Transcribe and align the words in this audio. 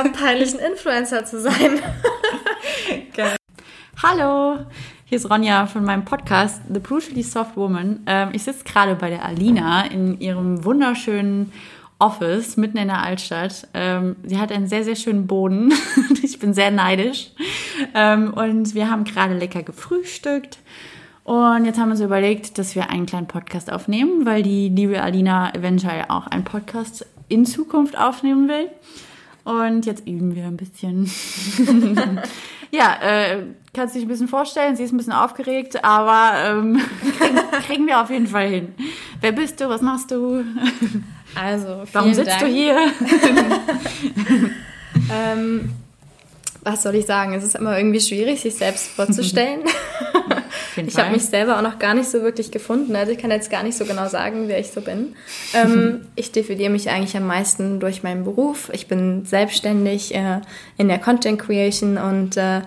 Einfach 0.00 0.18
peinlich, 0.18 0.54
ein 0.54 0.72
Influencer 0.72 1.26
zu 1.26 1.38
sein. 1.40 1.78
Geil. 3.14 3.36
Hallo, 4.02 4.64
hier 5.04 5.16
ist 5.16 5.28
Ronja 5.28 5.66
von 5.66 5.84
meinem 5.84 6.06
Podcast 6.06 6.62
The 6.72 6.80
Brutally 6.80 7.22
Soft 7.22 7.54
Woman. 7.54 8.00
Ähm, 8.06 8.30
ich 8.32 8.44
sitze 8.44 8.64
gerade 8.64 8.94
bei 8.94 9.10
der 9.10 9.26
Alina 9.26 9.84
in 9.84 10.18
ihrem 10.18 10.64
wunderschönen 10.64 11.52
Office 11.98 12.56
mitten 12.56 12.78
in 12.78 12.88
der 12.88 13.02
Altstadt. 13.02 13.68
Ähm, 13.74 14.16
sie 14.22 14.38
hat 14.38 14.50
einen 14.52 14.68
sehr, 14.68 14.84
sehr 14.84 14.96
schönen 14.96 15.26
Boden. 15.26 15.70
ich 16.22 16.38
bin 16.38 16.54
sehr 16.54 16.70
neidisch. 16.70 17.32
Ähm, 17.94 18.32
und 18.32 18.74
wir 18.74 18.90
haben 18.90 19.04
gerade 19.04 19.36
lecker 19.36 19.62
gefrühstückt. 19.62 20.60
Und 21.24 21.66
jetzt 21.66 21.78
haben 21.78 21.88
wir 21.88 21.92
uns 21.92 22.00
überlegt, 22.00 22.56
dass 22.56 22.74
wir 22.74 22.88
einen 22.88 23.04
kleinen 23.04 23.26
Podcast 23.26 23.70
aufnehmen, 23.70 24.24
weil 24.24 24.42
die 24.42 24.70
liebe 24.70 25.02
Alina 25.02 25.54
eventuell 25.54 26.06
auch 26.08 26.26
einen 26.26 26.44
Podcast 26.44 27.04
in 27.28 27.44
Zukunft 27.44 27.98
aufnehmen 27.98 28.48
will. 28.48 28.70
Und 29.44 29.86
jetzt 29.86 30.06
üben 30.06 30.34
wir 30.34 30.44
ein 30.44 30.56
bisschen. 30.56 31.10
ja, 32.70 32.98
äh, 33.02 33.42
kannst 33.72 33.94
du 33.94 33.98
dich 33.98 34.06
ein 34.06 34.10
bisschen 34.10 34.28
vorstellen. 34.28 34.76
Sie 34.76 34.82
ist 34.82 34.92
ein 34.92 34.96
bisschen 34.96 35.12
aufgeregt, 35.12 35.84
aber 35.84 36.32
ähm, 36.44 36.80
kriegen, 37.18 37.38
kriegen 37.66 37.86
wir 37.86 38.00
auf 38.00 38.10
jeden 38.10 38.26
Fall 38.26 38.48
hin. 38.48 38.74
Wer 39.20 39.32
bist 39.32 39.60
du? 39.60 39.68
Was 39.68 39.80
machst 39.80 40.10
du? 40.10 40.44
Also, 41.34 41.84
Warum 41.92 42.14
sitzt 42.14 42.30
Dank. 42.30 42.40
du 42.40 42.46
hier? 42.46 42.76
ähm, 45.12 45.70
was 46.62 46.82
soll 46.82 46.94
ich 46.94 47.06
sagen? 47.06 47.32
Es 47.34 47.44
ist 47.44 47.56
immer 47.56 47.76
irgendwie 47.78 48.00
schwierig, 48.00 48.40
sich 48.40 48.54
selbst 48.54 48.88
vorzustellen. 48.88 49.60
Ich 50.88 50.96
habe 50.98 51.12
mich 51.12 51.24
selber 51.24 51.56
auch 51.58 51.62
noch 51.62 51.78
gar 51.78 51.94
nicht 51.94 52.08
so 52.08 52.22
wirklich 52.22 52.50
gefunden. 52.50 52.94
Also 52.96 53.12
ich 53.12 53.18
kann 53.18 53.30
jetzt 53.30 53.50
gar 53.50 53.62
nicht 53.62 53.76
so 53.76 53.84
genau 53.84 54.08
sagen, 54.08 54.48
wer 54.48 54.58
ich 54.58 54.70
so 54.70 54.80
bin. 54.80 55.14
Ähm, 55.54 56.02
ich 56.16 56.32
definiere 56.32 56.70
mich 56.70 56.90
eigentlich 56.90 57.16
am 57.16 57.26
meisten 57.26 57.80
durch 57.80 58.02
meinen 58.02 58.24
Beruf. 58.24 58.70
Ich 58.72 58.88
bin 58.88 59.24
selbstständig 59.24 60.14
äh, 60.14 60.40
in 60.76 60.88
der 60.88 60.98
Content 60.98 61.40
Creation 61.40 61.98
und 61.98 62.36
äh, 62.36 62.62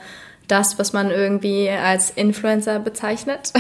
das, 0.47 0.77
was 0.79 0.93
man 0.93 1.09
irgendwie 1.09 1.69
als 1.69 2.09
Influencer 2.09 2.79
bezeichnet. 2.79 3.53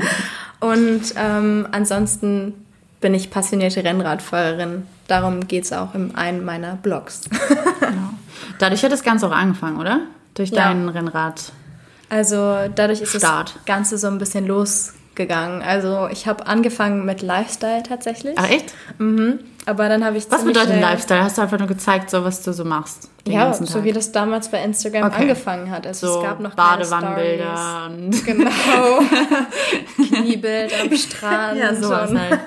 und 0.60 1.02
ähm, 1.16 1.68
ansonsten 1.72 2.54
bin 3.00 3.14
ich 3.14 3.30
passionierte 3.30 3.84
Rennradfahrerin. 3.84 4.86
Darum 5.08 5.46
geht 5.46 5.64
es 5.64 5.72
auch 5.72 5.94
in 5.94 6.14
einem 6.14 6.44
meiner 6.44 6.76
Blogs. 6.76 7.22
genau. 7.80 8.10
Dadurch 8.58 8.82
hat 8.82 8.92
das 8.92 9.02
Ganze 9.02 9.26
auch 9.26 9.32
angefangen, 9.32 9.78
oder? 9.78 10.00
Durch 10.34 10.50
Ja. 10.50 10.68
deinen 10.68 10.88
Rennrad. 10.88 11.52
Also 12.08 12.56
dadurch 12.74 13.00
ist 13.00 13.16
Start. 13.16 13.54
das 13.56 13.64
Ganze 13.64 13.98
so 13.98 14.06
ein 14.08 14.18
bisschen 14.18 14.46
losgegangen. 14.46 15.62
Also 15.62 16.08
ich 16.10 16.26
habe 16.26 16.46
angefangen 16.46 17.04
mit 17.04 17.22
Lifestyle 17.22 17.82
tatsächlich. 17.82 18.34
Ach 18.38 18.48
echt? 18.48 18.74
Mhm. 18.98 19.40
Aber 19.66 19.88
dann 19.88 20.04
habe 20.04 20.18
ich 20.18 20.30
Was 20.30 20.44
bedeutet 20.44 20.78
Lifestyle? 20.78 21.22
Hast 21.24 21.38
du 21.38 21.42
einfach 21.42 21.58
nur 21.58 21.66
gezeigt, 21.68 22.10
so 22.10 22.22
was 22.22 22.42
du 22.42 22.52
so 22.52 22.66
machst? 22.66 23.08
Ja, 23.26 23.50
so 23.54 23.82
wie 23.82 23.92
das 23.92 24.12
damals 24.12 24.48
bei 24.50 24.62
Instagram 24.62 25.04
Okay. 25.04 25.22
angefangen 25.22 25.70
hat. 25.70 25.86
Also 25.86 26.06
so 26.06 26.18
es 26.18 26.22
gab 26.24 26.40
noch 26.40 26.52
Badewannenbilder. 26.54 27.86
und-. 27.88 28.24
Genau. 28.26 28.50
Kniebild 30.08 30.72
am 30.78 30.94
Strand. 30.96 31.58
Ja, 31.58 31.74
sowas 31.74 32.10
und 32.10 32.20
halt. 32.20 32.40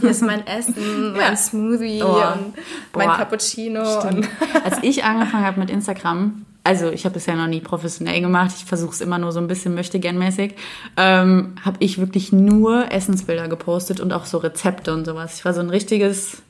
Hier 0.00 0.10
ist 0.10 0.22
mein 0.22 0.46
Essen, 0.46 1.12
mein 1.16 1.20
Ja. 1.32 1.36
Smoothie 1.36 2.02
Oh. 2.02 2.08
und 2.16 2.54
mein 2.94 3.08
Boah. 3.08 3.16
Cappuccino. 3.16 4.00
Stimmt. 4.00 4.28
Und 4.28 4.64
Als 4.64 4.76
ich 4.82 5.04
angefangen 5.04 5.46
habe 5.46 5.60
mit 5.60 5.70
Instagram, 5.70 6.44
also 6.64 6.90
ich 6.90 7.04
habe 7.04 7.16
es 7.16 7.26
ja 7.26 7.34
noch 7.34 7.48
nie 7.48 7.60
professionell 7.60 8.20
gemacht, 8.20 8.52
ich 8.56 8.64
versuche 8.64 8.92
es 8.92 9.00
immer 9.00 9.18
nur 9.18 9.32
so 9.32 9.40
ein 9.40 9.48
bisschen 9.48 9.74
möchtegern-mäßig, 9.74 10.54
ähm, 10.96 11.54
habe 11.64 11.76
ich 11.80 11.98
wirklich 11.98 12.32
nur 12.32 12.92
Essensbilder 12.92 13.48
gepostet 13.48 14.00
und 14.00 14.12
auch 14.12 14.26
so 14.26 14.38
Rezepte 14.38 14.92
und 14.92 15.04
sowas. 15.04 15.38
Ich 15.38 15.44
war 15.44 15.54
so 15.54 15.60
ein 15.60 15.70
richtiges 15.70 16.42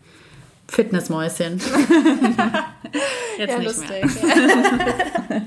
Fitnessmäuschen. 0.73 1.61
Jetzt 3.39 3.53
ja, 3.53 3.59
nicht 3.59 3.69
lustig. 3.69 4.05
mehr. 4.23 5.43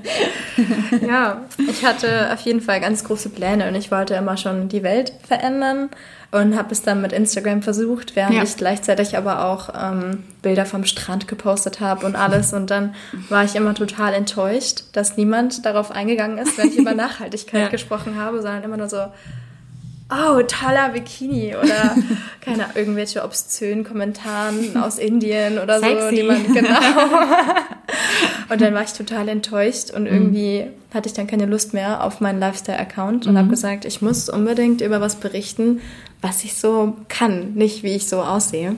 ja, 1.08 1.40
ich 1.68 1.84
hatte 1.84 2.32
auf 2.32 2.40
jeden 2.40 2.60
Fall 2.60 2.80
ganz 2.80 3.04
große 3.04 3.28
Pläne 3.30 3.68
und 3.68 3.74
ich 3.74 3.90
wollte 3.90 4.14
immer 4.14 4.36
schon 4.36 4.68
die 4.68 4.82
Welt 4.82 5.12
verändern 5.26 5.90
und 6.32 6.56
habe 6.56 6.72
es 6.72 6.82
dann 6.82 7.00
mit 7.02 7.12
Instagram 7.12 7.62
versucht, 7.62 8.16
während 8.16 8.34
Ja. 8.34 8.42
ich 8.42 8.56
gleichzeitig 8.56 9.16
aber 9.16 9.44
auch 9.46 9.70
ähm, 9.80 10.24
Bilder 10.42 10.66
vom 10.66 10.84
Strand 10.84 11.28
gepostet 11.28 11.80
habe 11.80 12.04
und 12.06 12.16
alles. 12.16 12.52
Und 12.52 12.70
dann 12.70 12.94
war 13.28 13.44
ich 13.44 13.54
immer 13.54 13.74
total 13.74 14.12
enttäuscht, 14.14 14.84
dass 14.92 15.16
niemand 15.16 15.64
darauf 15.64 15.90
eingegangen 15.92 16.38
ist, 16.38 16.58
wenn 16.58 16.68
ich 16.68 16.76
über 16.78 16.94
Nachhaltigkeit 16.94 17.62
Ja. 17.62 17.68
gesprochen 17.68 18.16
habe, 18.16 18.42
sondern 18.42 18.64
immer 18.64 18.76
nur 18.76 18.88
so, 18.88 19.04
oh, 20.10 20.42
toller 20.42 20.90
Bikini 20.90 21.54
oder 21.56 21.96
keine 22.40 22.66
irgendwelche 22.74 23.24
obszönen 23.24 23.84
Kommentaren 23.84 24.76
aus 24.76 24.98
Indien 24.98 25.58
oder 25.58 25.80
so, 25.80 25.86
Sexy. 25.86 26.14
die 26.14 26.22
man 26.22 26.52
genau. 26.52 26.78
und 28.50 28.60
dann 28.60 28.74
war 28.74 28.82
ich 28.82 28.92
total 28.92 29.28
enttäuscht 29.28 29.90
und 29.90 30.06
irgendwie 30.06 30.66
hatte 30.94 31.08
ich 31.08 31.14
dann 31.14 31.26
keine 31.26 31.46
Lust 31.46 31.74
mehr 31.74 32.04
auf 32.04 32.20
meinen 32.20 32.38
Lifestyle-Account 32.38 33.26
und 33.26 33.36
habe 33.36 33.48
gesagt, 33.48 33.84
ich 33.84 34.00
muss 34.00 34.28
unbedingt 34.28 34.80
über 34.80 35.00
was 35.00 35.16
berichten, 35.16 35.80
was 36.22 36.44
ich 36.44 36.54
so 36.54 36.96
kann, 37.08 37.54
nicht 37.54 37.82
wie 37.82 37.94
ich 37.94 38.08
so 38.08 38.22
aussehe. 38.22 38.74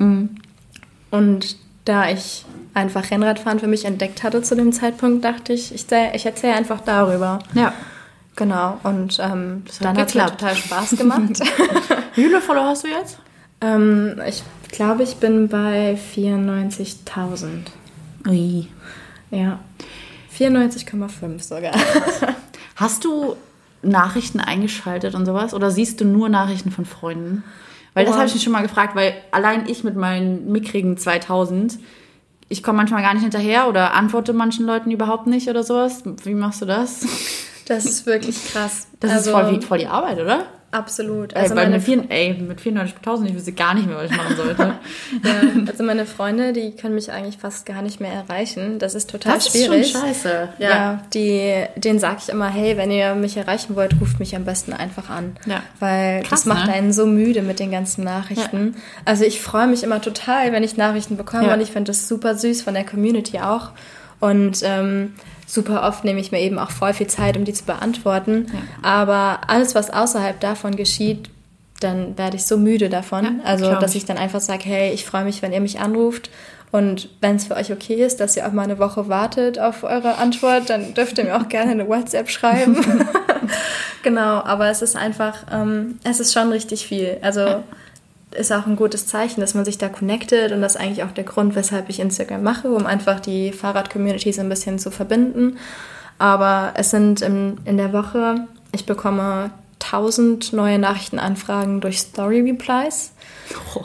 Und 1.10 1.56
da 1.84 2.10
ich 2.10 2.44
einfach 2.74 3.10
Rennradfahren 3.10 3.60
für 3.60 3.66
mich 3.66 3.84
entdeckt 3.84 4.22
hatte 4.22 4.42
zu 4.42 4.54
dem 4.54 4.72
Zeitpunkt, 4.72 5.24
dachte 5.24 5.52
ich, 5.52 5.74
ich, 5.74 5.86
ich 6.14 6.26
erzähle 6.26 6.54
einfach 6.54 6.80
darüber. 6.80 7.38
Ja. 7.54 7.72
Genau, 8.38 8.78
und 8.84 9.18
ähm, 9.20 9.64
hat 9.66 9.84
dann 9.84 9.98
hat 9.98 10.14
es 10.14 10.30
total 10.30 10.54
Spaß 10.64 10.90
gemacht. 10.96 11.40
Wie 12.14 12.22
viele 12.22 12.40
Follower 12.40 12.66
hast 12.66 12.84
du 12.84 12.88
jetzt? 12.88 13.18
ähm, 13.60 14.20
ich 14.28 14.44
glaube, 14.70 15.02
ich 15.02 15.16
bin 15.16 15.48
bei 15.48 15.98
94.000. 16.14 17.48
Ui. 18.28 18.68
Ja, 19.32 19.58
94,5 20.38 21.42
sogar. 21.42 21.72
Hast 22.76 23.04
du 23.04 23.34
Nachrichten 23.82 24.38
eingeschaltet 24.38 25.16
und 25.16 25.26
sowas? 25.26 25.52
Oder 25.52 25.72
siehst 25.72 26.00
du 26.00 26.04
nur 26.04 26.28
Nachrichten 26.28 26.70
von 26.70 26.84
Freunden? 26.84 27.42
Weil 27.94 28.04
das 28.04 28.12
Boah. 28.14 28.20
habe 28.20 28.28
ich 28.28 28.34
mich 28.34 28.44
schon 28.44 28.52
mal 28.52 28.62
gefragt, 28.62 28.94
weil 28.94 29.14
allein 29.32 29.68
ich 29.68 29.82
mit 29.82 29.96
meinen 29.96 30.52
mickrigen 30.52 30.96
2000, 30.96 31.78
ich 32.48 32.62
komme 32.62 32.76
manchmal 32.76 33.02
gar 33.02 33.14
nicht 33.14 33.22
hinterher 33.22 33.68
oder 33.68 33.94
antworte 33.94 34.32
manchen 34.32 34.64
Leuten 34.64 34.92
überhaupt 34.92 35.26
nicht 35.26 35.48
oder 35.48 35.64
sowas. 35.64 36.04
Wie 36.22 36.34
machst 36.34 36.62
du 36.62 36.66
das? 36.66 37.04
Das 37.68 37.84
ist 37.84 38.06
wirklich 38.06 38.52
krass. 38.52 38.88
Das 38.98 39.12
also, 39.12 39.30
ist 39.30 39.36
voll, 39.36 39.62
voll 39.62 39.78
die 39.78 39.86
Arbeit, 39.86 40.18
oder? 40.18 40.46
Absolut. 40.70 41.34
Also 41.34 41.54
bei 41.54 41.62
meine, 41.62 41.76
mit, 41.76 41.84
vier, 41.84 42.04
ey, 42.10 42.34
mit 42.34 42.60
94.000, 42.60 43.26
ich 43.26 43.34
wüsste 43.34 43.52
gar 43.52 43.72
nicht 43.72 43.86
mehr, 43.86 43.96
was 43.96 44.10
ich 44.10 44.16
machen 44.16 44.36
sollte. 44.36 44.62
ja, 45.24 45.62
also 45.66 45.82
meine 45.82 46.04
Freunde, 46.04 46.52
die 46.52 46.72
können 46.72 46.94
mich 46.94 47.10
eigentlich 47.10 47.38
fast 47.38 47.64
gar 47.64 47.80
nicht 47.80 48.00
mehr 48.00 48.12
erreichen. 48.12 48.78
Das 48.78 48.94
ist 48.94 49.08
total 49.08 49.34
Das 49.34 49.46
ist 49.46 49.56
schwierig. 49.56 49.90
schon 49.90 50.02
scheiße. 50.02 50.48
Ja, 50.58 51.02
die, 51.14 51.64
denen 51.76 51.98
sage 51.98 52.16
ich 52.22 52.28
immer, 52.28 52.48
hey, 52.48 52.76
wenn 52.76 52.90
ihr 52.90 53.14
mich 53.14 53.38
erreichen 53.38 53.76
wollt, 53.76 53.98
ruft 53.98 54.20
mich 54.20 54.36
am 54.36 54.44
besten 54.44 54.74
einfach 54.74 55.08
an. 55.08 55.36
Ja. 55.46 55.62
Weil 55.80 56.22
Krass, 56.22 56.40
das 56.40 56.46
macht 56.46 56.66
ne? 56.66 56.74
einen 56.74 56.92
so 56.92 57.06
müde 57.06 57.40
mit 57.40 57.60
den 57.60 57.70
ganzen 57.70 58.04
Nachrichten. 58.04 58.76
Also 59.06 59.24
ich 59.24 59.40
freue 59.40 59.68
mich 59.68 59.82
immer 59.82 60.02
total, 60.02 60.52
wenn 60.52 60.62
ich 60.62 60.76
Nachrichten 60.76 61.16
bekomme 61.16 61.46
Ja. 61.46 61.54
und 61.54 61.62
ich 61.62 61.70
finde 61.70 61.92
das 61.92 62.08
super 62.08 62.34
süß 62.34 62.60
von 62.60 62.74
der 62.74 62.84
Community 62.84 63.38
auch. 63.38 63.70
Und 64.20 64.60
ähm, 64.64 65.14
super 65.48 65.82
oft 65.82 66.04
nehme 66.04 66.20
ich 66.20 66.30
mir 66.30 66.40
eben 66.40 66.58
auch 66.58 66.70
voll 66.70 66.92
viel 66.92 67.06
Zeit, 67.06 67.36
um 67.36 67.44
die 67.44 67.54
zu 67.54 67.64
beantworten. 67.64 68.46
Aber 68.82 69.40
alles, 69.48 69.74
was 69.74 69.90
außerhalb 69.90 70.38
davon 70.38 70.76
geschieht, 70.76 71.30
dann 71.80 72.18
werde 72.18 72.36
ich 72.36 72.44
so 72.44 72.58
müde 72.58 72.88
davon. 72.88 73.24
Ja, 73.24 73.32
also, 73.44 73.74
dass 73.76 73.92
ich. 73.92 73.98
ich 73.98 74.04
dann 74.04 74.18
einfach 74.18 74.40
sage, 74.40 74.64
hey, 74.64 74.92
ich 74.92 75.04
freue 75.04 75.24
mich, 75.24 75.42
wenn 75.42 75.52
ihr 75.52 75.60
mich 75.60 75.80
anruft. 75.80 76.30
Und 76.70 77.08
wenn 77.22 77.36
es 77.36 77.46
für 77.46 77.56
euch 77.56 77.72
okay 77.72 77.94
ist, 77.94 78.20
dass 78.20 78.36
ihr 78.36 78.46
auch 78.46 78.52
mal 78.52 78.64
eine 78.64 78.78
Woche 78.78 79.08
wartet 79.08 79.58
auf 79.58 79.84
eure 79.84 80.18
Antwort, 80.18 80.68
dann 80.68 80.92
dürft 80.92 81.16
ihr 81.16 81.24
mir 81.24 81.36
auch 81.36 81.48
gerne 81.48 81.70
eine 81.70 81.88
WhatsApp 81.88 82.28
schreiben. 82.28 82.76
genau, 84.02 84.42
aber 84.42 84.68
es 84.68 84.82
ist 84.82 84.94
einfach, 84.94 85.46
ähm, 85.50 85.98
es 86.04 86.20
ist 86.20 86.34
schon 86.34 86.50
richtig 86.50 86.86
viel. 86.86 87.16
Also 87.22 87.64
ist 88.38 88.52
auch 88.52 88.66
ein 88.66 88.76
gutes 88.76 89.06
Zeichen, 89.06 89.40
dass 89.40 89.54
man 89.54 89.64
sich 89.64 89.78
da 89.78 89.88
connectet 89.88 90.52
und 90.52 90.62
das 90.62 90.74
ist 90.76 90.80
eigentlich 90.80 91.04
auch 91.04 91.12
der 91.12 91.24
Grund, 91.24 91.54
weshalb 91.54 91.88
ich 91.88 92.00
Instagram 92.00 92.42
mache, 92.42 92.70
um 92.70 92.86
einfach 92.86 93.20
die 93.20 93.52
Fahrrad-Community 93.52 94.32
so 94.32 94.40
ein 94.40 94.48
bisschen 94.48 94.78
zu 94.78 94.90
verbinden. 94.90 95.58
Aber 96.18 96.72
es 96.74 96.90
sind 96.90 97.20
in, 97.20 97.58
in 97.64 97.76
der 97.76 97.92
Woche, 97.92 98.46
ich 98.72 98.86
bekomme 98.86 99.50
1000 99.80 100.52
neue 100.52 100.78
Nachrichtenanfragen 100.78 101.80
durch 101.80 102.00
Story-Replies. 102.00 103.12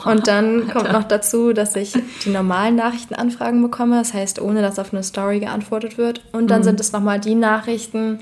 Und 0.05 0.27
dann 0.27 0.67
kommt 0.69 0.91
noch 0.91 1.05
dazu, 1.05 1.53
dass 1.53 1.75
ich 1.75 1.93
die 2.25 2.29
normalen 2.29 2.75
Nachrichtenanfragen 2.75 3.61
bekomme, 3.61 3.97
das 3.97 4.13
heißt, 4.13 4.41
ohne 4.41 4.61
dass 4.61 4.79
auf 4.79 4.93
eine 4.93 5.03
Story 5.03 5.39
geantwortet 5.39 5.97
wird. 5.97 6.21
Und 6.33 6.47
dann 6.49 6.63
sind 6.63 6.79
es 6.79 6.91
nochmal 6.91 7.19
die 7.19 7.35
Nachrichten 7.35 8.19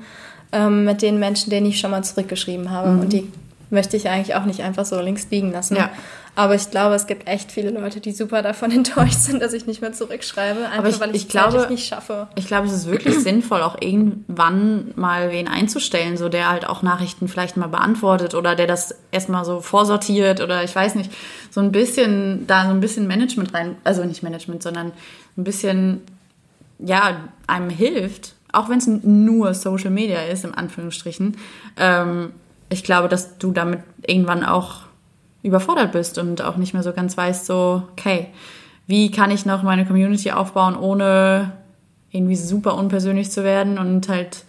ähm, 0.52 0.86
mit 0.86 1.02
den 1.02 1.20
Menschen, 1.20 1.50
denen 1.50 1.66
ich 1.66 1.80
schon 1.80 1.92
mal 1.92 2.04
zurückgeschrieben 2.04 2.70
habe. 2.70 2.92
Und 2.92 3.14
die 3.14 3.32
möchte 3.72 3.98
ich 3.98 4.10
eigentlich 4.10 4.36
auch 4.36 4.46
nicht 4.46 4.62
einfach 4.62 4.86
so 4.86 5.00
links 5.00 5.28
liegen 5.32 5.52
lassen. 5.52 5.78
Ja. 5.78 5.90
Aber 6.34 6.56
ich 6.56 6.72
glaube, 6.72 6.96
es 6.96 7.08
gibt 7.08 7.28
echt 7.28 7.52
viele 7.52 7.72
Leute, 7.72 8.00
die 8.00 8.14
super 8.14 8.42
davon 8.42 8.72
enttäuscht 8.80 9.20
sind, 9.20 9.42
dass 9.42 9.52
ich 9.54 9.68
nicht 9.68 9.82
mehr 9.82 9.92
zurückschreibe, 9.92 10.68
einfach 10.70 10.90
ich- 10.90 11.00
weil 11.00 11.10
ich, 11.16 11.24
ich 11.24 11.28
glaube- 11.30 11.68
nicht 11.70 11.86
schaffe. 11.88 12.28
Ich 12.36 12.48
glaube, 12.48 12.68
es 12.68 12.74
ist 12.74 12.88
wirklich 12.88 13.20
sinnvoll, 13.20 13.62
auch 13.62 13.76
irgendwann 13.82 14.92
mal 14.96 15.32
wen 15.32 15.48
einzustellen, 15.48 16.16
so 16.18 16.30
der 16.30 16.50
halt 16.50 16.68
auch 16.68 16.82
Nachrichten 16.84 17.28
vielleicht 17.28 17.58
mal 17.58 17.68
beantwortet 17.68 18.34
oder 18.36 18.56
der 18.56 18.68
das 18.68 18.96
erstmal 19.12 19.44
so 19.46 19.60
vorsortiert 19.62 20.40
oder 20.42 20.64
ich 20.64 20.76
weiß 20.76 20.96
nicht, 20.96 21.12
so 21.50 21.60
ein 21.62 21.72
bisschen, 21.72 22.48
da 22.48 22.64
so 22.66 22.70
ein 22.72 22.80
bisschen 22.80 23.08
Management 23.08 23.54
rein, 23.54 23.76
also 23.84 24.04
nicht 24.06 24.24
Management, 24.24 24.64
sondern 24.64 24.94
ein 25.38 25.44
bisschen 25.44 26.02
ja, 26.80 27.18
einem 27.46 27.70
hilft, 27.70 28.34
auch 28.54 28.68
wenn 28.70 28.80
es 28.80 28.88
nur 28.88 29.54
Social 29.54 29.92
Media 29.92 30.22
ist, 30.24 30.46
im 30.46 30.56
Anführungsstrichen, 30.58 31.38
ähm, 31.78 32.32
ich 32.70 32.84
glaube, 32.84 33.08
dass 33.10 33.38
du 33.38 33.52
damit 33.52 33.82
irgendwann 34.08 34.44
auch 34.46 34.82
überfordert 35.44 35.92
bist 35.92 36.18
und 36.18 36.42
auch 36.42 36.58
nicht 36.58 36.74
mehr 36.74 36.84
so 36.84 36.94
ganz 36.94 37.18
weißt, 37.18 37.46
so, 37.46 37.84
okay, 37.92 38.28
wie 38.88 39.12
kann 39.12 39.32
ich 39.32 39.46
noch 39.46 39.64
meine 39.64 39.86
Community 39.86 40.32
aufbauen, 40.32 40.76
ohne 40.76 41.54
irgendwie 42.12 42.36
super 42.36 42.76
unpersönlich 42.76 43.32
zu 43.32 43.44
werden 43.44 43.78
und 43.78 44.10
halt, 44.10 44.44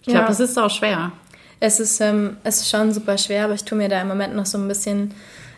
ich 0.00 0.08
glaube, 0.08 0.20
ja. 0.20 0.28
das 0.28 0.40
ist 0.40 0.58
auch 0.58 0.70
schwer. 0.70 1.12
Es 1.58 1.80
ist, 1.80 2.00
ähm, 2.00 2.38
es 2.44 2.60
ist 2.60 2.70
schon 2.70 2.92
super 2.92 3.18
schwer, 3.18 3.44
aber 3.44 3.54
ich 3.54 3.64
tue 3.64 3.76
mir 3.76 3.88
da 3.88 4.00
im 4.00 4.08
Moment 4.08 4.34
noch 4.34 4.46
so 4.46 4.56
ein 4.56 4.68
bisschen 4.68 5.12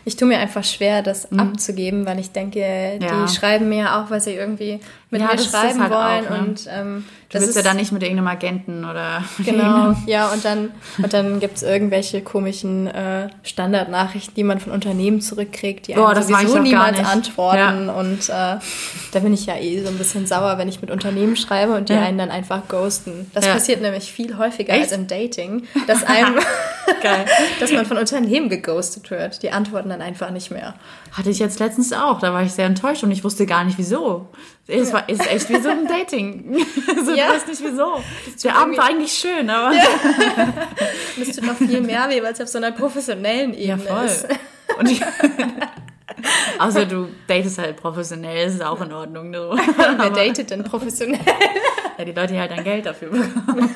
ich 0.05 0.15
tue 0.17 0.27
mir 0.27 0.37
einfach 0.37 0.63
schwer, 0.63 1.01
das 1.01 1.31
mhm. 1.31 1.39
abzugeben, 1.39 2.05
weil 2.05 2.19
ich 2.19 2.31
denke, 2.31 2.99
die 2.99 3.05
ja. 3.05 3.27
schreiben 3.27 3.69
mir 3.69 3.95
auch, 3.95 4.09
weil 4.09 4.19
sie 4.19 4.33
irgendwie 4.33 4.79
mit 5.13 5.21
ja, 5.21 5.27
mir 5.27 5.37
schreiben 5.37 5.79
halt 5.79 5.91
wollen. 5.91 6.25
Auch, 6.25 6.29
ne? 6.31 6.49
und, 6.49 6.67
ähm, 6.69 7.05
du 7.29 7.39
willst 7.39 7.55
ja 7.55 7.61
dann 7.61 7.77
nicht 7.77 7.91
mit 7.91 8.01
irgendeinem 8.01 8.27
Agenten 8.27 8.83
oder. 8.83 9.23
Genau, 9.43 9.95
ja, 10.07 10.27
und 10.29 10.43
dann, 10.43 10.71
und 11.01 11.13
dann 11.13 11.39
gibt 11.39 11.57
es 11.57 11.63
irgendwelche 11.63 12.21
komischen 12.21 12.87
äh, 12.87 13.29
Standardnachrichten, 13.43 14.33
die 14.35 14.43
man 14.43 14.59
von 14.59 14.71
Unternehmen 14.71 15.21
zurückkriegt, 15.21 15.87
die 15.87 15.93
Boah, 15.93 16.19
sowieso 16.21 16.59
niemals 16.59 16.99
antworten. 16.99 17.87
Ja. 17.87 17.93
Und 17.93 18.29
äh, 18.29 18.59
da 19.11 19.19
bin 19.19 19.33
ich 19.33 19.45
ja 19.45 19.57
eh 19.57 19.83
so 19.83 19.89
ein 19.89 19.97
bisschen 19.97 20.25
sauer, 20.25 20.57
wenn 20.57 20.67
ich 20.67 20.81
mit 20.81 20.89
Unternehmen 20.89 21.35
schreibe 21.35 21.75
und 21.75 21.89
die 21.89 21.93
einen 21.93 22.17
dann 22.17 22.31
einfach 22.31 22.67
ghosten. 22.67 23.29
Das 23.33 23.45
passiert 23.45 23.81
nämlich 23.81 24.11
viel 24.11 24.37
häufiger 24.37 24.73
Echt? 24.73 24.83
als 24.83 24.91
im 24.93 25.07
Dating, 25.07 25.63
dass 25.85 26.03
einem, 26.03 26.35
dass 27.59 27.71
man 27.71 27.85
von 27.85 27.97
Unternehmen 27.97 28.49
geghostet 28.49 29.11
wird. 29.11 29.43
Die 29.43 29.51
antworten 29.51 29.89
dann 29.89 30.01
einfach 30.01 30.31
nicht 30.31 30.49
mehr. 30.49 30.73
Hatte 31.11 31.29
ich 31.29 31.37
jetzt 31.37 31.59
letztens 31.59 31.93
auch. 31.93 32.19
Da 32.19 32.33
war 32.33 32.41
ich 32.41 32.53
sehr 32.53 32.65
enttäuscht 32.65 33.03
und 33.03 33.11
ich 33.11 33.23
wusste 33.23 33.45
gar 33.45 33.63
nicht 33.63 33.77
wieso. 33.77 34.29
Es 34.65 34.93
war, 34.93 35.02
ist 35.07 35.31
echt 35.31 35.49
wie 35.49 35.61
so 35.61 35.69
ein 35.69 35.87
Dating. 35.87 36.55
also, 36.97 37.11
ja. 37.11 37.27
Ich 37.27 37.33
weiß 37.33 37.47
nicht 37.47 37.63
wieso. 37.63 38.03
Der 38.43 38.55
Abend 38.55 38.77
war 38.77 38.85
eigentlich 38.85 39.13
schön, 39.13 39.49
aber. 39.49 39.75
Ja. 39.75 39.83
das 41.17 41.35
tut 41.35 41.45
noch 41.45 41.55
viel 41.55 41.81
mehr 41.81 42.09
weh, 42.09 42.21
weil 42.21 42.33
es 42.33 42.41
auf 42.41 42.47
so 42.47 42.57
einer 42.57 42.71
professionellen 42.71 43.53
Ebene 43.53 43.83
ja, 43.85 43.95
voll. 43.95 44.05
ist. 44.05 44.27
Und 44.79 44.89
ich, 44.89 45.01
also 46.57 46.85
du 46.85 47.09
datest 47.27 47.57
halt 47.57 47.77
professionell, 47.77 48.47
ist 48.47 48.63
auch 48.63 48.81
in 48.81 48.91
Ordnung. 48.91 49.29
Ne? 49.29 49.39
Wer 49.97 50.09
datet 50.09 50.49
denn 50.49 50.63
professionell? 50.63 51.19
ja, 51.97 52.05
die 52.05 52.11
Leute, 52.11 52.33
die 52.33 52.39
halt 52.39 52.51
dann 52.51 52.63
Geld 52.63 52.85
dafür 52.85 53.09
bekommen. 53.09 53.69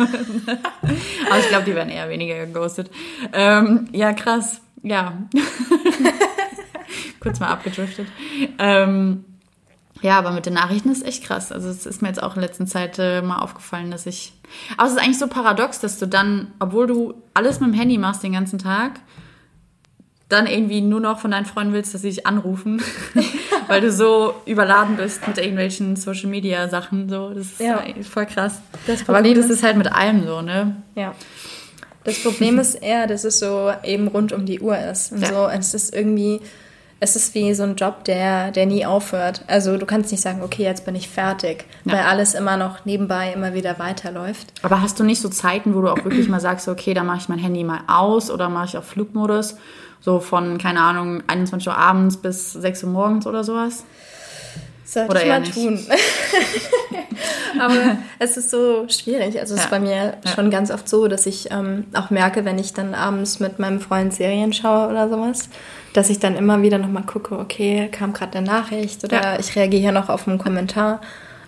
Aber 1.29 1.39
ich 1.39 1.49
glaube, 1.49 1.65
die 1.65 1.75
werden 1.75 1.89
eher 1.89 2.09
weniger 2.09 2.45
geghostet. 2.45 2.89
Ähm, 3.33 3.87
ja, 3.91 4.13
krass. 4.13 4.61
Ja. 4.83 5.17
Kurz 7.19 7.39
mal 7.39 7.49
abgedriftet. 7.49 8.07
Ähm, 8.59 9.25
ja, 10.01 10.17
aber 10.17 10.31
mit 10.31 10.45
den 10.45 10.53
Nachrichten 10.53 10.91
ist 10.91 11.05
echt 11.05 11.23
krass. 11.23 11.51
Also 11.51 11.69
es 11.69 11.85
ist 11.85 12.01
mir 12.01 12.09
jetzt 12.09 12.21
auch 12.21 12.35
in 12.35 12.41
letzter 12.41 12.65
Zeit 12.65 12.99
äh, 12.99 13.21
mal 13.21 13.39
aufgefallen, 13.39 13.91
dass 13.91 14.05
ich. 14.05 14.33
Aber 14.77 14.87
es 14.87 14.93
ist 14.93 14.99
eigentlich 14.99 15.19
so 15.19 15.27
paradox, 15.27 15.79
dass 15.79 15.99
du 15.99 16.07
dann, 16.07 16.51
obwohl 16.59 16.87
du 16.87 17.13
alles 17.33 17.59
mit 17.59 17.69
dem 17.69 17.73
Handy 17.73 17.97
machst 17.97 18.23
den 18.23 18.33
ganzen 18.33 18.59
Tag, 18.59 18.99
dann 20.29 20.45
irgendwie 20.45 20.81
nur 20.81 20.99
noch 20.99 21.19
von 21.19 21.31
deinen 21.31 21.45
Freunden 21.45 21.73
willst, 21.73 21.93
dass 21.93 22.01
sie 22.01 22.09
dich 22.09 22.27
anrufen, 22.27 22.81
weil 23.67 23.81
du 23.81 23.91
so 23.91 24.35
überladen 24.45 24.97
bist 24.97 25.25
mit 25.27 25.37
irgendwelchen 25.37 25.95
Social 25.95 26.29
Media 26.29 26.67
Sachen. 26.67 27.07
So, 27.09 27.29
das 27.29 27.47
ist 27.47 27.59
ja. 27.61 27.81
voll 28.03 28.25
krass. 28.25 28.61
Aber 29.07 29.23
gut, 29.23 29.37
das 29.37 29.49
ist 29.49 29.63
halt 29.63 29.77
mit 29.77 29.91
allem 29.91 30.25
so, 30.25 30.41
ne? 30.41 30.75
Ja. 30.95 31.15
Das 32.03 32.21
Problem 32.23 32.57
ist 32.59 32.75
eher, 32.75 33.05
dass 33.07 33.25
es 33.25 33.39
so 33.39 33.71
eben 33.83 34.07
rund 34.07 34.31
um 34.31 34.45
die 34.45 34.61
Uhr 34.61 34.77
ist. 34.77 35.11
Und 35.11 35.21
ja. 35.21 35.27
so, 35.27 35.47
es 35.47 35.73
ist 35.73 35.93
irgendwie 35.93 36.41
es 36.99 37.15
ist 37.15 37.35
wie 37.35 37.53
so 37.53 37.63
ein 37.63 37.75
Job, 37.75 38.03
der, 38.05 38.51
der 38.51 38.65
nie 38.65 38.85
aufhört. 38.85 39.43
Also 39.47 39.77
du 39.77 39.85
kannst 39.85 40.11
nicht 40.11 40.21
sagen, 40.21 40.41
okay, 40.41 40.63
jetzt 40.63 40.85
bin 40.85 40.95
ich 40.95 41.09
fertig, 41.09 41.65
ja. 41.85 41.93
weil 41.93 42.01
alles 42.01 42.33
immer 42.33 42.57
noch 42.57 42.85
nebenbei 42.85 43.31
immer 43.33 43.53
wieder 43.53 43.77
weiterläuft. 43.77 44.53
Aber 44.63 44.81
hast 44.81 44.99
du 44.99 45.03
nicht 45.03 45.21
so 45.21 45.29
Zeiten, 45.29 45.75
wo 45.75 45.81
du 45.81 45.89
auch 45.89 46.03
wirklich 46.03 46.27
mal 46.27 46.39
sagst, 46.39 46.67
okay, 46.67 46.93
da 46.93 47.03
mache 47.03 47.19
ich 47.19 47.29
mein 47.29 47.39
Handy 47.39 47.63
mal 47.63 47.81
aus 47.87 48.31
oder 48.31 48.49
mache 48.49 48.65
ich 48.65 48.77
auf 48.77 48.85
Flugmodus? 48.85 49.57
So 49.99 50.19
von, 50.19 50.57
keine 50.57 50.81
Ahnung, 50.81 51.23
21 51.27 51.67
Uhr 51.67 51.77
abends 51.77 52.17
bis 52.17 52.53
6 52.53 52.83
Uhr 52.83 52.89
morgens 52.89 53.27
oder 53.27 53.43
sowas? 53.43 53.83
Sollte 54.87 55.11
oder 55.11 55.21
ich 55.21 55.27
mal 55.27 55.39
nicht? 55.41 55.53
tun. 55.53 55.79
Aber 57.59 57.97
es 58.19 58.37
ist 58.37 58.49
so 58.49 58.87
schwierig. 58.87 59.39
Also 59.39 59.55
es 59.55 59.59
ja. 59.59 59.65
ist 59.65 59.69
bei 59.69 59.79
mir 59.79 60.17
ja. 60.23 60.31
schon 60.33 60.49
ganz 60.49 60.71
oft 60.71 60.87
so, 60.87 61.07
dass 61.07 61.25
ich 61.25 61.51
ähm, 61.51 61.85
auch 61.93 62.09
merke, 62.09 62.45
wenn 62.45 62.57
ich 62.57 62.73
dann 62.73 62.93
abends 62.93 63.39
mit 63.39 63.59
meinem 63.59 63.81
Freund 63.81 64.13
Serien 64.13 64.53
schaue 64.53 64.87
oder 64.87 65.09
sowas, 65.09 65.49
dass 65.97 66.11
ich 66.11 66.19
dann 66.19 66.35
immer 66.35 66.61
wieder 66.61 66.77
nochmal 66.77 67.01
gucke, 67.01 67.39
okay, 67.39 67.89
kam 67.91 68.13
gerade 68.13 68.37
eine 68.37 68.45
Nachricht 68.45 69.03
oder 69.03 69.19
ja. 69.19 69.39
ich 69.39 69.55
reagiere 69.55 69.81
hier 69.81 69.91
noch 69.91 70.09
auf 70.09 70.27
einen 70.27 70.37
Kommentar. 70.37 71.01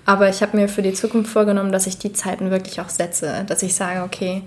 Aber 0.08 0.28
ich 0.28 0.42
habe 0.42 0.58
mir 0.58 0.68
für 0.68 0.82
die 0.82 0.94
Zukunft 0.94 1.32
vorgenommen, 1.32 1.72
dass 1.72 1.86
ich 1.86 2.00
die 2.00 2.14
Zeiten 2.14 2.50
wirklich 2.50 2.82
auch 2.82 2.90
setze, 2.90 3.46
dass 3.46 3.62
ich 3.62 3.76
sage, 3.76 4.02
okay, 4.02 4.42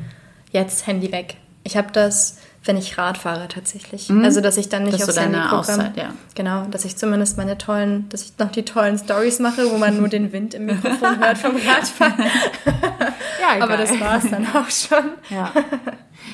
jetzt 0.51 0.89
Handy 0.89 1.13
weg. 1.13 1.37
Ich 1.63 1.77
habe 1.77 1.93
das, 1.93 2.39
wenn 2.65 2.77
ich 2.77 2.99
Rad 2.99 3.17
fahre 3.17 3.47
tatsächlich. 3.47 4.09
Mhm. 4.09 4.25
Also 4.25 4.41
dass 4.41 4.57
ich 4.57 4.69
dann 4.69 4.83
nicht 4.83 5.01
dass 5.01 5.09
aufs 5.09 5.21
Handy 5.21 5.39
gucke. 5.39 5.55
Auszeit, 5.55 5.97
ja. 5.97 6.13
Genau, 6.35 6.65
dass 6.65 6.85
ich 6.85 6.97
zumindest 6.97 7.37
meine 7.37 7.57
tollen, 7.57 8.09
dass 8.09 8.25
ich 8.25 8.33
noch 8.39 8.51
die 8.51 8.65
tollen 8.65 8.99
Stories 8.99 9.39
mache, 9.39 9.71
wo 9.71 9.79
man 9.79 9.99
nur 9.99 10.09
den 10.09 10.33
Wind 10.33 10.55
im 10.55 10.67
Mikrofon 10.67 11.21
hört 11.21 11.39
vom 11.39 11.53
Radfahren. 11.55 12.15
ja, 13.41 13.55
egal. 13.55 13.63
Aber 13.63 13.77
das 13.77 14.01
war 14.01 14.17
es 14.17 14.29
dann 14.29 14.49
auch 14.49 14.69
schon. 14.69 15.13
Ja. 15.31 15.53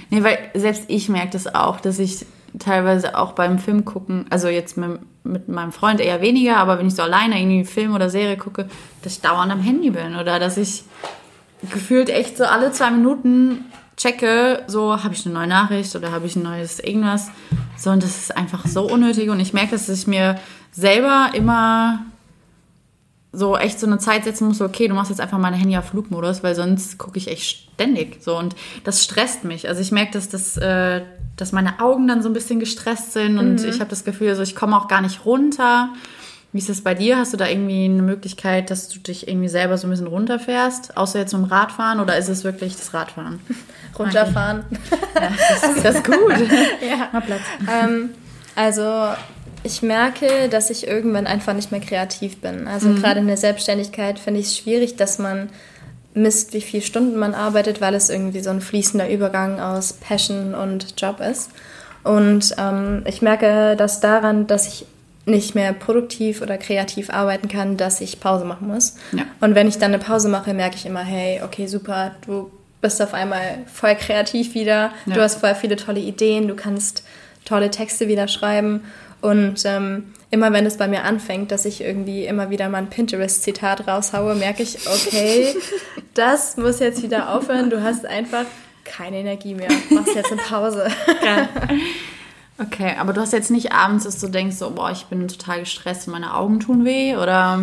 Nee, 0.09 0.23
weil 0.23 0.39
selbst 0.55 0.85
ich 0.89 1.11
merke 1.11 1.33
das 1.33 1.55
auch, 1.55 1.81
dass 1.81 1.99
ich 1.99 2.25
teilweise 2.59 3.17
auch 3.17 3.33
beim 3.33 3.59
Film 3.59 3.85
gucken, 3.85 4.27
also 4.31 4.49
jetzt 4.49 4.77
mit, 4.77 5.01
mit, 5.25 5.49
meinem 5.49 5.73
Freund 5.73 6.01
eher 6.01 6.21
weniger, 6.21 6.57
aber 6.57 6.79
wenn 6.79 6.89
ich 6.89 6.95
so 6.95 7.03
alleine 7.03 7.41
irgendwie 7.41 7.65
Film 7.65 7.95
oder 7.95 8.11
Serie 8.11 8.37
gucke, 8.37 8.69
dass 9.03 9.15
ich 9.15 9.21
dauernd 9.21 9.53
am 9.53 9.61
Handy 9.61 9.91
bin 9.91 10.17
oder 10.17 10.39
dass 10.39 10.57
ich 10.57 10.85
gefühlt 11.71 12.09
echt 12.09 12.37
so 12.37 12.45
alle 12.45 12.73
zwei 12.73 12.91
Minuten 12.91 13.65
checke, 13.97 14.63
so 14.67 15.03
habe 15.03 15.15
ich 15.15 15.27
eine 15.27 15.35
neue 15.35 15.49
Nachricht 15.49 15.95
oder 15.97 16.13
habe 16.13 16.27
ich 16.27 16.37
ein 16.37 16.43
neues 16.43 16.79
irgendwas. 16.79 17.31
So, 17.77 17.91
und 17.91 18.03
das 18.03 18.17
ist 18.17 18.37
einfach 18.37 18.67
so 18.67 18.89
unnötig 18.89 19.29
und 19.29 19.41
ich 19.41 19.53
merke, 19.53 19.73
dass 19.73 19.89
ich 19.89 20.07
mir 20.07 20.39
selber 20.73 21.31
immer 21.35 22.01
so 23.33 23.57
echt 23.57 23.79
so 23.79 23.87
eine 23.87 23.99
Zeit 23.99 24.25
setzen 24.25 24.49
muss, 24.49 24.59
so, 24.59 24.65
okay, 24.65 24.89
du 24.89 24.95
machst 24.95 25.11
jetzt 25.11 25.21
einfach 25.21 25.39
meine 25.39 25.57
Handy 25.57 25.77
auf 25.77 25.87
Flugmodus, 25.87 26.43
weil 26.43 26.55
sonst 26.55 26.99
gucke 26.99 27.19
ich 27.19 27.29
echt 27.29 27.69
ständig 27.75 28.23
so 28.23 28.39
und 28.39 28.57
das 28.85 29.05
stresst 29.05 29.45
mich. 29.45 29.69
Also 29.69 29.81
ich 29.83 29.93
merke, 29.93 30.13
dass 30.13 30.29
das, 30.29 30.57
äh, 30.57 31.03
dass 31.37 31.53
meine 31.53 31.81
Augen 31.81 32.09
dann 32.09 32.23
so 32.23 32.29
ein 32.29 32.33
bisschen 32.33 32.59
gestresst 32.59 33.13
sind 33.13 33.39
und 33.39 33.63
mhm. 33.63 33.69
ich 33.69 33.81
habe 33.81 33.91
das 33.91 34.05
Gefühl, 34.05 34.31
also 34.31 34.43
ich 34.43 34.57
komme 34.57 34.77
auch 34.77 34.89
gar 34.89 35.03
nicht 35.03 35.25
runter. 35.25 35.91
Wie 36.53 36.59
ist 36.59 36.71
das 36.71 36.81
bei 36.81 36.95
dir? 36.95 37.19
Hast 37.19 37.35
du 37.35 37.37
da 37.37 37.47
irgendwie 37.47 37.85
eine 37.85 38.03
Möglichkeit, 38.03 38.71
dass 38.71 38.89
du 38.89 38.99
dich 38.99 39.29
irgendwie 39.29 39.49
selber 39.49 39.77
so 39.77 39.87
ein 39.87 39.91
bisschen 39.91 40.07
runterfährst, 40.07 40.97
außer 40.97 41.19
jetzt 41.19 41.35
mit 41.35 41.43
dem 41.43 41.49
Radfahren 41.51 42.01
oder 42.01 42.17
ist 42.17 42.29
es 42.29 42.43
wirklich 42.43 42.75
das 42.75 42.95
Radfahren? 42.95 43.41
Runterfahren. 43.99 44.65
Ja, 45.15 45.29
das, 45.51 45.77
ist, 45.77 45.85
das 45.85 45.95
ist 45.97 46.05
gut. 46.05 46.17
ja. 46.89 47.09
Mal 47.13 47.21
Platz. 47.21 47.43
Ähm, 47.71 48.11
also 48.55 49.11
ich 49.63 49.83
merke, 49.83 50.49
dass 50.49 50.71
ich 50.71 50.87
irgendwann 50.87 51.27
einfach 51.27 51.55
nicht 51.55 51.73
mehr 51.73 51.81
kreativ 51.81 52.41
bin. 52.41 52.69
Also 52.69 52.89
mhm. 52.89 52.97
gerade 52.97 53.21
in 53.21 53.27
der 53.27 53.37
Selbstständigkeit 53.37 54.19
finde 54.19 54.41
ich 54.41 54.47
es 54.47 54.57
schwierig, 54.57 54.97
dass 54.97 55.19
man 55.19 55.51
misst, 56.15 56.53
wie 56.53 56.61
viele 56.61 56.83
Stunden 56.83 57.19
man 57.19 57.35
arbeitet, 57.35 57.81
weil 57.81 57.95
es 57.95 58.11
irgendwie 58.11 58.41
so 58.41 58.51
ein 58.51 58.61
fließender 58.61 59.09
Übergang 59.11 59.61
aus 59.61 59.93
Passion 59.93 60.55
und 60.55 61.01
Job 61.01 61.21
ist. 61.21 61.51
Und 62.05 62.55
ähm, 62.59 63.03
ich 63.07 63.23
merke 63.23 63.77
das 63.77 64.01
daran, 64.01 64.47
dass 64.47 64.67
ich 64.67 64.87
nicht 65.27 65.55
mehr 65.55 65.73
produktiv 65.75 66.41
oder 66.41 66.57
kreativ 66.57 67.11
arbeiten 67.11 67.49
kann, 67.49 67.77
dass 67.77 68.01
ich 68.01 68.19
Pause 68.19 68.47
machen 68.47 68.69
muss. 68.69 68.95
Ja. 69.13 69.25
Und 69.41 69.55
wenn 69.55 69.69
ich 69.69 69.79
dann 69.79 69.93
eine 69.93 70.03
Pause 70.03 70.29
mache, 70.29 70.55
merke 70.55 70.77
ich 70.77 70.87
immer, 70.87 71.05
hey, 71.05 71.43
okay, 71.45 71.67
super, 71.67 72.13
du 72.27 72.51
bist 72.81 73.03
auf 73.03 73.13
einmal 73.13 73.59
voll 73.73 73.95
kreativ 73.97 74.55
wieder, 74.55 74.93
ja. 75.05 75.15
du 75.15 75.21
hast 75.21 75.37
voll 75.37 75.55
viele 75.55 75.77
tolle 75.77 76.01
Ideen, 76.01 76.49
du 76.49 76.55
kannst 76.55 77.03
tolle 77.45 77.71
Texte 77.71 78.09
wieder 78.09 78.29
schreiben 78.29 78.83
und 79.21 79.63
ähm, 79.65 80.15
immer 80.31 80.53
wenn 80.53 80.67
es 80.67 80.77
bei 80.77 80.89
mir 80.89 81.05
anfängt, 81.05 81.51
dass 81.51 81.65
ich 81.65 81.81
irgendwie 81.81 82.25
immer 82.25 82.51
wieder 82.51 82.69
mal 82.69 82.79
ein 82.79 82.91
Pinterest-Zitat 82.91 83.89
raushaue, 83.89 84.35
merke 84.35 84.63
ich, 84.63 84.79
okay, 84.87 85.55
das 86.15 86.57
muss 86.57 86.79
jetzt 86.81 87.03
wieder 87.03 87.35
aufhören. 87.35 87.71
Du 87.71 87.83
hast 87.83 88.07
einfach 88.07 88.45
keine 88.85 89.19
Energie 89.19 89.55
mehr. 89.55 89.69
Machst 89.91 90.15
jetzt 90.15 90.33
eine 90.33 90.41
Pause. 90.41 90.89
Ja. 91.25 91.49
Okay, 92.61 92.97
aber 92.99 93.13
du 93.13 93.21
hast 93.21 93.33
jetzt 93.33 93.53
nicht 93.53 93.71
abends, 93.71 94.05
dass 94.05 94.19
du 94.19 94.27
denkst, 94.27 94.57
so, 94.57 94.71
boah, 94.71 94.91
ich 94.91 95.07
bin 95.07 95.29
total 95.29 95.61
gestresst 95.61 96.09
und 96.09 96.13
meine 96.13 96.35
Augen 96.35 96.59
tun 96.59 96.85
weh 96.85 97.15
oder 97.15 97.63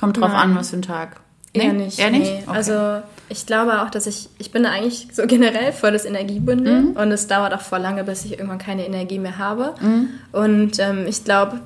kommt 0.00 0.16
drauf 0.16 0.32
Nein. 0.32 0.50
an, 0.50 0.56
was 0.56 0.70
für 0.70 0.76
ein 0.76 0.82
Tag? 0.82 1.20
Nee? 1.54 1.66
Eher 1.66 1.72
nicht. 1.72 1.98
Eher 2.00 2.10
nicht? 2.10 2.24
Nee. 2.24 2.42
Okay. 2.44 2.56
Also 2.56 3.02
ich 3.28 3.46
glaube 3.46 3.82
auch, 3.82 3.90
dass 3.90 4.06
ich, 4.06 4.28
ich 4.38 4.50
bin 4.50 4.66
eigentlich 4.66 5.08
so 5.12 5.26
generell 5.26 5.72
voll 5.72 5.92
das 5.92 6.04
Energiebündel 6.04 6.80
mhm. 6.80 6.90
und 6.96 7.12
es 7.12 7.26
dauert 7.26 7.52
auch 7.54 7.60
voll 7.60 7.80
lange, 7.80 8.04
bis 8.04 8.24
ich 8.24 8.32
irgendwann 8.32 8.58
keine 8.58 8.86
Energie 8.86 9.18
mehr 9.18 9.38
habe. 9.38 9.74
Mhm. 9.80 10.08
Und 10.32 10.78
ähm, 10.78 11.06
ich 11.06 11.24
glaube, 11.24 11.60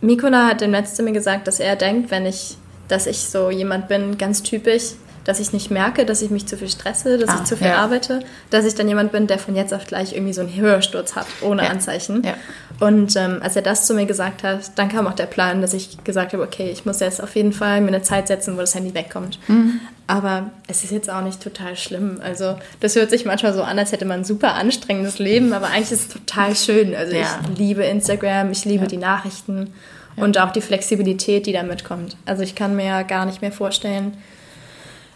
Mikona 0.00 0.48
hat 0.48 0.60
dem 0.60 0.72
letzten 0.72 1.04
mir 1.04 1.12
gesagt, 1.12 1.46
dass 1.46 1.60
er 1.60 1.76
denkt, 1.76 2.10
wenn 2.10 2.26
ich, 2.26 2.56
dass 2.88 3.06
ich 3.06 3.20
so 3.20 3.50
jemand 3.50 3.88
bin, 3.88 4.18
ganz 4.18 4.42
typisch, 4.42 4.94
dass 5.24 5.38
ich 5.40 5.52
nicht 5.52 5.70
merke, 5.70 6.04
dass 6.04 6.20
ich 6.22 6.30
mich 6.30 6.46
zu 6.46 6.56
viel 6.56 6.68
stresse, 6.68 7.16
dass 7.18 7.30
Ah, 7.30 7.36
ich 7.38 7.44
zu 7.44 7.56
viel 7.56 7.68
ja. 7.68 7.76
arbeite, 7.76 8.20
dass 8.50 8.64
ich 8.64 8.74
dann 8.74 8.88
jemand 8.88 9.12
bin, 9.12 9.26
der 9.26 9.38
von 9.38 9.54
jetzt 9.54 9.72
auf 9.72 9.86
gleich 9.86 10.12
irgendwie 10.14 10.32
so 10.32 10.40
einen 10.40 10.54
Hörsturz 10.56 11.14
hat, 11.14 11.26
ohne 11.42 11.62
Ja. 11.64 11.70
Anzeichen. 11.70 12.22
Ja. 12.24 12.34
Und 12.80 13.14
ähm, 13.16 13.38
als 13.42 13.54
er 13.54 13.62
das 13.62 13.86
zu 13.86 13.94
mir 13.94 14.06
gesagt 14.06 14.42
hat, 14.42 14.72
dann 14.76 14.88
kam 14.88 15.06
auch 15.06 15.12
der 15.14 15.26
Plan, 15.26 15.60
dass 15.62 15.72
ich 15.74 16.02
gesagt 16.04 16.32
habe, 16.32 16.42
okay, 16.42 16.70
ich 16.70 16.84
muss 16.84 16.98
jetzt 17.00 17.22
auf 17.22 17.36
jeden 17.36 17.52
Fall 17.52 17.80
mir 17.80 17.88
eine 17.88 18.02
Zeit 18.02 18.26
setzen, 18.28 18.56
wo 18.56 18.60
das 18.60 18.74
Handy 18.74 18.92
wegkommt. 18.94 19.38
Mhm. 19.48 19.80
Aber 20.08 20.50
es 20.66 20.82
ist 20.82 20.90
jetzt 20.90 21.08
auch 21.08 21.22
nicht 21.22 21.40
total 21.40 21.76
schlimm. 21.76 22.20
Also 22.22 22.56
das 22.80 22.96
hört 22.96 23.10
sich 23.10 23.24
manchmal 23.24 23.54
so 23.54 23.62
an, 23.62 23.78
als 23.78 23.92
hätte 23.92 24.04
man 24.04 24.20
ein 24.20 24.24
super 24.24 24.54
anstrengendes 24.54 25.18
Leben, 25.20 25.52
aber 25.52 25.68
eigentlich 25.68 25.92
ist 25.92 26.08
es 26.08 26.08
total 26.08 26.56
schön. 26.56 26.94
Also 26.94 27.12
ich 27.14 27.26
liebe 27.58 27.84
Instagram, 27.84 28.50
ich 28.50 28.64
liebe 28.64 28.88
die 28.88 28.96
Nachrichten 28.96 29.72
und 30.16 30.36
auch 30.38 30.50
die 30.50 30.60
Flexibilität, 30.60 31.46
die 31.46 31.52
damit 31.52 31.84
kommt. 31.84 32.16
Also 32.26 32.42
ich 32.42 32.54
kann 32.56 32.74
mir 32.76 32.84
ja 32.86 33.02
gar 33.02 33.24
nicht 33.24 33.40
mehr 33.40 33.52
vorstellen, 33.52 34.14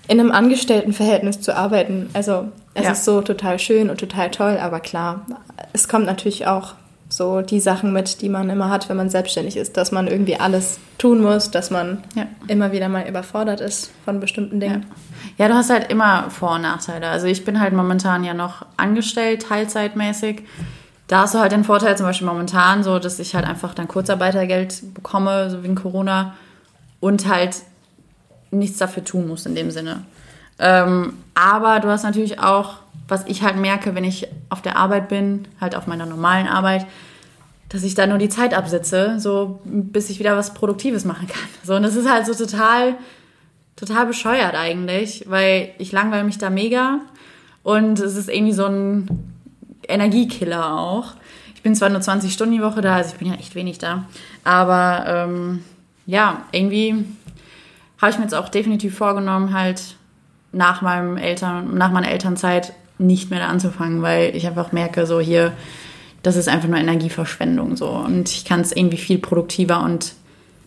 in 0.09 0.21
einem 0.21 0.31
Angestelltenverhältnis 0.33 1.41
zu 1.41 1.57
arbeiten. 1.57 2.09
Also 2.13 2.49
es 2.75 2.85
Ja. 2.85 2.93
ist 2.93 3.05
so 3.05 3.21
total 3.23 3.59
schön 3.59 3.91
und 3.91 3.99
total 3.99 4.31
toll, 4.31 4.59
aber 4.61 4.81
klar, 4.81 5.27
es 5.73 5.89
kommt 5.89 6.07
natürlich 6.07 6.47
auch 6.47 6.75
so 7.09 7.41
die 7.41 7.61
Sachen 7.61 7.93
mit, 7.93 8.21
die 8.21 8.29
man 8.29 8.51
immer 8.51 8.69
hat, 8.69 8.89
wenn 8.89 8.97
man 8.97 9.11
selbstständig 9.11 9.57
ist, 9.57 9.77
dass 9.77 9.93
man 9.93 10.09
irgendwie 10.09 10.37
alles 10.41 10.79
tun 10.99 11.23
muss, 11.23 11.51
dass 11.53 11.71
man 11.71 12.03
Ja. 12.17 12.27
immer 12.49 12.73
wieder 12.73 12.89
mal 12.89 13.09
überfordert 13.09 13.61
ist 13.61 13.93
von 14.05 14.19
bestimmten 14.19 14.61
Ja. 14.61 14.69
Dingen. 14.69 14.87
ja, 15.39 15.47
du 15.49 15.55
hast 15.55 15.71
halt 15.71 15.91
immer 15.91 16.31
Vor- 16.31 16.53
und 16.57 16.63
Nachteile. 16.63 17.07
Also 17.09 17.27
ich 17.29 17.45
bin 17.45 17.61
halt 17.61 17.73
momentan 17.75 18.25
ja 18.25 18.35
noch 18.35 18.67
angestellt, 18.77 19.43
teilzeitmäßig. 19.49 20.43
Da 21.07 21.21
hast 21.21 21.35
du 21.35 21.39
halt 21.39 21.53
den 21.53 21.63
Vorteil 21.63 21.97
zum 21.97 22.07
Beispiel 22.07 22.27
momentan 22.27 22.83
so, 22.83 22.99
dass 22.99 23.21
ich 23.21 23.37
halt 23.37 23.47
einfach 23.47 23.73
dann 23.75 23.87
Kurzarbeitergeld 23.87 24.93
bekomme, 24.95 25.49
so 25.51 25.63
wegen 25.63 25.77
Corona 25.77 26.35
und 26.99 27.29
halt 27.29 27.59
nichts 28.51 28.79
dafür 28.79 29.05
tun 29.05 29.29
muss 29.29 29.47
in 29.47 29.55
dem 29.55 29.71
Sinne. 29.71 30.05
Ähm, 30.59 31.15
aber 31.35 31.81
du 31.81 31.89
hast 31.89 32.03
natürlich 32.03 32.41
auch, 32.41 32.77
was 33.09 33.25
ich 33.27 33.43
halt 33.43 33.57
merke, 33.57 33.95
wenn 33.95 34.05
ich 34.05 34.29
auf 34.49 34.63
der 34.63 34.77
Arbeit 34.77 35.09
bin, 35.09 35.47
halt 35.61 35.75
auf 35.75 35.87
meiner 35.87 36.07
normalen 36.07 36.47
Arbeit, 36.47 36.87
dass 37.69 37.83
ich 37.83 37.95
da 37.95 38.07
nur 38.07 38.19
die 38.19 38.29
Zeit 38.29 38.55
absitze, 38.55 39.19
so 39.19 39.61
bis 39.65 40.09
ich 40.11 40.19
wieder 40.19 40.37
was 40.37 40.55
Produktives 40.55 41.05
machen 41.05 41.27
kann. 41.27 41.49
So, 41.65 41.75
und 41.75 41.83
das 41.83 41.97
ist 41.97 42.09
halt 42.09 42.27
so 42.27 42.35
total, 42.35 42.95
total 43.75 44.07
bescheuert 44.07 44.55
eigentlich, 44.55 45.25
weil 45.29 45.71
ich 45.79 45.93
langweile 45.93 46.25
mich 46.25 46.39
da 46.39 46.49
mega 46.49 47.01
und 47.63 47.99
es 47.99 48.17
ist 48.17 48.29
irgendwie 48.29 48.53
so 48.53 48.67
ein 48.67 49.09
Energiekiller 49.89 50.79
auch. 50.79 51.15
Ich 51.55 51.63
bin 51.63 51.75
zwar 51.75 51.89
nur 51.89 52.01
20 52.01 52.33
Stunden 52.33 52.55
die 52.55 52.63
Woche 52.63 52.81
da, 52.81 52.95
also 52.95 53.13
ich 53.13 53.19
bin 53.19 53.29
ja 53.29 53.35
echt 53.35 53.55
wenig 53.57 53.79
da, 53.79 54.05
aber 54.45 55.05
ähm, 55.07 55.65
ja, 56.07 56.45
irgendwie 56.53 57.05
habe 58.01 58.11
ich 58.11 58.19
mir 58.19 58.25
jetzt 58.25 58.35
auch 58.35 58.49
definitiv 58.49 58.97
vorgenommen, 58.97 59.53
halt 59.53 59.97
nach 60.53 60.83
meinem 60.83 61.17
Eltern, 61.17 61.77
nach 61.77 61.91
meiner 61.91 62.11
Elternzeit 62.11 62.73
nicht 62.99 63.31
mehr 63.31 63.41
da 63.41 63.49
anzufangen, 63.49 64.03
weil 64.03 64.35
ich 64.35 64.47
einfach 64.47 64.73
merke, 64.73 65.07
so 65.07 65.21
hier, 65.21 65.53
das 66.23 66.37
ist 66.37 66.49
einfach 66.49 66.69
nur 66.69 66.79
Energieverschwendung 66.79 67.77
so 67.77 67.89
und 67.91 68.31
ich 68.31 68.45
kann 68.45 68.61
es 68.61 68.73
irgendwie 68.73 68.97
viel 68.97 69.19
produktiver 69.19 69.83
und 69.83 70.15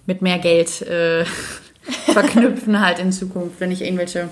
mit 0.06 0.22
mehr 0.22 0.40
Geld 0.40 0.82
äh, 0.84 1.26
verknüpfen 2.14 2.80
halt 2.80 3.00
in 3.00 3.12
Zukunft, 3.12 3.60
wenn 3.60 3.72
ich 3.72 3.82
irgendwelche 3.84 4.30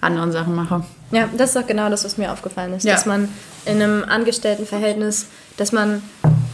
anderen 0.00 0.30
Sachen 0.30 0.54
mache. 0.54 0.84
Ja, 1.10 1.28
das 1.36 1.50
ist 1.50 1.56
doch 1.56 1.66
genau 1.66 1.88
das, 1.90 2.04
was 2.04 2.18
mir 2.18 2.30
aufgefallen 2.32 2.74
ist. 2.74 2.84
Ja. 2.84 2.94
Dass 2.94 3.06
man 3.06 3.28
in 3.64 3.82
einem 3.82 4.04
Angestelltenverhältnis, 4.04 5.26
dass 5.56 5.72
man 5.72 6.02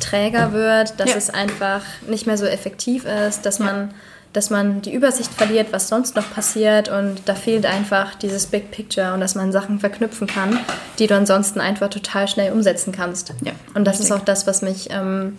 träger 0.01 0.53
wird, 0.53 0.99
dass 0.99 1.11
Ja. 1.11 1.17
es 1.17 1.31
einfach 1.31 1.83
nicht 2.09 2.27
mehr 2.27 2.39
so 2.39 2.47
effektiv 2.47 3.05
ist, 3.05 3.45
dass 3.45 3.59
man 3.59 3.91
dass 4.35 4.51
man 4.51 4.83
die 4.83 4.93
Übersicht 4.93 5.33
verliert, 5.33 5.69
was 5.71 5.89
sonst 5.89 6.17
noch 6.17 6.29
passiert 6.35 6.89
und 6.89 7.23
da 7.27 7.37
fehlt 7.37 7.67
einfach 7.67 8.17
dieses 8.17 8.47
Big 8.47 8.73
Picture 8.73 9.15
und 9.15 9.21
dass 9.21 9.37
man 9.37 9.53
Sachen 9.53 9.79
verknüpfen 9.79 10.27
kann, 10.27 10.59
die 10.99 11.07
du 11.07 11.17
ansonsten 11.17 11.61
einfach 11.61 11.89
total 11.89 12.27
schnell 12.27 12.53
umsetzen 12.53 12.93
kannst. 12.93 13.33
Ja, 13.43 13.53
und 13.75 13.85
das 13.85 14.01
ist 14.01 14.07
richtig. 14.07 14.21
auch 14.21 14.25
das, 14.25 14.47
was 14.49 14.61
mich 14.61 14.89
ähm, 14.91 15.39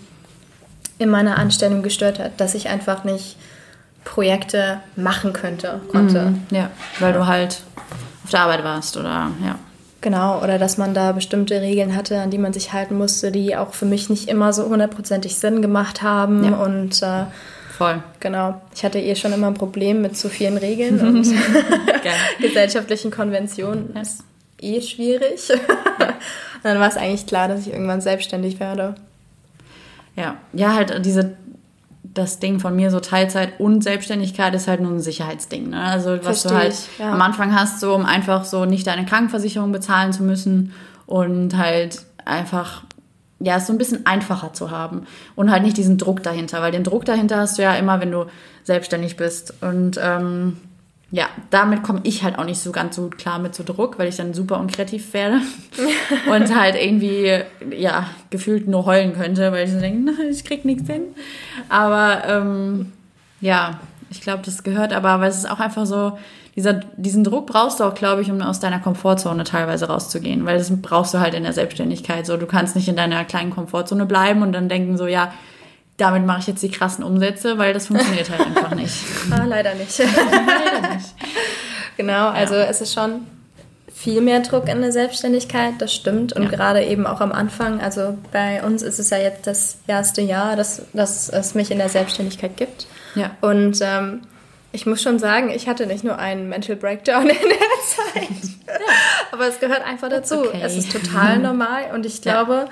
in 0.98 1.10
meiner 1.10 1.38
Anstellung 1.38 1.84
gestört 1.84 2.20
hat, 2.20 2.40
dass 2.40 2.56
ich 2.56 2.70
einfach 2.70 3.04
nicht 3.04 3.36
Projekte 4.06 4.80
machen 4.96 5.34
könnte, 5.34 5.82
konnte. 5.92 6.28
Mhm, 6.28 6.44
Ja, 6.52 6.70
weil 7.00 7.12
du 7.12 7.28
halt 7.28 7.64
auf 8.24 8.30
der 8.30 8.40
Arbeit 8.42 8.64
warst 8.64 8.96
oder 8.96 9.32
ja. 9.44 9.60
Genau, 10.00 10.42
oder 10.42 10.58
dass 10.58 10.78
man 10.78 10.94
da 10.94 11.12
bestimmte 11.12 11.60
Regeln 11.60 11.96
hatte, 11.96 12.22
an 12.22 12.30
die 12.30 12.38
man 12.38 12.54
sich 12.54 12.72
halten 12.72 12.96
musste, 12.98 13.32
die 13.32 13.58
auch 13.58 13.74
für 13.74 13.86
mich 13.86 14.10
nicht 14.10 14.30
immer 14.30 14.54
so 14.54 14.70
hundertprozentig 14.70 15.36
Sinn 15.36 15.62
gemacht 15.64 16.02
haben. 16.04 16.46
Ja. 16.46 16.58
Und 16.58 17.02
äh, 17.02 17.24
Voll. 17.78 18.02
genau, 18.22 18.62
ich 18.74 18.86
hatte 18.86 19.00
eh 19.00 19.16
schon 19.16 19.34
immer 19.34 19.48
ein 19.48 19.54
Problem 19.54 20.02
mit 20.02 20.16
zu 20.16 20.30
vielen 20.30 20.58
Regeln 20.58 21.00
und 21.08 21.28
gesellschaftlichen 22.40 23.12
Konventionen. 23.12 23.92
Ja. 23.94 24.02
Ist 24.02 24.24
eh 24.62 24.82
schwierig. 24.82 25.50
und 25.50 25.60
dann 26.64 26.80
war 26.80 26.88
es 26.88 26.98
eigentlich 26.98 27.26
klar, 27.26 27.48
dass 27.48 27.62
ich 27.62 27.74
irgendwann 27.74 28.02
selbstständig 28.02 28.60
werde. 28.60 28.96
Ja, 30.16 30.38
ja, 30.54 30.74
halt 30.74 31.06
diese, 31.06 31.36
das 32.04 32.40
Ding 32.40 32.60
von 32.62 32.76
mir, 32.76 32.90
so 32.90 33.02
Teilzeit 33.02 33.60
und 33.60 33.84
Selbstständigkeit 33.84 34.56
ist 34.56 34.70
halt 34.70 34.80
nur 34.80 34.92
ein 34.92 35.02
Sicherheitsding. 35.02 35.72
Ne? 35.72 35.82
Also 35.82 36.12
was 36.24 36.42
Versteh 36.44 36.50
du 36.50 36.56
halt 36.56 36.74
ich, 36.74 37.00
ja. 37.00 37.12
am 37.12 37.22
Anfang 37.22 37.54
hast, 37.54 37.82
so 37.82 37.94
um 37.94 38.06
einfach 38.06 38.46
so 38.46 38.64
nicht 38.64 38.88
deine 38.88 39.06
Krankenversicherung 39.06 39.74
bezahlen 39.74 40.14
zu 40.14 40.24
müssen 40.24 40.72
und 41.06 41.58
halt 41.58 42.04
einfach, 42.24 42.84
ja, 43.40 43.58
es 43.58 43.68
so 43.68 43.74
ein 43.74 43.78
bisschen 43.78 44.06
einfacher 44.06 44.54
zu 44.54 44.72
haben 44.72 45.06
und 45.36 45.52
halt 45.52 45.64
nicht 45.64 45.78
diesen 45.78 45.98
Druck 45.98 46.24
dahinter, 46.24 46.62
weil 46.62 46.72
den 46.72 46.84
Druck 46.84 47.06
dahinter 47.06 47.38
hast 47.38 47.58
du 47.58 47.64
ja 47.64 47.76
immer, 47.76 48.00
wenn 48.00 48.12
du 48.12 48.26
selbstständig 48.64 49.18
bist 49.18 49.54
und 49.62 50.00
ähm, 50.02 50.58
ja, 51.12 51.28
damit 51.50 51.84
komme 51.84 52.02
ich 52.04 52.24
halt 52.24 52.38
auch 52.38 52.46
nicht 52.46 52.60
so 52.60 52.72
ganz 52.72 52.96
so 52.96 53.04
gut 53.04 53.18
klar 53.18 53.40
mit 53.40 53.54
so 53.56 53.64
Druck, 53.64 54.00
weil 54.00 54.10
ich 54.10 54.18
dann 54.18 54.34
super 54.34 54.60
unkreativ 54.60 55.14
werde 55.14 55.40
und 56.30 56.56
halt 56.56 56.76
irgendwie, 56.76 57.42
ja, 57.72 58.10
gefühlt 58.32 58.68
nur 58.68 58.86
heulen 58.86 59.14
könnte, 59.14 59.52
weil 59.52 59.66
ich 59.66 59.72
so 59.72 59.80
denke, 59.80 60.12
ich 60.30 60.44
krieg 60.44 60.66
nichts 60.66 60.90
hin. 60.90 61.04
Aber 61.70 62.24
ähm, 62.28 62.92
ja, 63.40 63.80
ich 64.10 64.22
glaube, 64.22 64.42
das 64.44 64.64
gehört 64.64 64.94
aber, 64.94 65.10
aber 65.10 65.28
es 65.28 65.38
ist 65.38 65.50
auch 65.50 65.60
einfach 65.60 65.86
so, 65.86 66.18
dieser, 66.56 66.74
diesen 66.96 67.24
Druck 67.24 67.48
brauchst 67.48 67.80
du 67.80 67.84
auch, 67.84 67.96
glaube 67.96 68.22
ich, 68.22 68.32
um 68.32 68.42
aus 68.42 68.60
deiner 68.60 68.80
Komfortzone 68.80 69.44
teilweise 69.44 69.88
rauszugehen, 69.88 70.46
weil 70.46 70.58
das 70.58 70.72
brauchst 70.82 71.14
du 71.14 71.20
halt 71.20 71.34
in 71.34 71.44
der 71.44 71.54
Selbstständigkeit. 71.54 72.26
So, 72.26 72.38
du 72.38 72.46
kannst 72.46 72.76
nicht 72.76 72.88
in 72.88 72.96
deiner 72.96 73.26
kleinen 73.26 73.52
Komfortzone 73.52 74.06
bleiben 74.06 74.42
und 74.42 74.54
dann 74.54 74.70
denken 74.70 74.98
so, 74.98 75.06
ja, 75.08 75.34
damit 75.98 76.26
mache 76.26 76.40
ich 76.40 76.48
jetzt 76.48 76.62
die 76.64 76.70
krassen 76.72 77.04
Umsätze, 77.04 77.58
weil 77.58 77.74
das 77.74 77.88
funktioniert 77.88 78.30
halt 78.30 78.42
einfach 78.42 78.74
nicht. 78.76 78.94
Ah, 79.32 79.44
leider 79.46 79.74
nicht. 79.76 79.98
Leider 80.00 80.96
nicht. 80.96 81.14
Genau, 81.98 82.28
also 82.30 82.56
es 82.56 82.82
ist 82.82 82.94
schon 82.94 83.22
viel 83.94 84.20
mehr 84.22 84.42
Druck 84.42 84.68
in 84.68 84.82
der 84.82 84.92
Selbstständigkeit, 84.92 85.76
das 85.80 85.94
stimmt. 85.94 86.34
Und 86.34 86.44
Ja. 86.44 86.50
gerade 86.50 86.84
eben 86.84 87.08
auch 87.08 87.22
am 87.22 87.32
Anfang, 87.32 87.80
also 87.80 88.18
bei 88.34 88.62
uns 88.64 88.82
ist 88.82 89.00
es 89.00 89.10
ja 89.10 89.18
jetzt 89.18 89.48
das 89.48 89.78
erste 89.88 90.22
Jahr, 90.22 90.58
dass, 90.58 90.82
dass 90.92 91.30
es 91.30 91.56
mich 91.56 91.72
in 91.72 91.78
der 91.78 91.88
Selbstständigkeit 91.88 92.58
gibt. 92.58 92.88
Ja. 93.16 93.32
Und 93.40 93.80
ähm, 93.82 94.22
ich 94.76 94.86
muss 94.86 95.02
schon 95.02 95.18
sagen, 95.20 95.50
ich 95.50 95.68
hatte 95.68 95.88
nicht 95.88 96.04
nur 96.04 96.20
einen 96.20 96.50
Mental 96.50 96.76
Breakdown 96.76 97.24
in 97.30 97.36
der 97.36 98.14
Zeit, 98.14 98.52
aber 99.32 99.48
es 99.48 99.60
gehört 99.60 99.84
einfach 99.86 100.10
dazu. 100.10 100.40
okay. 100.48 100.60
Es 100.62 100.76
ist 100.78 100.92
total 100.92 101.40
normal 101.50 101.86
und 101.94 102.06
ich 102.06 102.24
Ja. 102.24 102.34
glaube, 102.44 102.68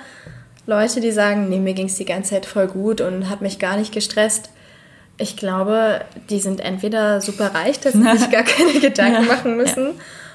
Leute, 0.66 1.00
die 1.00 1.10
sagen, 1.12 1.48
nee, 1.48 1.58
mir 1.58 1.74
ging 1.74 1.86
es 1.86 1.96
die 1.96 2.04
ganze 2.04 2.30
Zeit 2.30 2.46
voll 2.46 2.68
gut 2.68 3.00
und 3.00 3.28
hat 3.28 3.40
mich 3.40 3.58
gar 3.58 3.76
nicht 3.76 3.92
gestresst, 3.92 4.50
ich 5.16 5.36
glaube, 5.36 6.00
die 6.30 6.40
sind 6.40 6.60
entweder 6.60 7.20
super 7.20 7.54
reich, 7.54 7.78
dass 7.80 7.92
sie 7.92 8.16
sich 8.18 8.30
gar 8.32 8.42
keine 8.42 8.80
Gedanken 8.80 9.26
machen 9.26 9.56
müssen, 9.56 9.92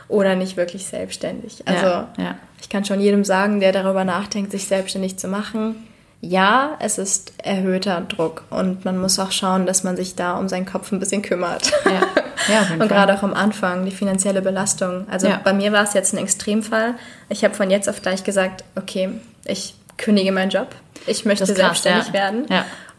oder 0.08 0.36
nicht 0.36 0.56
wirklich 0.58 0.86
selbstständig. 0.86 1.64
Also 1.68 1.86
Ja, 1.86 2.10
ja. 2.18 2.36
ich 2.62 2.70
kann 2.70 2.84
schon 2.86 3.00
jedem 3.00 3.24
sagen, 3.24 3.60
der 3.60 3.72
darüber 3.72 4.06
nachdenkt, 4.06 4.52
sich 4.52 4.66
selbstständig 4.68 5.18
zu 5.18 5.28
machen, 5.28 5.88
ja, 6.22 6.76
es 6.80 6.98
ist 6.98 7.34
erhöhter 7.38 8.02
Druck 8.02 8.44
und 8.50 8.84
man 8.84 8.98
muss 8.98 9.20
auch 9.20 9.32
schauen, 9.32 9.66
dass 9.66 9.84
man 9.84 9.96
sich 9.96 10.16
da 10.16 10.38
um 10.38 10.50
seinen 10.50 10.66
Kopf 10.66 10.92
ein 10.92 11.00
bisschen 11.00 11.22
kümmert. 11.22 11.72
Ja, 11.86 12.02
ja 12.54 12.68
Und 12.80 12.90
gerade 12.90 13.14
auch 13.14 13.24
am 13.24 13.34
Anfang, 13.34 13.86
die 13.86 13.92
finanzielle 13.92 14.42
Belastung. 14.42 15.08
Also 15.10 15.28
Ja. 15.28 15.40
bei 15.42 15.54
mir 15.54 15.72
war 15.72 15.84
es 15.84 15.94
jetzt 15.94 16.14
ein 16.14 16.18
Extremfall. 16.18 16.96
Ich 17.30 17.44
habe 17.46 17.54
von 17.54 17.72
jetzt 17.72 17.88
auf 17.88 18.02
gleich 18.02 18.24
gesagt, 18.26 18.66
okay, 18.76 19.10
ich 19.46 19.76
kündige 19.98 20.32
meinen 20.34 20.50
Job. 20.50 20.68
Ich 21.08 21.24
möchte 21.24 21.46
krass, 21.46 21.56
selbstständig 21.56 22.08
ja. 22.08 22.14
werden. 22.14 22.46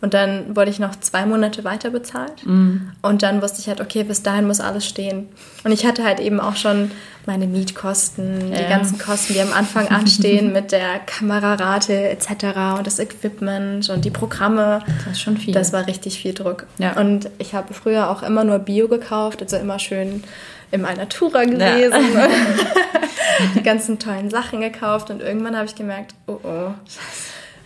Ja. 0.00 0.06
Und 0.06 0.14
dann 0.14 0.56
wurde 0.56 0.70
ich 0.70 0.78
noch 0.78 0.98
zwei 0.98 1.26
Monate 1.26 1.62
weiter 1.64 1.90
bezahlt. 1.90 2.44
Mhm. 2.46 2.92
Und 3.02 3.22
dann 3.22 3.42
wusste 3.42 3.60
ich 3.60 3.68
halt, 3.68 3.80
okay, 3.80 4.02
bis 4.02 4.22
dahin 4.22 4.46
muss 4.46 4.60
alles 4.60 4.86
stehen. 4.86 5.28
Und 5.64 5.72
ich 5.72 5.84
hatte 5.84 6.04
halt 6.04 6.20
eben 6.20 6.40
auch 6.40 6.56
schon 6.56 6.90
meine 7.26 7.46
Mietkosten, 7.46 8.50
die 8.52 8.60
Ja. 8.62 8.68
ganzen 8.68 8.98
Kosten, 8.98 9.34
die 9.34 9.40
am 9.42 9.52
Anfang 9.52 9.88
anstehen 9.90 10.52
mit 10.52 10.72
der 10.72 11.00
Kamerarate 11.00 12.08
etc. 12.08 12.76
und 12.78 12.86
das 12.86 12.98
Equipment 12.98 13.90
und 13.90 14.04
die 14.04 14.10
Programme. 14.10 14.82
Das 15.04 15.12
ist 15.18 15.20
schon 15.20 15.36
viel. 15.36 15.52
Das 15.52 15.72
war 15.72 15.86
richtig 15.86 16.18
viel 16.18 16.32
Druck. 16.32 16.66
Ja. 16.78 16.92
Und 16.98 17.28
ich 17.38 17.54
habe 17.54 17.74
früher 17.74 18.08
auch 18.10 18.22
immer 18.22 18.44
nur 18.44 18.58
Bio 18.58 18.88
gekauft, 18.88 19.42
also 19.42 19.56
immer 19.58 19.78
schön 19.78 20.24
im 20.72 20.84
Alnatura 20.84 21.44
gelesen, 21.44 21.92
die 23.54 23.62
ganzen 23.62 23.98
tollen 23.98 24.30
Sachen 24.30 24.60
gekauft 24.60 25.10
und 25.10 25.20
irgendwann 25.20 25.56
habe 25.56 25.66
ich 25.66 25.74
gemerkt, 25.74 26.14
oh 26.26 26.38
oh, 26.42 26.70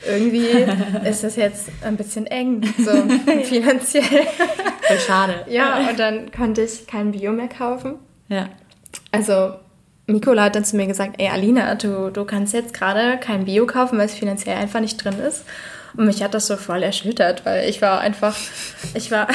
irgendwie 0.08 0.46
ist 1.08 1.24
es 1.24 1.36
jetzt 1.36 1.68
ein 1.82 1.96
bisschen 1.96 2.26
eng, 2.26 2.62
so 2.78 2.90
finanziell. 3.44 4.02
Voll 4.82 4.98
schade. 5.06 5.34
Ja, 5.48 5.88
und 5.88 5.98
dann 5.98 6.30
konnte 6.32 6.62
ich 6.62 6.86
kein 6.86 7.12
Bio 7.12 7.32
mehr 7.32 7.48
kaufen. 7.48 7.94
Ja. 8.28 8.48
also 9.12 9.54
Mikola 10.06 10.44
hat 10.44 10.54
dann 10.56 10.64
zu 10.64 10.76
mir 10.76 10.86
gesagt, 10.86 11.14
ey 11.18 11.28
Alina, 11.28 11.74
du, 11.76 12.10
du 12.10 12.24
kannst 12.24 12.52
jetzt 12.54 12.74
gerade 12.74 13.18
kein 13.18 13.44
Bio 13.46 13.64
kaufen, 13.66 13.98
weil 13.98 14.06
es 14.06 14.14
finanziell 14.14 14.56
einfach 14.56 14.80
nicht 14.80 15.02
drin 15.02 15.18
ist. 15.18 15.44
Und 15.96 16.06
mich 16.06 16.22
hat 16.22 16.34
das 16.34 16.46
so 16.48 16.56
voll 16.56 16.82
erschüttert, 16.82 17.46
weil 17.46 17.68
ich 17.68 17.80
war 17.80 18.00
einfach, 18.00 18.36
ich 18.94 19.10
war, 19.12 19.28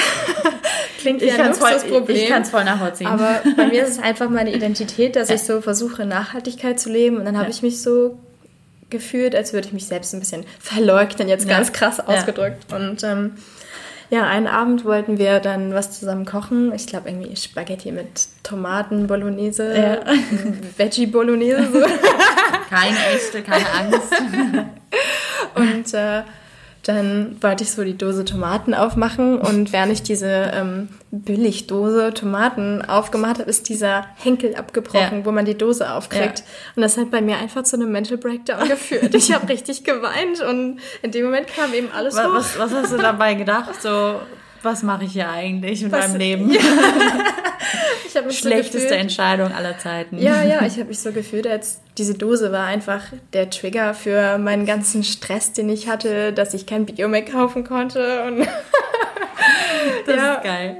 klingt 1.00 1.22
wie 1.22 1.26
Ich 1.26 1.40
ein 1.40 1.46
Luxusproblem. 1.48 2.16
ich 2.16 2.28
kann's 2.28 2.50
voll 2.50 2.64
nachvollziehen. 2.64 3.06
Aber 3.06 3.40
bei 3.56 3.66
mir 3.68 3.82
ist 3.82 3.90
es 3.90 3.98
einfach 3.98 4.28
meine 4.28 4.54
Identität, 4.54 5.16
dass 5.16 5.30
ich 5.30 5.42
so 5.42 5.60
versuche, 5.62 6.04
Nachhaltigkeit 6.04 6.78
zu 6.78 6.90
leben. 6.90 7.16
Und 7.16 7.24
dann 7.24 7.36
habe 7.36 7.46
Ja. 7.46 7.50
ich 7.50 7.62
mich 7.62 7.80
so 7.82 8.18
gefühlt, 8.90 9.34
als 9.34 9.52
würde 9.52 9.68
ich 9.68 9.72
mich 9.72 9.86
selbst 9.86 10.12
ein 10.14 10.20
bisschen 10.20 10.44
verleugnen, 10.58 11.28
jetzt 11.28 11.48
Ja. 11.48 11.56
ganz 11.56 11.72
krass 11.72 11.98
Ja. 11.98 12.04
ausgedrückt. 12.06 12.72
Und 12.72 13.02
ähm, 13.04 13.34
ja, 14.10 14.26
einen 14.26 14.48
Abend 14.48 14.84
wollten 14.84 15.18
wir 15.18 15.38
dann 15.38 15.72
was 15.72 15.98
zusammen 15.98 16.24
kochen. 16.26 16.72
Ich 16.74 16.86
glaube 16.88 17.08
irgendwie 17.10 17.36
Spaghetti 17.36 17.92
mit 17.92 18.08
Tomaten, 18.42 19.06
Bolognese, 19.06 19.72
Ja. 19.78 19.98
Veggie 20.76 21.06
Bolognese. 21.06 21.68
So. 21.72 21.80
Keine 22.68 22.96
echte, 23.14 23.42
keine 23.42 23.66
Angst. 23.72 24.12
Und 25.54 25.94
äh, 25.94 26.22
dann 26.94 27.36
wollte 27.40 27.64
ich 27.64 27.70
so 27.72 27.84
die 27.84 27.96
Dose 27.96 28.24
Tomaten 28.24 28.74
aufmachen 28.74 29.38
und 29.38 29.72
während 29.72 29.92
ich 29.92 30.02
diese 30.02 30.50
ähm, 30.54 30.88
Billigdose 31.10 32.12
Tomaten 32.14 32.82
aufgemacht 32.82 33.38
habe, 33.38 33.48
ist 33.50 33.68
dieser 33.68 34.06
Henkel 34.16 34.54
abgebrochen, 34.56 35.18
Ja. 35.20 35.24
wo 35.24 35.32
man 35.32 35.44
die 35.44 35.56
Dose 35.56 35.90
aufkriegt. 35.92 36.38
Ja. 36.40 36.44
Und 36.76 36.82
das 36.82 36.96
hat 36.96 37.10
bei 37.10 37.20
mir 37.20 37.36
einfach 37.38 37.62
zu 37.64 37.76
einem 37.76 37.92
Mental 37.92 38.16
Breakdown 38.18 38.68
geführt. 38.68 39.14
Ich 39.14 39.32
habe 39.32 39.48
richtig 39.52 39.84
geweint 39.84 40.40
und 40.40 40.78
in 41.02 41.10
dem 41.10 41.24
Moment 41.24 41.46
kam 41.48 41.72
eben 41.74 41.88
alles 41.96 42.16
Was, 42.16 42.26
hoch. 42.26 42.34
was, 42.34 42.58
was 42.58 42.72
hast 42.72 42.92
du 42.92 42.96
dabei 42.98 43.34
gedacht? 43.34 43.80
So, 43.82 44.20
was 44.62 44.82
mache 44.82 45.04
ich 45.04 45.12
hier 45.12 45.28
eigentlich 45.30 45.82
mit 45.82 45.92
Was- 45.92 46.08
meinem 46.08 46.18
Leben? 46.18 46.50
Ja. 46.50 46.60
Ich 48.06 48.16
habe 48.16 48.26
mich 48.26 48.40
so 48.40 48.48
Schlechteste 48.48 48.78
gefühlt, 48.88 49.00
Entscheidung 49.02 49.52
aller 49.52 49.78
Zeiten. 49.78 50.18
Ja, 50.18 50.42
ja, 50.42 50.62
ich 50.66 50.72
habe 50.78 50.86
mich 50.86 50.98
so 50.98 51.12
gefühlt, 51.12 51.46
als 51.46 51.80
diese 51.96 52.14
Dose 52.14 52.50
war 52.50 52.66
einfach 52.66 53.02
der 53.32 53.50
Trigger 53.50 53.94
für 53.94 54.36
meinen 54.38 54.66
ganzen 54.66 55.04
Stress, 55.04 55.52
den 55.52 55.68
ich 55.68 55.88
hatte, 55.88 56.32
dass 56.32 56.52
ich 56.52 56.66
kein 56.66 56.86
Bio 56.86 57.06
mehr 57.06 57.24
kaufen 57.24 57.62
konnte. 57.62 58.24
Und 58.24 58.40
Das 60.06 60.16
Ja. 60.16 60.34
ist 60.34 60.42
geil. 60.44 60.76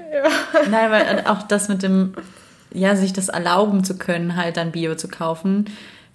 Nein, 0.71 0.91
weil 0.91 1.25
auch 1.27 1.43
das 1.45 1.69
mit 1.69 1.85
dem, 1.85 2.15
ja, 2.73 2.97
sich 2.97 3.13
das 3.13 3.29
erlauben 3.29 3.85
zu 3.85 3.97
können, 3.97 4.35
halt 4.37 4.57
dann 4.57 4.73
Bio 4.73 4.97
zu 4.97 5.07
kaufen. 5.07 5.67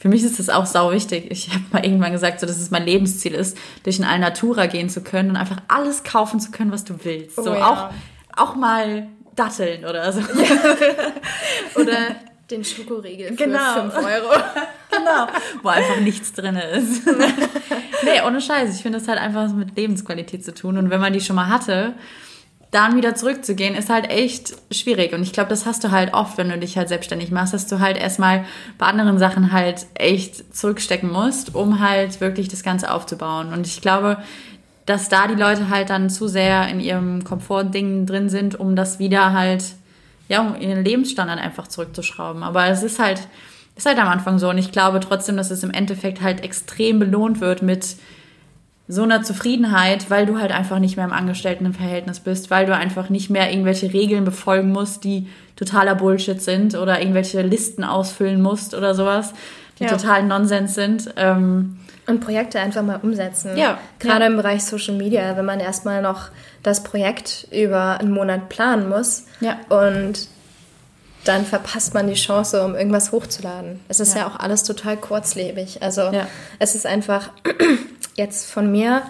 Für 0.06 0.10
mich 0.10 0.22
ist 0.24 0.38
das 0.38 0.50
auch 0.50 0.68
sau 0.68 0.92
wichtig. 0.92 1.32
Ich 1.32 1.50
habe 1.50 1.64
mal 1.72 1.84
irgendwann 1.84 2.12
gesagt, 2.12 2.40
so, 2.40 2.46
dass 2.46 2.60
es 2.60 2.70
mein 2.70 2.86
Lebensziel 2.86 3.34
ist, 3.34 3.58
durch 3.82 3.98
ein 3.98 4.04
Alnatura 4.04 4.68
gehen 4.68 4.88
zu 4.88 5.02
können 5.02 5.32
und 5.32 5.36
einfach 5.36 5.64
alles 5.68 6.04
kaufen 6.04 6.40
zu 6.40 6.52
können, 6.52 6.72
was 6.72 6.84
du 6.84 6.94
willst. 7.04 7.38
So 7.38 7.50
Oh 7.50 7.56
ja. 7.56 7.92
auch, 8.36 8.40
auch 8.40 8.56
mal 8.56 9.08
Datteln 9.36 9.84
oder 9.84 10.14
so. 10.14 10.22
Oder 11.76 12.18
den 12.52 12.64
Schokoriegel 12.64 13.30
für 13.30 13.46
Genau. 13.46 13.90
5 13.90 13.96
Euro. 13.96 14.34
Genau. 14.92 15.26
Wo 15.64 15.70
einfach 15.70 16.00
nichts 16.02 16.34
drin 16.34 16.56
ist. 16.56 17.04
nee, 18.04 18.22
ohne 18.28 18.42
Scheiß. 18.42 18.76
Ich 18.76 18.84
finde 18.84 19.00
das 19.00 19.08
halt 19.08 19.20
einfach 19.20 19.52
mit 19.54 19.76
Lebensqualität 19.76 20.46
zu 20.46 20.54
tun. 20.54 20.78
Und 20.78 20.92
wenn 20.92 21.02
man 21.02 21.14
die 21.14 21.20
schon 21.20 21.36
mal 21.36 21.50
hatte, 21.50 21.96
dann 22.72 22.98
wieder 22.98 23.16
zurückzugehen, 23.16 23.76
ist 23.76 23.90
halt 23.90 24.10
echt 24.10 24.54
schwierig. 24.72 25.14
Und 25.14 25.22
ich 25.22 25.32
glaube, 25.32 25.50
das 25.50 25.66
hast 25.66 25.84
du 25.84 25.92
halt 25.92 26.14
oft, 26.14 26.38
wenn 26.38 26.50
du 26.50 26.58
dich 26.58 26.78
halt 26.78 26.90
selbstständig 26.90 27.32
machst, 27.32 27.54
dass 27.54 27.68
du 27.68 27.80
halt 27.80 27.98
erstmal 27.98 28.46
bei 28.78 28.86
anderen 28.86 29.18
Sachen 29.18 29.52
halt 29.52 29.86
echt 29.94 30.56
zurückstecken 30.56 31.12
musst, 31.12 31.56
um 31.56 31.80
halt 31.80 32.20
wirklich 32.20 32.48
das 32.50 32.64
Ganze 32.64 32.92
aufzubauen. 32.92 33.54
Und 33.54 33.66
ich 33.66 33.82
glaube, 33.82 34.18
dass 34.86 35.10
da 35.10 35.28
die 35.28 35.36
Leute 35.36 35.70
halt 35.70 35.90
dann 35.90 36.10
zu 36.10 36.28
sehr 36.28 36.68
in 36.68 36.80
ihrem 36.80 37.24
Komfortding 37.24 38.06
drin 38.06 38.30
sind, 38.30 38.60
um 38.60 38.76
das 38.76 39.00
wieder 39.00 39.34
halt, 39.34 39.64
ja, 40.28 40.42
um 40.42 40.60
ihren 40.60 40.84
Lebensstandard 40.84 41.40
einfach 41.40 41.68
zurückzuschrauben. 41.68 42.44
Aber 42.44 42.68
es 42.68 42.84
ist 42.84 43.00
halt, 43.00 43.28
ist 43.76 43.86
halt 43.86 44.00
am 44.00 44.08
Anfang 44.08 44.38
so. 44.38 44.50
Und 44.50 44.58
ich 44.58 44.72
glaube 44.72 45.00
trotzdem, 45.00 45.38
dass 45.38 45.50
es 45.50 45.64
im 45.64 45.72
Endeffekt 45.72 46.22
halt 46.22 46.44
extrem 46.44 47.00
belohnt 47.00 47.42
wird 47.42 47.62
mit 47.62 47.96
so 48.88 49.02
einer 49.04 49.24
Zufriedenheit, 49.24 50.10
weil 50.12 50.26
du 50.28 50.40
halt 50.40 50.52
einfach 50.52 50.78
nicht 50.80 50.96
mehr 50.96 51.06
im 51.06 51.14
Angestelltenverhältnis 51.14 52.20
bist, 52.20 52.52
weil 52.52 52.66
du 52.68 52.76
einfach 52.76 53.10
nicht 53.10 53.30
mehr 53.32 53.50
irgendwelche 53.52 53.92
Regeln 53.94 54.26
befolgen 54.26 54.72
musst, 54.72 55.04
die 55.04 55.28
totaler 55.56 55.96
Bullshit 55.96 56.42
sind 56.42 56.76
oder 56.76 57.00
irgendwelche 57.00 57.42
Listen 57.42 57.84
ausfüllen 57.84 58.42
musst 58.42 58.76
oder 58.76 58.94
sowas, 58.94 59.34
die 59.80 59.86
Ja. 59.86 59.90
total 59.90 60.24
Nonsens 60.24 60.76
sind. 60.76 61.10
Ähm, 61.16 61.80
Und 62.08 62.20
Projekte 62.22 62.60
einfach 62.60 62.84
mal 62.84 63.00
umsetzen. 63.02 63.58
Ja, 63.58 63.80
Gerade 63.98 64.22
ja. 64.22 64.28
im 64.28 64.36
Bereich 64.38 64.64
Social 64.64 64.94
Media, 64.96 65.36
wenn 65.36 65.46
man 65.46 65.60
erstmal 65.60 66.04
noch 66.04 66.30
das 66.62 66.84
Projekt 66.84 67.48
über 67.52 68.00
einen 68.00 68.12
Monat 68.12 68.50
planen 68.50 68.88
muss 68.90 69.24
Ja. 69.40 69.58
und 69.70 70.28
dann 71.24 71.44
verpasst 71.44 71.96
man 71.96 72.08
die 72.08 72.14
Chance, 72.14 72.64
um 72.64 72.76
irgendwas 72.76 73.12
hochzuladen. 73.12 73.80
Es 73.88 74.00
ist 74.00 74.14
ja, 74.14 74.22
Ja. 74.22 74.28
auch 74.28 74.40
alles 74.40 74.62
total 74.62 74.96
kurzlebig. 74.98 75.82
Also 75.82 76.12
es 76.60 76.76
ist 76.76 76.86
einfach 76.86 77.32
jetzt 78.16 78.50
von 78.52 78.72
mir, 78.72 79.02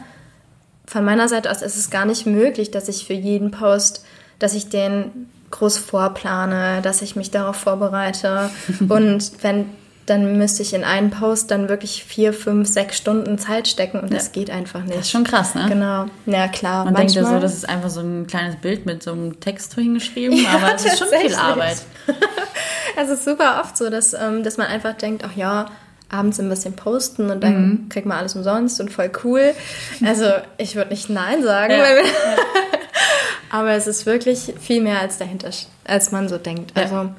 von 0.86 1.04
meiner 1.06 1.28
Seite 1.28 1.50
aus, 1.50 1.62
ist 1.62 1.78
es 1.78 1.89
gar 1.89 2.06
nicht 2.06 2.26
möglich, 2.26 2.72
dass 2.72 2.88
ich 2.89 3.06
für 3.06 3.13
jeden 3.13 3.52
Post, 3.52 4.06
dass 4.39 4.54
ich 4.54 4.70
den 4.70 5.30
groß 5.52 5.78
vorplane, 5.78 6.82
dass 6.82 7.02
ich 7.02 7.15
mich 7.15 7.32
darauf 7.32 7.56
vorbereite. 7.56 8.50
und 8.89 9.32
wenn, 9.44 9.70
dann 10.06 10.38
müsste 10.38 10.62
ich 10.62 10.74
in 10.74 10.84
einen 10.84 11.10
Post 11.12 11.50
dann 11.52 11.70
wirklich 11.70 12.04
vier, 12.04 12.34
fünf, 12.34 12.68
sechs 12.68 12.98
Stunden 12.98 13.38
Zeit 13.39 13.68
stecken 13.68 14.00
und 14.00 14.13
das 14.13 14.32
geht 14.32 14.50
einfach 14.52 14.82
nicht. 14.82 14.94
das 14.96 15.06
ist 15.06 15.12
schon 15.12 15.24
krass, 15.24 15.56
ne? 15.56 15.65
Genau. 15.70 16.06
Ja, 16.26 16.48
klar. 16.48 16.86
Man 16.86 16.94
denkt 16.96 17.13
ja 17.13 17.22
so, 17.22 17.30
manchmal- 17.30 17.41
das 17.41 17.56
ist 17.56 17.68
einfach 17.70 17.89
so 17.89 18.02
ein 18.02 18.28
kleines 18.28 18.58
Bild 18.58 18.86
mit 18.86 19.02
so 19.02 19.13
einem 19.13 19.39
Text 19.39 19.74
hingeschrieben, 19.76 20.46
aber 20.46 20.76
es 20.76 20.86
ist 20.86 21.00
schon 21.00 21.08
viel. 21.08 21.34
Arbeit. 21.36 21.78
Es 22.98 23.10
ist 23.10 23.26
super 23.26 23.60
oft 23.62 23.76
so, 23.78 23.89
dass, 23.89 24.13
ähm, 24.13 24.44
dass 24.44 24.56
man 24.58 24.68
einfach 24.68 24.94
denkt, 24.94 25.24
ach 25.26 25.36
ja, 25.36 25.65
abends 26.10 26.39
ein 26.39 26.50
bisschen 26.50 26.76
posten 26.76 27.30
und 27.32 27.44
dann 27.44 27.68
Mhm. 27.70 27.89
kriegt 27.89 28.06
man 28.06 28.18
alles 28.18 28.36
umsonst 28.36 28.80
und 28.80 28.91
voll 28.91 29.12
cool. 29.24 29.54
Also 30.06 30.26
ich 30.58 30.76
würde 30.76 30.91
nicht 30.91 31.10
Nein 31.10 31.41
sagen, 31.44 31.72
Ja. 31.74 31.80
weil 31.80 31.98
aber 33.50 33.72
es 33.72 33.88
ist 33.88 34.06
wirklich 34.06 34.54
viel 34.60 34.82
mehr 34.82 35.00
als 35.02 35.18
dahinter, 35.18 35.50
als 35.84 36.12
man 36.12 36.28
so 36.30 36.38
denkt. 36.38 36.74
Ja. 36.76 36.84
Also 36.84 37.10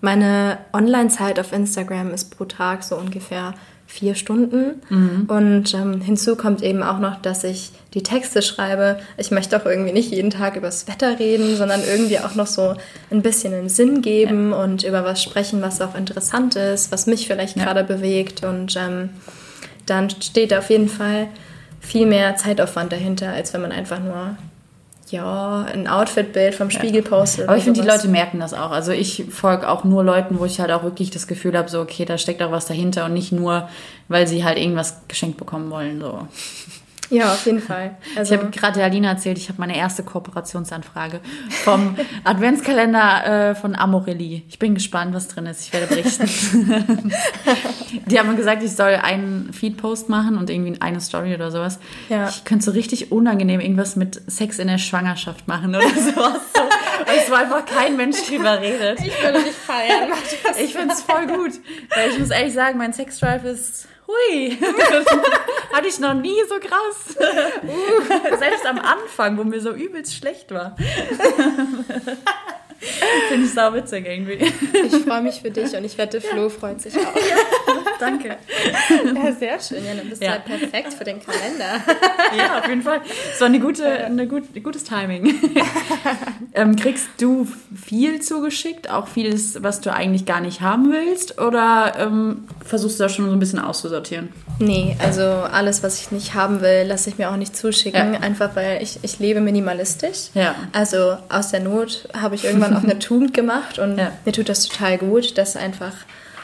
meine 0.00 0.58
Online-Zeit 0.72 1.38
auf 1.38 1.52
Instagram 1.52 2.12
ist 2.12 2.36
pro 2.36 2.44
Tag 2.44 2.82
so 2.82 2.96
ungefähr 2.96 3.54
vier 3.92 4.14
Stunden. 4.14 4.80
Mhm. 4.88 5.24
Und 5.28 5.74
ähm, 5.74 6.00
hinzu 6.00 6.34
kommt 6.34 6.62
eben 6.62 6.82
auch 6.82 6.98
noch, 6.98 7.20
dass 7.20 7.44
ich 7.44 7.70
die 7.92 8.02
Texte 8.02 8.40
schreibe. 8.40 8.98
Ich 9.18 9.30
möchte 9.30 9.54
auch 9.60 9.66
irgendwie 9.66 9.92
nicht 9.92 10.10
jeden 10.10 10.30
Tag 10.30 10.56
über 10.56 10.68
das 10.68 10.88
Wetter 10.88 11.18
reden, 11.18 11.56
sondern 11.56 11.82
irgendwie 11.86 12.18
auch 12.18 12.34
noch 12.34 12.46
so 12.46 12.74
ein 13.10 13.20
bisschen 13.20 13.52
einen 13.52 13.68
Sinn 13.68 14.00
geben 14.00 14.54
und 14.54 14.82
über 14.82 15.04
was 15.04 15.22
sprechen, 15.22 15.60
was 15.60 15.82
auch 15.82 15.94
interessant 15.94 16.56
ist, 16.56 16.90
was 16.90 17.06
mich 17.06 17.26
vielleicht 17.26 17.58
Ja. 17.58 17.64
gerade 17.64 17.84
bewegt. 17.84 18.44
Und 18.44 18.74
ähm, 18.76 19.10
dann 19.84 20.08
steht 20.08 20.54
auf 20.54 20.70
jeden 20.70 20.88
Fall 20.88 21.28
viel 21.78 22.06
mehr 22.06 22.34
Zeitaufwand 22.36 22.92
dahinter, 22.92 23.28
als 23.32 23.52
wenn 23.52 23.60
man 23.60 23.72
einfach 23.72 24.00
nur 24.00 24.36
ja, 25.12 25.66
ein 25.72 25.86
Outfit-Bild 25.86 26.54
vom 26.54 26.70
Spiegel 26.70 27.02
postet. 27.02 27.48
Aber 27.48 27.56
ich 27.56 27.64
finde, 27.64 27.82
die. 27.82 27.86
Leute 27.86 28.08
merken 28.08 28.40
das 28.40 28.54
auch. 28.54 28.70
Also 28.70 28.92
ich 28.92 29.24
folge 29.30 29.68
auch 29.68 29.84
nur 29.84 30.02
Leuten, 30.02 30.38
wo 30.38 30.44
ich 30.46 30.58
halt 30.58 30.72
auch 30.72 30.82
wirklich 30.82 31.10
das 31.10 31.26
Gefühl 31.26 31.56
habe, 31.56 31.68
so, 31.68 31.80
okay, 31.80 32.04
da 32.04 32.18
steckt 32.18 32.42
auch 32.42 32.50
was 32.50 32.66
dahinter 32.66 33.04
und 33.04 33.12
nicht 33.12 33.30
nur, 33.30 33.68
weil 34.08 34.26
sie 34.26 34.44
halt 34.44 34.58
irgendwas 34.58 35.02
geschenkt 35.08 35.36
bekommen 35.36 35.70
wollen. 35.70 36.00
So. 36.00 36.26
Ja, 37.10 37.32
auf 37.32 37.44
jeden 37.44 37.60
Fall. 37.60 37.96
Also, 38.16 38.34
Ich 38.34 38.40
habe 38.40 38.50
gerade 38.50 38.74
der 38.78 38.84
Alina 38.86 39.10
erzählt, 39.10 39.36
ich 39.36 39.48
habe 39.48 39.60
meine 39.60 39.76
erste 39.76 40.02
Kooperationsanfrage 40.02 41.20
vom 41.64 41.96
Adventskalender 42.24 43.50
äh, 43.50 43.54
von 43.54 43.74
Amorelli. 43.76 44.44
Ich 44.48 44.58
bin 44.58 44.74
gespannt, 44.74 45.12
was 45.14 45.28
drin 45.28 45.44
ist. 45.46 45.60
Ich 45.62 45.72
werde 45.72 45.88
berichten. 45.88 46.26
Die 48.06 48.18
haben 48.18 48.34
gesagt, 48.36 48.62
ich 48.62 48.72
soll 48.72 48.94
einen 48.94 49.52
Feed-Post 49.52 50.08
machen 50.08 50.38
und 50.38 50.48
irgendwie 50.48 50.80
eine 50.80 51.00
Story 51.00 51.34
oder 51.34 51.50
sowas. 51.50 51.78
Ja. 52.08 52.28
Ich 52.28 52.44
könnte 52.44 52.64
so 52.64 52.70
richtig 52.70 53.12
unangenehm 53.12 53.60
irgendwas 53.60 53.96
mit 53.96 54.20
Sex 54.30 54.58
in 54.58 54.68
der 54.68 54.78
Schwangerschaft 54.78 55.46
machen 55.48 55.74
oder 55.74 55.88
sowas. 55.90 56.40
So. 56.54 56.62
Und 56.62 57.18
es 57.22 57.30
war 57.30 57.40
einfach 57.40 57.66
kein 57.66 57.96
Mensch 57.96 58.22
drüber 58.26 58.60
redet. 58.60 59.00
ich 59.00 59.22
würde 59.22 59.42
dich 59.42 59.52
feiern. 59.52 60.10
Ich 60.62 60.72
finde 60.72 60.94
es 60.94 61.02
voll 61.02 61.26
gut. 61.26 61.52
Weil 61.94 62.10
ich 62.10 62.18
muss 62.18 62.30
ehrlich 62.30 62.54
sagen, 62.54 62.78
mein 62.78 62.92
Sexdrive 62.92 63.44
ist 63.44 63.88
hui. 64.12 64.58
Hatte 65.72 65.88
ich 65.88 65.98
noch 65.98 66.14
nie 66.14 66.42
so 66.48 66.56
krass. 66.56 67.16
Selbst 68.38 68.66
am 68.66 68.78
Anfang, 68.78 69.38
wo 69.38 69.44
mir 69.44 69.60
so 69.60 69.72
übelst 69.72 70.14
schlecht 70.14 70.50
war. 70.52 70.76
Finde 73.28 73.46
ich 73.46 73.52
sau 73.52 73.72
witzig 73.74 74.06
irgendwie. 74.06 74.52
Ich 74.84 75.04
freue 75.04 75.22
mich 75.22 75.40
für 75.40 75.50
dich 75.50 75.74
und 75.76 75.84
ich 75.84 75.96
wette, 75.98 76.20
Flo 76.20 76.48
freut 76.48 76.80
sich 76.80 76.96
auch. 76.96 77.14
danke. 78.02 78.36
Ja, 79.14 79.32
sehr 79.32 79.60
schön. 79.60 79.84
Ja, 79.84 79.94
dann 79.94 80.08
bist 80.08 80.20
du 80.22 80.26
Ja. 80.26 80.32
ja 80.34 80.38
perfekt 80.40 80.92
für 80.94 81.04
den 81.04 81.20
Kalender. 81.24 81.80
Ja, 82.36 82.58
auf 82.60 82.68
jeden 82.68 82.82
Fall. 82.82 83.00
Es 83.32 83.40
war 83.40 83.46
eine 83.48 83.60
gute, 83.60 83.86
eine 83.86 84.26
gut, 84.26 84.44
gutes 84.62 84.84
Timing. 84.84 85.34
ähm, 86.54 86.76
kriegst 86.76 87.08
du 87.18 87.46
viel 87.74 88.20
zugeschickt, 88.20 88.90
auch 88.90 89.06
vieles, 89.08 89.62
was 89.62 89.80
du 89.80 89.92
eigentlich 89.92 90.24
gar 90.24 90.40
nicht 90.40 90.60
haben 90.60 90.90
willst? 90.92 91.40
Oder 91.40 91.94
ähm, 91.98 92.44
versuchst 92.64 92.98
du 92.98 93.04
da 93.04 93.08
schon 93.08 93.26
so 93.26 93.32
ein 93.32 93.38
bisschen 93.38 93.58
auszusortieren? 93.58 94.30
Nee, 94.58 94.96
also 95.02 95.22
alles, 95.22 95.82
was 95.82 96.00
ich 96.00 96.10
nicht 96.10 96.34
haben 96.34 96.60
will, 96.60 96.84
lasse 96.86 97.10
ich 97.10 97.18
mir 97.18 97.30
auch 97.30 97.36
nicht 97.36 97.56
zuschicken. 97.56 98.14
Ja. 98.14 98.20
Einfach 98.20 98.54
weil 98.56 98.82
ich, 98.82 98.98
ich 99.02 99.18
lebe 99.18 99.40
minimalistisch. 99.40 100.28
Ja. 100.34 100.54
Also 100.72 101.16
aus 101.28 101.50
der 101.50 101.60
Not 101.60 102.08
habe 102.18 102.34
ich 102.34 102.44
irgendwann 102.44 102.76
auch 102.76 102.82
eine 102.82 102.98
Tugend 102.98 103.34
gemacht 103.34 103.78
und 103.78 103.98
Ja. 103.98 104.12
mir 104.24 104.32
tut 104.32 104.48
das 104.48 104.66
total 104.68 104.98
gut, 104.98 105.36
dass 105.38 105.56
einfach 105.56 105.92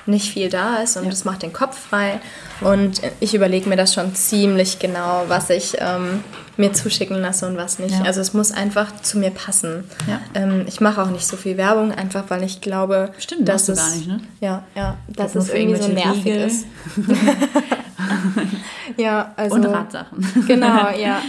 nicht 0.08 0.32
viel 0.32 0.48
da 0.48 0.76
ist 0.76 0.96
und 0.96 1.12
es 1.12 1.24
macht 1.24 1.42
den 1.42 1.52
Kopf 1.52 1.78
frei. 1.78 2.20
Und 2.60 3.00
ich 3.20 3.34
überlege 3.34 3.68
mir 3.68 3.76
das 3.76 3.94
schon 3.94 4.14
ziemlich 4.14 4.78
genau, 4.78 5.24
was 5.28 5.50
ich 5.50 5.76
ähm, 5.78 6.24
mir 6.56 6.72
zuschicken 6.72 7.20
lasse 7.20 7.46
und 7.46 7.56
was 7.56 7.78
nicht. 7.78 7.94
Ja. 7.94 8.04
Also 8.04 8.20
es 8.20 8.34
muss 8.34 8.50
einfach 8.50 9.00
zu 9.00 9.18
mir 9.18 9.30
passen. 9.30 9.84
Ja. 10.08 10.20
Ähm, 10.34 10.64
ich 10.66 10.80
mache 10.80 11.02
auch 11.02 11.10
nicht 11.10 11.26
so 11.26 11.36
viel 11.36 11.56
Werbung, 11.56 11.92
einfach 11.92 12.24
weil 12.28 12.42
ich 12.42 12.60
glaube, 12.60 13.10
Stimmt, 13.18 13.48
dass 13.48 13.68
es 13.68 13.78
gar 13.78 13.94
nicht, 13.94 14.08
ne? 14.08 14.20
ja, 14.40 14.64
ja, 14.74 14.96
dass 15.08 15.36
es 15.36 15.50
irgendwie 15.50 15.80
so 15.80 15.88
nervig 15.88 16.24
Riegel. 16.24 16.46
ist. 16.46 16.66
ja, 18.96 19.32
also 19.36 19.54
Und 19.54 19.66
Radsachen. 19.66 20.44
Genau, 20.46 20.90
ja. 20.98 21.22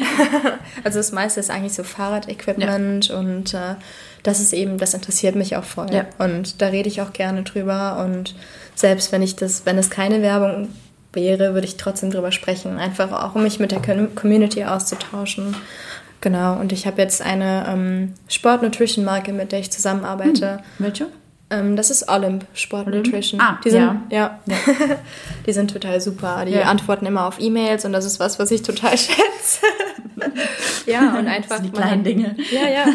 Also 0.84 0.98
das 0.98 1.12
meiste 1.12 1.40
ist 1.40 1.52
eigentlich 1.52 1.74
so 1.74 1.84
Fahrradequipment 1.84 3.12
und 3.12 3.54
äh, 3.54 3.76
das 4.24 4.40
ist 4.40 4.54
eben, 4.54 4.78
das 4.78 4.94
interessiert 4.94 5.36
mich 5.36 5.56
auch 5.56 5.64
voll. 5.64 5.94
Ja. 5.94 6.06
Und 6.18 6.62
da 6.62 6.68
rede 6.68 6.90
ich 6.90 7.02
auch 7.02 7.14
gerne 7.14 7.44
drüber 7.44 8.04
und 8.04 8.36
selbst 8.80 9.12
wenn 9.12 9.22
ich 9.22 9.36
das, 9.36 9.66
wenn 9.66 9.78
es 9.78 9.90
keine 9.90 10.22
Werbung 10.22 10.70
wäre, 11.14 11.54
würde 11.54 11.68
ich 11.68 11.76
trotzdem 11.78 12.12
drüber 12.12 12.32
sprechen, 12.32 12.78
einfach 12.78 13.12
auch 13.12 13.36
um 13.36 13.44
mich 13.44 13.60
mit 13.60 13.72
der 13.72 13.82
Com- 13.82 14.16
Community 14.16 14.64
auszutauschen. 14.64 15.56
Genau, 16.22 16.58
und 16.60 16.72
ich 16.72 16.86
habe 16.86 17.02
jetzt 17.02 17.22
eine 17.22 17.66
ähm, 17.68 18.14
Sport-Nutrition-Marke, 18.28 19.32
mit 19.34 19.52
der 19.52 19.60
ich 19.60 19.72
zusammenarbeite. 19.72 20.60
Welche? 20.78 21.08
Ähm, 21.50 21.76
das 21.76 21.90
ist 21.90 22.08
Olymp 22.10 22.46
Sport 22.54 22.88
Olymp? 22.88 23.06
Nutrition. 23.08 23.42
Ah, 23.42 23.58
die 23.66 23.70
sind, 23.72 23.82
ja. 24.12 24.40
ja. 24.46 24.56
die 25.48 25.52
sind 25.54 25.72
total 25.72 26.00
super. 26.00 26.46
Die 26.46 26.52
Ja. 26.54 26.64
antworten 26.64 27.06
immer 27.06 27.26
auf 27.26 27.40
E-Mails 27.40 27.86
und 27.86 27.92
das 27.94 28.06
ist 28.06 28.20
was, 28.20 28.38
was 28.38 28.52
ich 28.52 28.62
total 28.62 28.92
schätze. 28.98 29.66
ja, 30.86 31.18
und 31.18 31.28
einfach. 31.28 31.50
Das 31.50 31.58
sind 31.60 31.68
die 31.68 31.72
kleinen 31.72 32.00
hat, 32.00 32.06
Dinge. 32.06 32.36
Ja, 32.52 32.68
ja. 32.70 32.86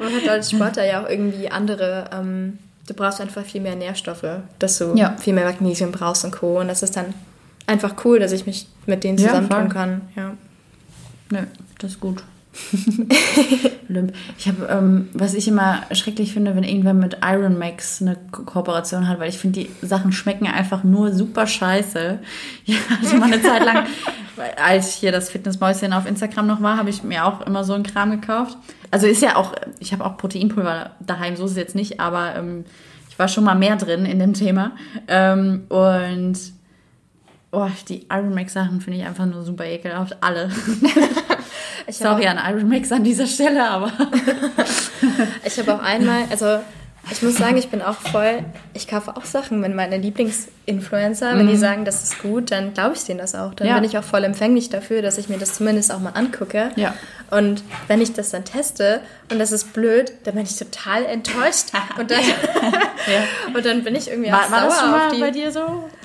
Man 0.00 0.14
hat 0.14 0.28
als 0.28 0.50
Sportler 0.50 0.86
ja 0.86 1.02
auch 1.04 1.08
irgendwie 1.08 1.50
andere. 1.50 2.04
Ähm, 2.12 2.58
du 2.86 2.94
brauchst 2.94 3.20
einfach 3.20 3.44
viel 3.44 3.60
mehr 3.60 3.76
Nährstoffe, 3.76 4.24
dass 4.58 4.78
du 4.78 4.94
Ja. 4.94 5.16
viel 5.18 5.32
mehr 5.34 5.44
Magnesium 5.44 5.92
brauchst 5.92 6.24
und 6.24 6.30
Co. 6.32 6.60
Und 6.60 6.68
das 6.68 6.82
ist 6.82 6.96
dann 6.96 7.14
einfach 7.66 7.94
cool, 8.04 8.18
dass 8.18 8.32
ich 8.32 8.46
mich 8.46 8.66
mit 8.86 9.04
denen 9.04 9.18
Ja, 9.18 9.28
zusammentun 9.28 9.58
voll. 9.60 9.68
kann. 9.68 10.00
Ja. 10.16 10.34
Nö, 11.30 11.38
das 11.78 11.92
ist 11.92 12.00
gut. 12.00 12.22
Olymp. 13.88 14.12
ich 14.38 14.48
habe, 14.48 14.66
ähm, 14.70 15.08
was 15.12 15.34
ich 15.34 15.48
immer 15.48 15.82
schrecklich 15.92 16.32
finde, 16.32 16.54
wenn 16.54 16.64
irgendwer 16.64 16.94
mit 16.94 17.18
Iron 17.22 17.58
Max 17.58 18.00
eine 18.00 18.16
Ko 18.30 18.42
Kooperation 18.42 19.08
hat, 19.08 19.18
weil 19.18 19.28
ich 19.28 19.38
finde, 19.38 19.60
die 19.60 19.86
Sachen 19.86 20.12
schmecken 20.12 20.46
einfach 20.46 20.84
nur 20.84 21.12
super 21.12 21.46
scheiße. 21.46 22.18
Ja, 22.66 22.76
also 23.02 23.16
mal 23.16 23.30
eine 23.30 23.42
Zeit 23.42 23.62
lang, 23.64 23.86
als 24.64 24.94
hier 24.94 25.12
das 25.12 25.28
Fitnessmäuschen 25.28 25.92
auf 25.92 26.06
Instagram 26.06 26.46
noch 26.46 26.62
war, 26.62 26.78
habe 26.78 26.88
ich 26.88 27.02
mir 27.02 27.26
auch 27.26 27.42
immer 27.42 27.62
so 27.62 27.74
einen 27.74 27.84
Kram 27.84 28.10
gekauft. 28.10 28.56
Also 28.90 29.06
ist 29.06 29.20
ja 29.20 29.36
auch, 29.36 29.52
ich 29.80 29.92
habe 29.92 30.04
auch 30.04 30.16
Proteinpulver 30.16 30.92
daheim, 31.00 31.36
so 31.36 31.44
ist 31.44 31.52
es 31.52 31.56
jetzt 31.56 31.74
nicht, 31.74 32.00
aber 32.00 32.36
ähm, 32.36 32.64
ich 33.10 33.18
war 33.18 33.28
schon 33.28 33.44
mal 33.44 33.54
mehr 33.54 33.76
drin 33.76 34.06
in 34.06 34.18
dem 34.18 34.32
Thema. 34.32 34.72
Ähm, 35.08 35.64
und 35.68 36.38
oh, 37.52 37.68
die 37.88 38.06
Iron 38.10 38.34
Max 38.34 38.54
Sachen 38.54 38.80
finde 38.80 39.00
ich 39.00 39.06
einfach 39.06 39.26
nur 39.26 39.42
super 39.42 39.66
ekelhaft. 39.66 40.16
Alle. 40.22 40.50
Ich 41.86 41.96
Sorry 41.96 42.26
an 42.26 42.38
Iron 42.50 42.68
Max 42.68 42.92
an 42.92 43.04
dieser 43.04 43.26
Stelle, 43.26 43.68
aber. 43.68 43.92
Ich 45.44 45.58
habe 45.58 45.74
auch 45.74 45.82
einmal, 45.82 46.24
also 46.30 46.60
ich 47.10 47.22
muss 47.22 47.36
sagen, 47.36 47.56
ich 47.56 47.68
bin 47.68 47.82
auch 47.82 47.96
voll, 47.96 48.44
ich 48.72 48.88
kaufe 48.88 49.16
auch 49.16 49.24
Sachen, 49.24 49.62
wenn 49.62 49.74
meine 49.74 49.96
Lieblingsinfluencer, 49.98 51.36
wenn 51.36 51.46
die 51.46 51.56
sagen, 51.56 51.84
das 51.84 52.02
ist 52.02 52.18
gut, 52.22 52.50
dann 52.50 52.72
glaube 52.74 52.94
ich 52.94 53.04
denen 53.04 53.18
das 53.18 53.34
auch. 53.34 53.54
Dann 53.54 53.66
Mhm. 53.66 53.70
Ja. 53.74 53.80
bin 53.80 53.88
ich 53.88 53.98
auch 53.98 54.04
voll 54.04 54.24
empfänglich 54.24 54.70
dafür, 54.70 55.02
dass 55.02 55.18
ich 55.18 55.28
mir 55.28 55.38
das 55.38 55.54
zumindest 55.54 55.92
auch 55.92 56.00
mal 56.00 56.10
angucke. 56.10 56.70
Ja. 56.76 56.94
Und 57.30 57.62
wenn 57.88 58.00
ich 58.00 58.12
das 58.12 58.30
dann 58.30 58.44
teste 58.44 59.00
und 59.30 59.38
das 59.38 59.52
ist 59.52 59.72
blöd, 59.72 60.12
dann 60.24 60.34
bin 60.34 60.44
ich 60.44 60.56
total 60.56 61.04
enttäuscht. 61.04 61.66
Und 61.98 62.10
dann, 62.10 62.20
und 63.54 63.64
dann 63.66 63.82
bin 63.84 63.94
ich 63.94 64.08
irgendwie 64.10 64.32
auch 64.32 64.36
War, 64.38 64.50
war 64.50 64.60
das 64.66 64.78
sauer 64.78 64.84
schon 64.86 64.94
auf 64.94 65.06
mal 65.08 65.14
die. 65.14 65.20
bei 65.20 65.30
dir 65.30 65.50
so? 65.52 65.60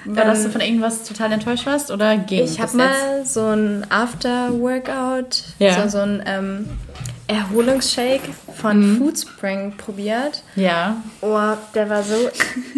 War 0.06 0.26
dass 0.26 0.40
Ähm, 0.40 0.44
du 0.46 0.52
von 0.52 0.62
irgendwas 0.62 1.04
total 1.04 1.32
enttäuscht 1.32 1.66
warst? 1.66 1.92
Oder 1.92 2.18
ging 2.18 2.44
Ich 2.44 2.60
habe 2.60 2.76
mal 2.78 3.26
so 3.26 3.46
ein 3.48 3.86
After-Workout, 3.90 5.44
Ja. 5.60 5.84
so, 5.84 5.90
so 5.90 5.98
ein 6.00 6.24
ähm, 6.26 6.70
Erholungsshake 7.30 8.22
von 8.60 8.80
Mhm. 8.94 8.98
Foodspring 8.98 9.78
probiert. 9.78 10.44
Ja. 10.56 10.98
Oh, 11.22 11.54
der 11.76 11.89
war 11.89 12.02
so. 12.04 12.15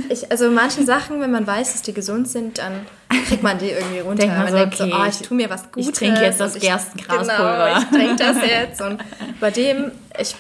Ich, 0.10 0.30
also 0.30 0.52
manche 0.52 0.84
Sachen, 0.84 1.22
wenn 1.22 1.32
man 1.32 1.48
weiß, 1.48 1.72
dass 1.72 1.82
die 1.84 1.94
gesund 1.94 2.28
sind, 2.28 2.58
dann 2.58 2.86
kriegt 3.28 3.42
man 3.44 3.58
die 3.58 3.70
irgendwie 3.70 4.00
runter. 4.00 4.24
Denkt 4.24 4.36
man 4.36 4.44
man 4.46 4.52
so, 4.52 4.58
denkt 4.60 4.76
so, 4.78 4.84
okay, 4.84 4.94
oh, 5.00 5.06
ich- 5.08 5.22
ich 5.22 5.28
tue 5.28 5.38
mir 5.38 5.50
was 5.50 5.64
ich 5.64 5.72
Gutes. 5.86 6.00
trinke 6.00 6.22
jetzt 6.22 6.40
das 6.42 6.56
ich- 6.58 6.64
Gerstengraspulver. 6.64 7.66
Genau, 7.66 7.80
ich 7.80 7.86
trinke 7.98 8.16
das 8.18 8.38
jetzt. 8.46 8.82
Und 8.82 9.02
bei 9.40 9.52
dem, 9.52 9.92
ich, 10.20 10.36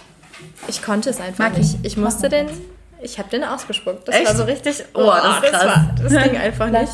ich 0.67 0.81
konnte 0.83 1.09
es 1.09 1.19
einfach 1.21 1.45
Mag 1.49 1.57
nicht. 1.57 1.75
ich. 1.81 1.85
Ich 1.93 1.97
musste 1.97 2.27
den, 2.27 2.49
ich 3.01 3.17
habe 3.17 3.29
den 3.29 3.43
ausgespuckt. 3.45 4.07
Das 4.09 4.15
Echt? 4.15 4.27
war 4.27 4.35
so 4.35 4.43
richtig, 4.43 4.83
Oh, 4.93 5.05
das 5.05 5.43
ist 5.43 5.51
krass. 5.51 5.65
war, 5.65 5.95
das 6.03 6.23
ging 6.23 6.37
einfach 6.37 6.67
nicht. 6.71 6.93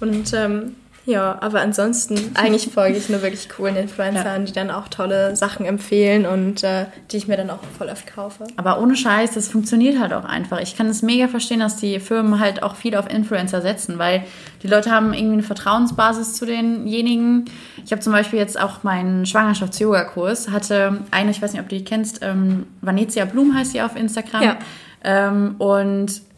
Und 0.00 0.32
ähm, 0.32 0.76
ja, 1.10 1.38
aber 1.40 1.60
ansonsten, 1.60 2.32
eigentlich 2.34 2.68
folge 2.72 2.96
ich 2.96 3.08
nur 3.08 3.22
wirklich 3.22 3.48
coolen 3.48 3.74
Influencern, 3.74 4.44
die 4.44 4.52
dann 4.52 4.70
auch 4.70 4.88
tolle 4.88 5.34
Sachen 5.34 5.66
empfehlen 5.66 6.24
und 6.24 6.62
äh, 6.62 6.86
die 7.10 7.16
ich 7.16 7.26
mir 7.26 7.36
dann 7.36 7.50
auch 7.50 7.58
voll 7.76 7.88
oft 7.88 8.06
kaufe. 8.06 8.44
Aber 8.56 8.80
ohne 8.80 8.94
Scheiß, 8.94 9.32
das 9.32 9.48
funktioniert 9.48 9.98
halt 9.98 10.12
auch 10.12 10.24
einfach. 10.24 10.60
Ich 10.60 10.76
kann 10.76 10.86
es 10.86 11.02
mega 11.02 11.26
verstehen, 11.26 11.60
dass 11.60 11.76
die 11.76 11.98
Firmen 11.98 12.38
halt 12.38 12.62
auch 12.62 12.76
viel 12.76 12.94
auf 12.94 13.10
Influencer 13.10 13.60
setzen, 13.60 13.98
weil 13.98 14.22
die 14.62 14.68
Leute 14.68 14.90
haben 14.90 15.12
irgendwie 15.12 15.34
eine 15.34 15.42
Vertrauensbasis 15.42 16.34
zu 16.34 16.46
denjenigen. 16.46 17.46
Ich 17.84 17.90
habe 17.90 18.00
zum 18.00 18.12
Beispiel 18.12 18.38
jetzt 18.38 18.60
auch 18.60 18.84
meinen 18.84 19.26
Schwangerschafts-Yoga-Kurs, 19.26 20.50
hatte 20.50 21.00
eine, 21.10 21.32
ich 21.32 21.42
weiß 21.42 21.52
nicht, 21.52 21.60
ob 21.60 21.68
du 21.68 21.76
die 21.76 21.84
kennst, 21.84 22.20
ähm, 22.22 22.66
Vanezia 22.80 23.24
Blum 23.24 23.54
heißt 23.54 23.72
sie 23.72 23.82
auf 23.82 23.96
Instagram. 23.96 24.42
Ja. 24.42 24.58
Ähm, 25.02 25.56
und 25.58 26.29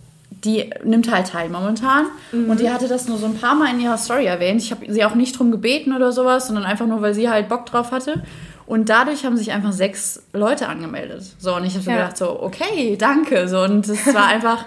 die 0.44 0.70
nimmt 0.84 1.10
halt 1.10 1.28
teil 1.28 1.48
momentan. 1.48 2.06
Mhm. 2.32 2.50
Und 2.50 2.60
die 2.60 2.70
hatte 2.70 2.88
das 2.88 3.08
nur 3.08 3.18
so 3.18 3.26
ein 3.26 3.36
paar 3.36 3.54
Mal 3.54 3.72
in 3.72 3.80
ihrer 3.80 3.96
Story 3.98 4.26
erwähnt. 4.26 4.60
Ich 4.60 4.70
habe 4.70 4.90
sie 4.92 5.04
auch 5.04 5.14
nicht 5.14 5.38
drum 5.38 5.50
gebeten 5.50 5.92
oder 5.94 6.12
sowas, 6.12 6.46
sondern 6.48 6.64
einfach 6.64 6.86
nur, 6.86 7.00
weil 7.02 7.14
sie 7.14 7.28
halt 7.28 7.48
Bock 7.48 7.66
drauf 7.66 7.92
hatte. 7.92 8.22
Und 8.66 8.88
dadurch 8.88 9.24
haben 9.24 9.36
sich 9.36 9.52
einfach 9.52 9.72
sechs 9.72 10.22
Leute 10.32 10.68
angemeldet. 10.68 11.24
So, 11.38 11.54
und 11.56 11.64
ich 11.64 11.74
habe 11.74 11.84
so 11.84 11.90
Ja. 11.90 11.96
gedacht, 11.98 12.16
so, 12.16 12.42
okay, 12.42 12.96
danke. 12.98 13.48
So, 13.48 13.60
und 13.62 13.86
es 13.88 14.14
war 14.14 14.26
einfach, 14.28 14.64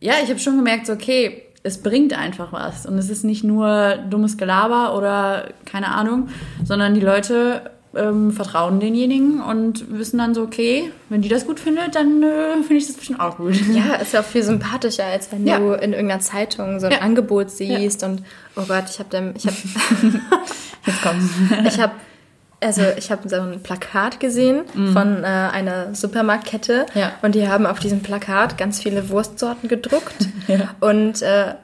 ja, 0.00 0.14
ich 0.22 0.30
habe 0.30 0.38
schon 0.38 0.56
gemerkt, 0.56 0.86
so, 0.86 0.94
okay, 0.94 1.42
es 1.62 1.82
bringt 1.82 2.12
einfach 2.16 2.52
was. 2.52 2.86
Und 2.86 2.96
es 2.98 3.10
ist 3.10 3.24
nicht 3.24 3.44
nur 3.44 3.96
dummes 4.08 4.36
Gelaber 4.38 4.96
oder 4.96 5.48
keine 5.64 5.88
Ahnung, 5.88 6.28
sondern 6.64 6.94
die 6.94 7.00
Leute 7.00 7.70
ähm, 7.96 8.32
vertrauen 8.32 8.80
denjenigen 8.80 9.40
und 9.40 9.90
wissen 9.98 10.18
dann 10.18 10.34
so, 10.34 10.42
okay, 10.42 10.92
wenn 11.08 11.22
die 11.22 11.28
das 11.28 11.46
gut 11.46 11.58
findet, 11.58 11.94
dann 11.94 12.22
äh, 12.22 12.52
finde 12.62 12.76
ich 12.76 12.86
das 12.86 12.96
bestimmt 12.96 13.20
auch 13.20 13.36
gut. 13.38 13.54
Ja, 13.72 13.94
ist 13.94 14.12
ja 14.12 14.20
auch 14.20 14.24
viel 14.24 14.42
sympathischer, 14.42 15.04
als 15.04 15.32
wenn 15.32 15.46
Ja. 15.46 15.58
du 15.58 15.72
in 15.72 15.92
irgendeiner 15.92 16.20
Zeitung 16.20 16.80
so 16.80 16.86
ein 16.86 16.92
Ja. 16.92 16.98
Angebot 17.00 17.50
siehst 17.50 18.02
und 18.04 18.22
oh 18.56 18.62
Gott, 18.68 18.84
ich 18.90 18.98
habe 18.98 19.08
dann, 19.10 19.34
ich 19.36 19.46
habe, 19.46 19.56
Jetzt 20.86 21.02
kommt's. 21.02 21.26
ich 21.74 21.80
habe, 21.80 21.92
also 22.60 22.82
ich 22.96 23.10
habe 23.10 23.28
so 23.28 23.36
ein 23.36 23.62
Plakat 23.62 24.20
gesehen 24.20 24.62
von 24.92 25.22
äh, 25.24 25.26
einer 25.26 25.94
Supermarktkette. 25.94 26.86
Ja. 26.94 27.12
und 27.22 27.34
die 27.34 27.48
haben 27.48 27.66
auf 27.66 27.78
diesem 27.78 28.00
Plakat 28.00 28.58
ganz 28.58 28.82
viele 28.82 29.08
Wurstsorten 29.10 29.68
gedruckt 29.68 30.28
Ja. 30.48 30.74
und 30.80 31.22
äh, 31.22 31.54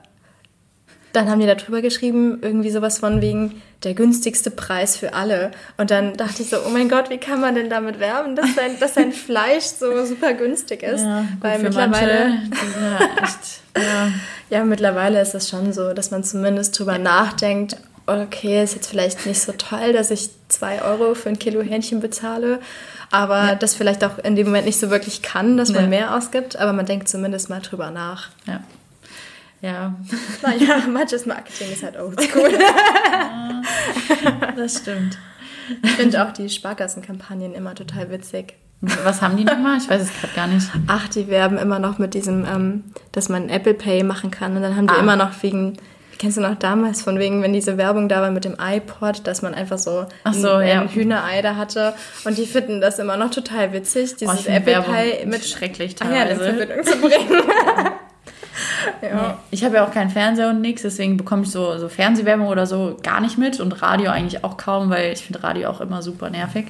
dann 1.15 1.31
haben 1.31 1.41
die 1.41 1.47
da 1.47 1.55
drüber 1.55 1.81
geschrieben, 1.81 2.39
irgendwie 2.43 2.71
sowas 2.71 2.99
von 2.99 3.21
wegen 3.23 3.63
der 3.85 3.95
günstigste 3.95 4.51
Preis 4.51 4.97
für 4.97 5.15
alle. 5.15 5.51
Und 5.77 5.91
dann 5.91 6.17
dachte 6.17 6.43
ich 6.43 6.51
so, 6.51 6.57
oh 6.67 6.71
mein 6.71 6.89
Gott, 6.89 7.11
wie 7.11 7.19
kann 7.19 7.41
man 7.41 7.55
denn 7.55 7.71
damit 7.71 8.01
werben, 8.01 8.35
dass 8.37 8.55
sein, 8.55 8.73
dass 8.81 8.95
sein 8.95 9.13
Fleisch 9.27 9.65
so 9.65 10.05
super 10.05 10.33
günstig 10.35 10.83
ist? 10.83 11.03
Ja, 11.03 11.25
Weil 11.41 11.59
mittlerweile, 11.61 12.29
manche, 12.31 12.81
ja, 12.81 13.23
echt, 13.23 13.39
ja. 13.77 14.13
ja, 14.59 14.65
mittlerweile 14.65 15.21
ist 15.21 15.35
es 15.35 15.49
schon 15.49 15.73
so, 15.73 15.93
dass 15.93 16.11
man 16.11 16.25
zumindest 16.25 16.79
drüber 16.79 16.99
nachdenkt, 16.99 17.77
okay, 18.07 18.63
ist 18.63 18.75
jetzt 18.75 18.89
vielleicht 18.89 19.25
nicht 19.25 19.41
so 19.41 19.53
toll, 19.53 19.93
dass 19.93 20.11
ich 20.11 20.31
zwei 20.49 20.83
Euro 20.83 21.15
für 21.15 21.31
ein 21.31 21.39
Kilo 21.39 21.63
Hähnchen 21.63 22.01
bezahle, 22.01 22.61
aber 23.11 23.55
das 23.55 23.75
vielleicht 23.75 24.05
auch 24.05 24.19
in 24.19 24.37
dem 24.37 24.47
Moment 24.47 24.67
nicht 24.67 24.79
so 24.81 24.91
wirklich 24.91 25.23
kann, 25.23 25.57
dass 25.57 25.71
man 25.71 25.85
Ja. 25.85 25.89
mehr 25.89 26.17
ausgibt, 26.17 26.57
aber 26.57 26.73
man 26.73 26.85
denkt 26.87 27.09
zumindest 27.09 27.49
mal 27.49 27.61
drüber 27.61 27.91
nach. 27.91 28.29
ja. 28.47 28.61
Ja, 29.65 29.95
Naja, 30.43 30.83
manches 30.93 31.25
Marketing 31.25 31.73
ist 31.73 31.83
halt 31.83 31.99
oldschool. 31.99 32.51
das 34.57 34.79
stimmt. 34.79 35.17
Ich 35.83 35.93
finde 35.93 36.23
auch 36.23 36.33
die 36.33 36.51
Sparkassenkampagnen 36.51 37.55
immer 37.55 37.75
total 37.75 38.11
witzig. 38.11 38.57
Was 38.83 39.23
haben 39.23 39.39
die 39.39 39.45
nochmal? 39.45 39.79
Ich 39.79 39.89
weiß 39.89 40.03
es 40.03 40.11
gerade 40.21 40.35
gar 40.35 40.47
nicht. 40.49 40.69
Ach, 40.87 41.09
die 41.09 41.29
werben 41.29 41.57
immer 41.57 41.79
noch 41.79 41.99
mit 41.99 42.13
diesem, 42.13 42.45
ähm, 42.45 42.85
dass 43.13 43.31
man 43.31 43.49
Apple 43.49 43.73
Pay 43.73 44.03
machen 44.03 44.31
kann. 44.31 44.55
Und 44.55 44.61
dann 44.61 44.77
haben 44.77 44.87
die 44.87 44.93
Ah. 44.95 45.01
immer 45.01 45.17
noch 45.17 45.31
wegen 45.43 45.79
Kennst 46.19 46.37
du 46.37 46.43
noch 46.43 46.55
damals 46.55 47.03
von 47.03 47.19
wegen, 47.19 47.43
wenn 47.43 47.53
diese 47.53 47.77
Werbung 47.77 48.09
da 48.09 48.23
war 48.23 48.31
mit 48.31 48.45
dem 48.45 48.57
iPod, 48.61 49.27
dass 49.27 49.43
man 49.43 49.53
einfach 49.53 49.79
so, 49.79 50.07
so 50.33 50.53
ein, 50.53 50.69
ja. 50.69 50.89
Hühnerei 50.89 51.43
da 51.43 51.57
hatte 51.57 51.95
und 52.25 52.39
die 52.39 52.47
finden 52.47 52.81
das 52.81 53.01
immer 53.01 53.17
noch 53.17 53.31
total 53.31 53.73
witzig, 53.73 54.15
dieses 54.17 54.47
oh, 54.47 54.49
Apple 54.49 54.83
Pie 54.83 55.27
mit 55.27 55.45
schrecklich 55.45 55.97
teilweise. 55.97 56.17
Ah, 56.17 56.25
ja, 56.25 56.31
in 56.31 56.39
Verbindung 56.39 56.85
zu 56.85 56.97
bringen. 56.99 57.43
Ja. 59.03 59.39
Ich 59.51 59.65
habe 59.65 59.77
ja 59.77 59.87
auch 59.87 59.91
keinen 59.91 60.11
Fernseher 60.11 60.51
und 60.51 60.61
nichts, 60.61 60.83
deswegen 60.83 61.17
bekomme 61.17 61.43
ich 61.43 61.51
so, 61.51 61.79
so 61.79 61.89
Fernsehwerbung 61.89 62.49
oder 62.49 62.67
so 62.67 62.97
gar 63.03 63.21
nicht 63.21 63.39
mit 63.39 63.61
und 63.61 63.83
Radio 63.83 64.11
eigentlich 64.11 64.45
auch 64.45 64.57
kaum, 64.57 64.91
weil 64.91 65.13
ich 65.13 65.25
finde 65.25 65.43
Radio 65.43 65.71
auch 65.71 65.81
immer 65.81 66.03
super 66.03 66.31
nervig. 66.31 66.67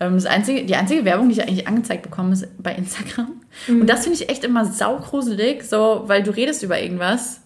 Ähm, 0.00 0.14
das 0.14 0.26
einzige, 0.26 0.64
die 0.64 0.74
einzige 0.74 1.04
Werbung, 1.04 1.28
die 1.28 1.34
ich 1.34 1.42
eigentlich 1.42 1.68
angezeigt 1.68 2.02
bekomme, 2.02 2.32
ist 2.32 2.48
bei 2.62 2.74
Instagram. 2.74 3.32
Mhm. 3.68 3.82
Und 3.82 3.86
das 3.86 4.04
finde 4.04 4.18
ich 4.18 4.28
echt 4.28 4.44
immer 4.44 4.64
saugruselig, 4.64 5.64
so, 5.64 6.04
weil 6.06 6.22
du 6.22 6.30
redest 6.30 6.62
über 6.62 6.80
irgendwas 6.80 7.41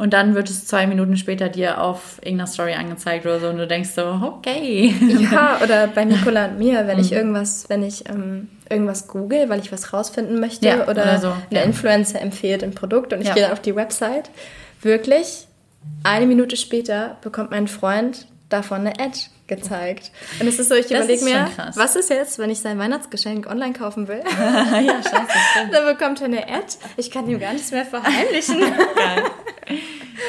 und 0.00 0.14
dann 0.14 0.34
wird 0.34 0.48
es 0.48 0.64
zwei 0.64 0.86
Minuten 0.86 1.18
später 1.18 1.50
dir 1.50 1.82
auf 1.82 2.20
irgendeiner 2.22 2.46
Story 2.46 2.72
angezeigt 2.72 3.26
oder 3.26 3.38
so 3.38 3.48
und 3.48 3.58
du 3.58 3.66
denkst 3.66 3.90
so, 3.90 4.02
okay. 4.02 4.94
Ja, 5.30 5.60
oder 5.62 5.88
bei 5.88 6.06
Nicola 6.06 6.46
und 6.46 6.58
mir, 6.58 6.86
wenn 6.86 6.98
ich 6.98 7.10
mhm. 7.10 7.18
irgendwas, 7.18 7.68
wenn 7.68 7.82
ich 7.82 8.08
ähm, 8.08 8.48
irgendwas 8.70 9.08
google, 9.08 9.50
weil 9.50 9.60
ich 9.60 9.70
was 9.72 9.92
rausfinden 9.92 10.40
möchte 10.40 10.66
ja, 10.66 10.84
oder, 10.84 10.92
oder 10.92 11.18
so. 11.18 11.26
eine 11.50 11.60
ja. 11.60 11.62
Influencer 11.64 12.18
empfiehlt 12.18 12.64
ein 12.64 12.70
Produkt 12.70 13.12
und 13.12 13.20
ich 13.20 13.28
ja. 13.28 13.34
gehe 13.34 13.52
auf 13.52 13.60
die 13.60 13.76
Website, 13.76 14.30
wirklich 14.80 15.46
eine 16.02 16.24
Minute 16.24 16.56
später 16.56 17.18
bekommt 17.20 17.50
mein 17.50 17.68
Freund 17.68 18.26
davon 18.48 18.80
eine 18.80 18.98
Ad 18.98 19.18
gezeigt. 19.48 20.12
Und 20.40 20.46
es 20.46 20.58
ist 20.58 20.70
so, 20.70 20.76
ich 20.76 20.90
überlege 20.90 21.24
mir, 21.24 21.46
was 21.74 21.94
ist 21.96 22.08
jetzt, 22.08 22.38
wenn 22.38 22.48
ich 22.48 22.60
sein 22.60 22.78
Weihnachtsgeschenk 22.78 23.46
online 23.50 23.74
kaufen 23.74 24.08
will? 24.08 24.22
ja, 24.30 25.02
scheiße. 25.02 25.70
Dann 25.72 25.84
bekommt 25.84 26.22
er 26.22 26.26
eine 26.26 26.48
Ad. 26.48 26.78
Ich 26.96 27.10
kann 27.10 27.28
ihm 27.28 27.38
gar 27.38 27.52
nichts 27.52 27.70
mehr 27.70 27.84
verheimlichen. 27.84 28.60
Geil. 28.60 29.24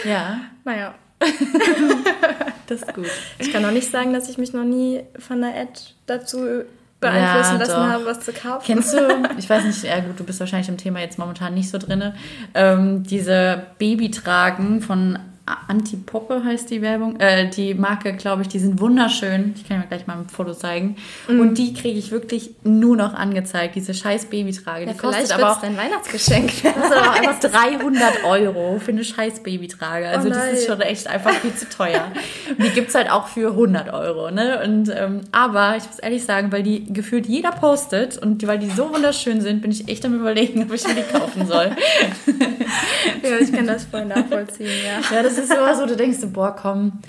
Ja. 0.06 0.42
Naja. 0.64 0.96
das 2.68 2.82
ist 2.82 2.94
gut. 2.94 3.10
Ich 3.40 3.52
kann 3.52 3.64
auch 3.66 3.72
nicht 3.72 3.92
sagen, 3.92 4.14
dass 4.14 4.30
ich 4.30 4.38
mich 4.38 4.54
noch 4.54 4.64
nie 4.64 5.04
von 5.20 5.44
einer 5.44 5.56
Ad 5.56 5.80
dazu 6.08 6.64
beeinflussen 7.00 7.54
ja, 7.54 7.60
lassen 7.60 7.72
doch. 7.72 7.90
habe, 7.90 8.06
was 8.06 8.20
zu 8.22 8.32
kaufen. 8.32 8.64
Kennst 8.66 8.94
du, 8.94 9.24
ich 9.38 9.50
weiß 9.50 9.66
nicht, 9.66 9.84
ja 9.84 10.00
gut, 10.00 10.20
du 10.20 10.24
bist 10.24 10.40
wahrscheinlich 10.40 10.70
im 10.70 10.78
Thema 10.78 11.00
jetzt 11.00 11.18
momentan 11.18 11.54
nicht 11.54 11.70
so 11.70 11.78
drin, 11.78 12.14
ähm, 12.54 13.04
diese 13.04 13.64
Babytragen 13.80 14.82
von 14.82 15.20
Antipoppe 15.68 16.44
heißt 16.44 16.70
die 16.70 16.82
Werbung, 16.82 17.20
äh, 17.20 17.50
die 17.50 17.74
Marke, 17.74 18.14
glaube 18.14 18.42
ich, 18.42 18.48
die 18.48 18.60
sind 18.60 18.80
wunderschön. 18.80 19.54
Ich 19.56 19.68
kann 19.68 19.80
mir 19.80 19.88
gleich 19.88 20.08
mal 20.08 20.18
ein 20.18 20.30
Foto 20.30 20.54
zeigen. 20.54 20.96
Mm. 21.28 21.40
Und 21.40 21.58
die 21.58 21.74
kriege 21.74 21.98
ich 21.98 22.12
wirklich 22.12 22.52
nur 22.64 22.96
noch 22.96 23.14
angezeigt, 23.14 23.76
diese 23.76 23.94
scheiß 23.94 24.26
Babytrage. 24.26 24.86
Die 24.86 24.92
ja, 24.92 24.98
kostet 24.98 25.32
aber 25.32 25.52
auch 25.52 25.62
dein 25.62 25.78
Weihnachtsgeschenk. 25.78 26.52
Das 26.72 26.90
ist 26.90 26.98
aber 26.98 27.12
auch 27.12 27.16
einfach 27.16 27.40
300 27.40 28.24
Euro 28.24 28.80
für 28.80 28.92
eine 28.92 29.04
scheiß 29.04 29.42
Babytrage. 29.42 30.08
Also 30.08 30.28
oh 30.28 30.32
das 30.32 30.54
ist 30.54 30.68
schon 30.68 30.80
echt 30.82 31.08
einfach 31.08 31.34
viel 31.34 31.54
zu 31.54 31.68
teuer. 31.68 32.12
Und 32.50 32.64
die 32.64 32.70
gibt 32.70 32.90
es 32.90 32.96
halt 32.96 33.10
auch 33.10 33.28
für 33.28 33.52
100 33.52 33.94
Euro. 33.94 34.32
Ne? 34.32 34.62
Und, 34.64 34.90
ähm, 34.90 35.22
aber 35.32 35.76
ich 35.78 35.86
muss 35.86 36.00
ehrlich 36.00 36.24
sagen, 36.24 36.52
weil 36.52 36.64
die 36.64 36.92
gefühlt 36.92 37.26
jeder 37.26 37.52
postet 37.52 38.18
und 38.18 38.46
weil 38.48 38.60
die 38.60 38.70
so 38.70 38.94
wunderschön 38.94 39.42
sind, 39.42 39.62
bin 39.62 39.72
ich 39.72 39.88
echt 39.88 40.06
am 40.06 40.16
überlegen, 40.16 40.64
ob 40.64 40.74
ich 40.74 40.88
mir 40.88 40.96
die 40.96 41.18
kaufen 41.18 41.48
soll. 41.48 41.72
ja, 43.24 43.38
ich 43.40 43.52
kann 43.52 43.68
das 43.68 43.86
voll 43.86 44.06
nachvollziehen, 44.06 44.70
ja. 44.86 45.16
Ja, 45.16 45.24
das 45.24 45.38
ist 45.42 45.54
immer 45.54 45.76
so, 45.76 45.86
du 45.86 45.96
denkst, 45.96 46.20
boah, 46.32 46.56
komm, 46.56 47.00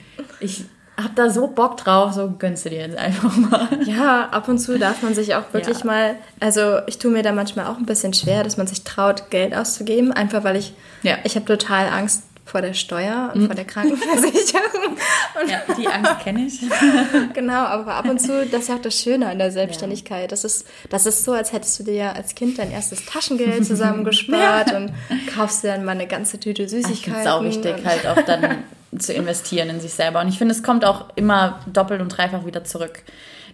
ich 0.41 0.65
hab 1.03 1.17
da 1.17 1.31
so 1.31 1.47
Bock 1.47 1.77
drauf, 1.79 2.13
so 2.13 2.33
gönnst 2.39 2.65
du 2.65 2.71
dir 2.71 2.81
jetzt 2.81 2.99
einfach 2.99 3.37
mal. 3.37 3.69
Ja, 3.85 4.29
ab 4.29 4.49
und 4.49 4.59
zu 4.59 4.79
darf 4.79 5.03
man 5.03 5.15
sich 5.15 5.35
auch 5.35 5.53
wirklich 5.53 5.81
ja. 5.81 5.87
mal, 5.87 6.15
also 6.41 6.79
ich 6.87 6.99
tue 6.99 7.11
mir 7.11 7.23
da 7.23 7.33
manchmal 7.33 7.67
auch 7.67 7.79
ein 7.79 7.87
bisschen 7.87 8.13
schwer, 8.13 8.45
dass 8.45 8.57
man 8.57 8.67
sich 8.67 8.85
traut, 8.85 9.31
Geld 9.31 9.55
auszugeben, 9.55 10.13
einfach 10.13 10.45
weil 10.45 10.57
ich, 10.57 10.75
ja. 11.03 11.17
ich 11.25 11.35
habe 11.35 11.47
total 11.47 11.89
Angst 11.89 12.25
vor 12.53 12.61
der 12.61 12.75
Steuer 12.75 13.31
und 13.33 13.41
mhm. 13.41 13.47
vor 13.47 13.55
der 13.55 13.65
Krankenversicherung. 13.65 14.99
ja, 15.49 15.63
die 15.75 15.89
Angst 15.89 16.19
kenne 16.23 16.47
ich. 16.47 16.61
genau, 17.35 17.65
aber 17.65 17.95
ab 17.95 18.05
und 18.05 18.21
zu, 18.21 18.45
das 18.45 18.63
ist 18.63 18.69
ja 18.69 18.75
auch 18.75 18.83
das 18.83 19.01
Schöne 19.01 19.27
an 19.29 19.39
der 19.39 19.51
Selbstständigkeit. 19.51 20.31
Das 20.31 20.45
ist, 20.45 20.67
das 20.91 21.07
ist 21.07 21.25
so, 21.25 21.33
als 21.33 21.55
hättest 21.55 21.81
du 21.81 21.85
dir 21.85 21.95
ja 21.95 22.13
als 22.13 22.35
Kind 22.35 22.59
dein 22.59 22.71
erstes 22.71 23.07
Taschengeld 23.07 23.65
zusammengespart 23.65 24.71
ja. 24.71 24.77
und 24.77 24.93
kaufst 25.35 25.65
dir 25.65 25.69
dann 25.69 25.87
mal 25.87 25.93
eine 25.93 26.07
ganze 26.07 26.39
Tüte 26.39 26.69
Süßigkeiten. 26.69 27.15
Ich 27.15 27.27
es 27.27 27.27
auch 27.27 27.43
wichtig, 27.43 27.75
halt 27.87 28.07
auch 28.07 28.21
dann 28.23 28.65
zu 28.99 29.15
investieren 29.15 29.71
in 29.71 29.81
sich 29.81 29.95
selber. 29.95 30.21
Und 30.21 30.29
ich 30.29 30.37
finde, 30.37 30.53
es 30.53 30.63
kommt 30.63 30.85
auch 30.85 31.07
immer 31.17 31.61
doppelt 31.73 32.03
und 32.03 32.11
dreifach 32.11 32.45
wieder 32.45 32.65
zurück 32.65 33.03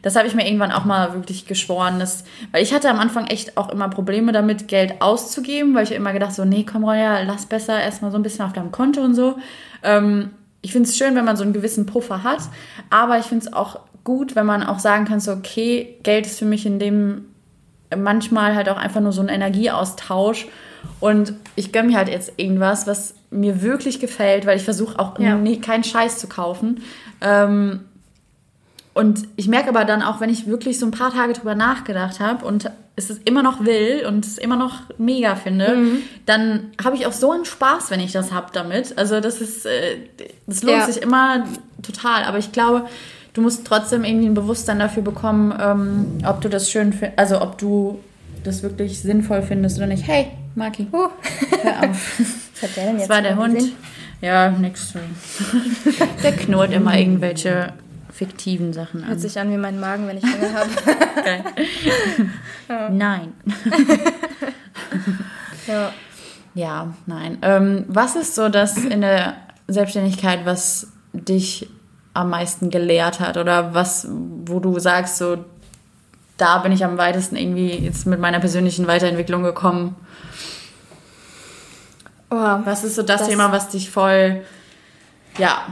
das 0.02 0.16
habe 0.16 0.26
ich 0.26 0.34
mir 0.34 0.46
irgendwann 0.46 0.72
auch 0.72 0.84
mal 0.84 1.14
wirklich 1.14 1.46
geschworen, 1.46 1.98
dass, 1.98 2.24
weil 2.52 2.62
ich 2.62 2.72
hatte 2.72 2.90
am 2.90 2.98
Anfang 2.98 3.26
echt 3.26 3.56
auch 3.56 3.70
immer 3.70 3.88
Probleme 3.88 4.32
damit, 4.32 4.68
Geld 4.68 5.00
auszugeben, 5.00 5.74
weil 5.74 5.84
ich 5.84 5.92
immer 5.92 6.12
gedacht 6.12 6.34
so, 6.34 6.44
nee, 6.44 6.64
komm 6.70 6.84
Ronja, 6.84 7.22
lass 7.22 7.46
besser 7.46 7.80
erstmal 7.80 8.10
so 8.10 8.18
ein 8.18 8.22
bisschen 8.22 8.44
auf 8.44 8.52
deinem 8.52 8.72
Konto 8.72 9.00
und 9.00 9.14
so. 9.14 9.38
Ähm, 9.82 10.30
ich 10.62 10.72
finde 10.72 10.88
es 10.88 10.96
schön, 10.96 11.14
wenn 11.14 11.24
man 11.24 11.36
so 11.36 11.44
einen 11.44 11.52
gewissen 11.52 11.86
Puffer 11.86 12.22
hat, 12.24 12.40
aber 12.90 13.18
ich 13.18 13.26
finde 13.26 13.46
es 13.46 13.52
auch 13.52 13.80
gut, 14.04 14.36
wenn 14.36 14.46
man 14.46 14.62
auch 14.62 14.78
sagen 14.78 15.04
kann, 15.04 15.20
so, 15.20 15.32
okay, 15.32 15.98
Geld 16.02 16.26
ist 16.26 16.38
für 16.38 16.44
mich 16.44 16.66
in 16.66 16.78
dem 16.78 17.26
manchmal 17.96 18.54
halt 18.54 18.68
auch 18.68 18.76
einfach 18.76 19.00
nur 19.00 19.12
so 19.12 19.22
ein 19.22 19.28
Energieaustausch 19.28 20.46
und 21.00 21.34
ich 21.56 21.72
gönne 21.72 21.88
mir 21.88 21.96
halt 21.96 22.08
jetzt 22.08 22.32
irgendwas, 22.36 22.86
was 22.86 23.14
mir 23.30 23.62
wirklich 23.62 24.00
gefällt, 24.00 24.46
weil 24.46 24.56
ich 24.56 24.64
versuche 24.64 24.98
auch 24.98 25.18
ja. 25.18 25.36
nie, 25.36 25.60
keinen 25.60 25.84
Scheiß 25.84 26.18
zu 26.18 26.28
kaufen. 26.28 26.82
Ähm, 27.20 27.80
und 28.98 29.28
ich 29.36 29.46
merke 29.46 29.68
aber 29.68 29.84
dann 29.84 30.02
auch, 30.02 30.20
wenn 30.20 30.28
ich 30.28 30.48
wirklich 30.48 30.80
so 30.80 30.84
ein 30.84 30.90
paar 30.90 31.12
Tage 31.12 31.32
drüber 31.32 31.54
nachgedacht 31.54 32.18
habe 32.18 32.44
und 32.44 32.68
es 32.96 33.10
ist 33.10 33.28
immer 33.28 33.44
noch 33.44 33.64
will 33.64 34.04
und 34.08 34.26
es 34.26 34.38
immer 34.38 34.56
noch 34.56 34.80
mega 34.98 35.36
finde, 35.36 35.76
mhm. 35.76 35.98
dann 36.26 36.72
habe 36.82 36.96
ich 36.96 37.06
auch 37.06 37.12
so 37.12 37.30
einen 37.30 37.44
Spaß, 37.44 37.92
wenn 37.92 38.00
ich 38.00 38.10
das 38.10 38.32
habe 38.32 38.48
damit. 38.52 38.98
Also 38.98 39.20
das 39.20 39.40
ist, 39.40 39.66
äh, 39.66 39.98
das 40.48 40.64
lohnt 40.64 40.78
ja. 40.78 40.86
sich 40.86 41.00
immer 41.00 41.46
total. 41.80 42.24
Aber 42.24 42.38
ich 42.38 42.50
glaube, 42.50 42.86
du 43.34 43.40
musst 43.40 43.64
trotzdem 43.64 44.02
irgendwie 44.02 44.26
ein 44.26 44.34
Bewusstsein 44.34 44.80
dafür 44.80 45.04
bekommen, 45.04 45.54
ähm, 45.60 46.18
ob 46.26 46.40
du 46.40 46.48
das 46.48 46.68
schön 46.68 46.92
findest, 46.92 47.20
also 47.20 47.40
ob 47.40 47.56
du 47.56 48.00
das 48.42 48.64
wirklich 48.64 48.98
sinnvoll 48.98 49.42
findest 49.42 49.78
oder 49.78 49.86
nicht. 49.86 50.08
Hey, 50.08 50.32
Maki, 50.56 50.88
uh. 50.92 51.06
hör 51.62 51.88
auf. 51.88 52.18
Was 52.60 52.74
der? 52.74 52.94
Das 52.94 53.08
war 53.08 53.22
der 53.22 53.36
Hund. 53.36 53.54
Gesehen? 53.54 53.76
Ja, 54.22 54.50
nix. 54.50 54.92
der 56.24 56.32
knurrt 56.32 56.72
immer 56.72 56.98
irgendwelche 56.98 57.74
fiktiven 58.18 58.72
Sachen 58.72 59.02
an. 59.02 59.10
Hört 59.10 59.20
sich 59.20 59.38
an 59.38 59.50
wie 59.52 59.56
mein 59.56 59.78
Magen, 59.78 60.08
wenn 60.08 60.18
ich 60.18 60.24
Hunger 60.34 60.54
habe. 60.54 60.70
Ja. 62.68 62.88
Nein. 62.90 63.32
ja. 65.66 65.92
Ja, 66.54 66.94
nein. 67.06 67.38
Ähm, 67.42 67.84
was 67.88 68.16
ist 68.16 68.34
so 68.34 68.48
das 68.48 68.76
in 68.76 69.00
der 69.00 69.36
Selbstständigkeit, 69.68 70.44
was 70.44 70.88
dich 71.12 71.68
am 72.14 72.30
meisten 72.30 72.70
gelehrt 72.70 73.20
hat 73.20 73.36
oder 73.36 73.74
was, 73.74 74.08
wo 74.10 74.60
du 74.60 74.78
sagst, 74.78 75.18
so 75.18 75.44
da 76.36 76.58
bin 76.58 76.72
ich 76.72 76.84
am 76.84 76.98
weitesten 76.98 77.36
irgendwie 77.36 77.70
jetzt 77.70 78.06
mit 78.06 78.20
meiner 78.20 78.40
persönlichen 78.40 78.86
Weiterentwicklung 78.86 79.42
gekommen? 79.42 79.96
Oh, 82.30 82.36
was 82.36 82.84
ist 82.84 82.96
so 82.96 83.02
das, 83.02 83.20
das 83.20 83.28
Thema, 83.28 83.52
was 83.52 83.68
dich 83.68 83.90
voll, 83.90 84.42
ja, 85.38 85.66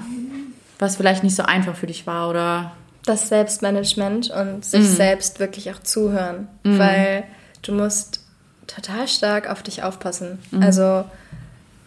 was 0.78 0.96
vielleicht 0.96 1.24
nicht 1.24 1.36
so 1.36 1.42
einfach 1.42 1.76
für 1.76 1.86
dich 1.86 2.06
war 2.06 2.28
oder 2.28 2.72
das 3.04 3.28
Selbstmanagement 3.28 4.30
und 4.30 4.64
sich 4.64 4.82
mhm. 4.82 4.94
selbst 4.96 5.40
wirklich 5.40 5.70
auch 5.70 5.80
zuhören, 5.80 6.48
mhm. 6.64 6.78
weil 6.78 7.24
du 7.62 7.72
musst 7.72 8.20
total 8.66 9.08
stark 9.08 9.48
auf 9.48 9.62
dich 9.62 9.82
aufpassen. 9.82 10.38
Mhm. 10.50 10.62
Also 10.62 11.04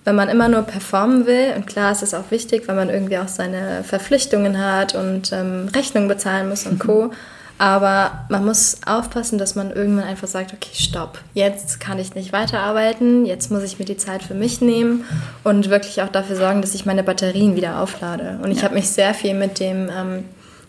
wenn 0.05 0.15
man 0.15 0.29
immer 0.29 0.47
nur 0.47 0.63
performen 0.63 1.25
will, 1.25 1.53
und 1.55 1.67
klar 1.67 1.91
ist 1.91 2.01
es 2.01 2.13
auch 2.13 2.31
wichtig, 2.31 2.67
weil 2.67 2.75
man 2.75 2.89
irgendwie 2.89 3.17
auch 3.17 3.27
seine 3.27 3.83
Verpflichtungen 3.83 4.57
hat 4.57 4.95
und 4.95 5.31
ähm, 5.33 5.69
Rechnungen 5.75 6.07
bezahlen 6.07 6.49
muss 6.49 6.65
und 6.65 6.79
Co. 6.79 7.11
Aber 7.59 8.25
man 8.29 8.45
muss 8.45 8.77
aufpassen, 8.85 9.37
dass 9.37 9.53
man 9.53 9.71
irgendwann 9.71 10.05
einfach 10.05 10.29
sagt, 10.29 10.53
okay, 10.53 10.69
stopp, 10.73 11.19
jetzt 11.33 11.81
kann 11.81 11.99
ich 11.99 12.15
nicht 12.15 12.31
weiterarbeiten, 12.31 13.25
jetzt 13.25 13.51
muss 13.51 13.63
ich 13.63 13.77
mir 13.77 13.85
die 13.85 13.97
Zeit 13.97 14.23
für 14.23 14.33
mich 14.33 14.61
nehmen 14.61 15.03
und 15.43 15.69
wirklich 15.69 16.01
auch 16.01 16.07
dafür 16.07 16.37
sorgen, 16.37 16.61
dass 16.61 16.73
ich 16.73 16.85
meine 16.85 17.03
Batterien 17.03 17.57
wieder 17.57 17.81
auflade. 17.81 18.39
Und 18.41 18.51
ich 18.51 18.59
ja. 18.59 18.63
habe 18.63 18.75
mich 18.75 18.89
sehr 18.89 19.13
viel 19.13 19.33
mit 19.33 19.59
dem 19.59 19.89
ähm, 19.89 20.23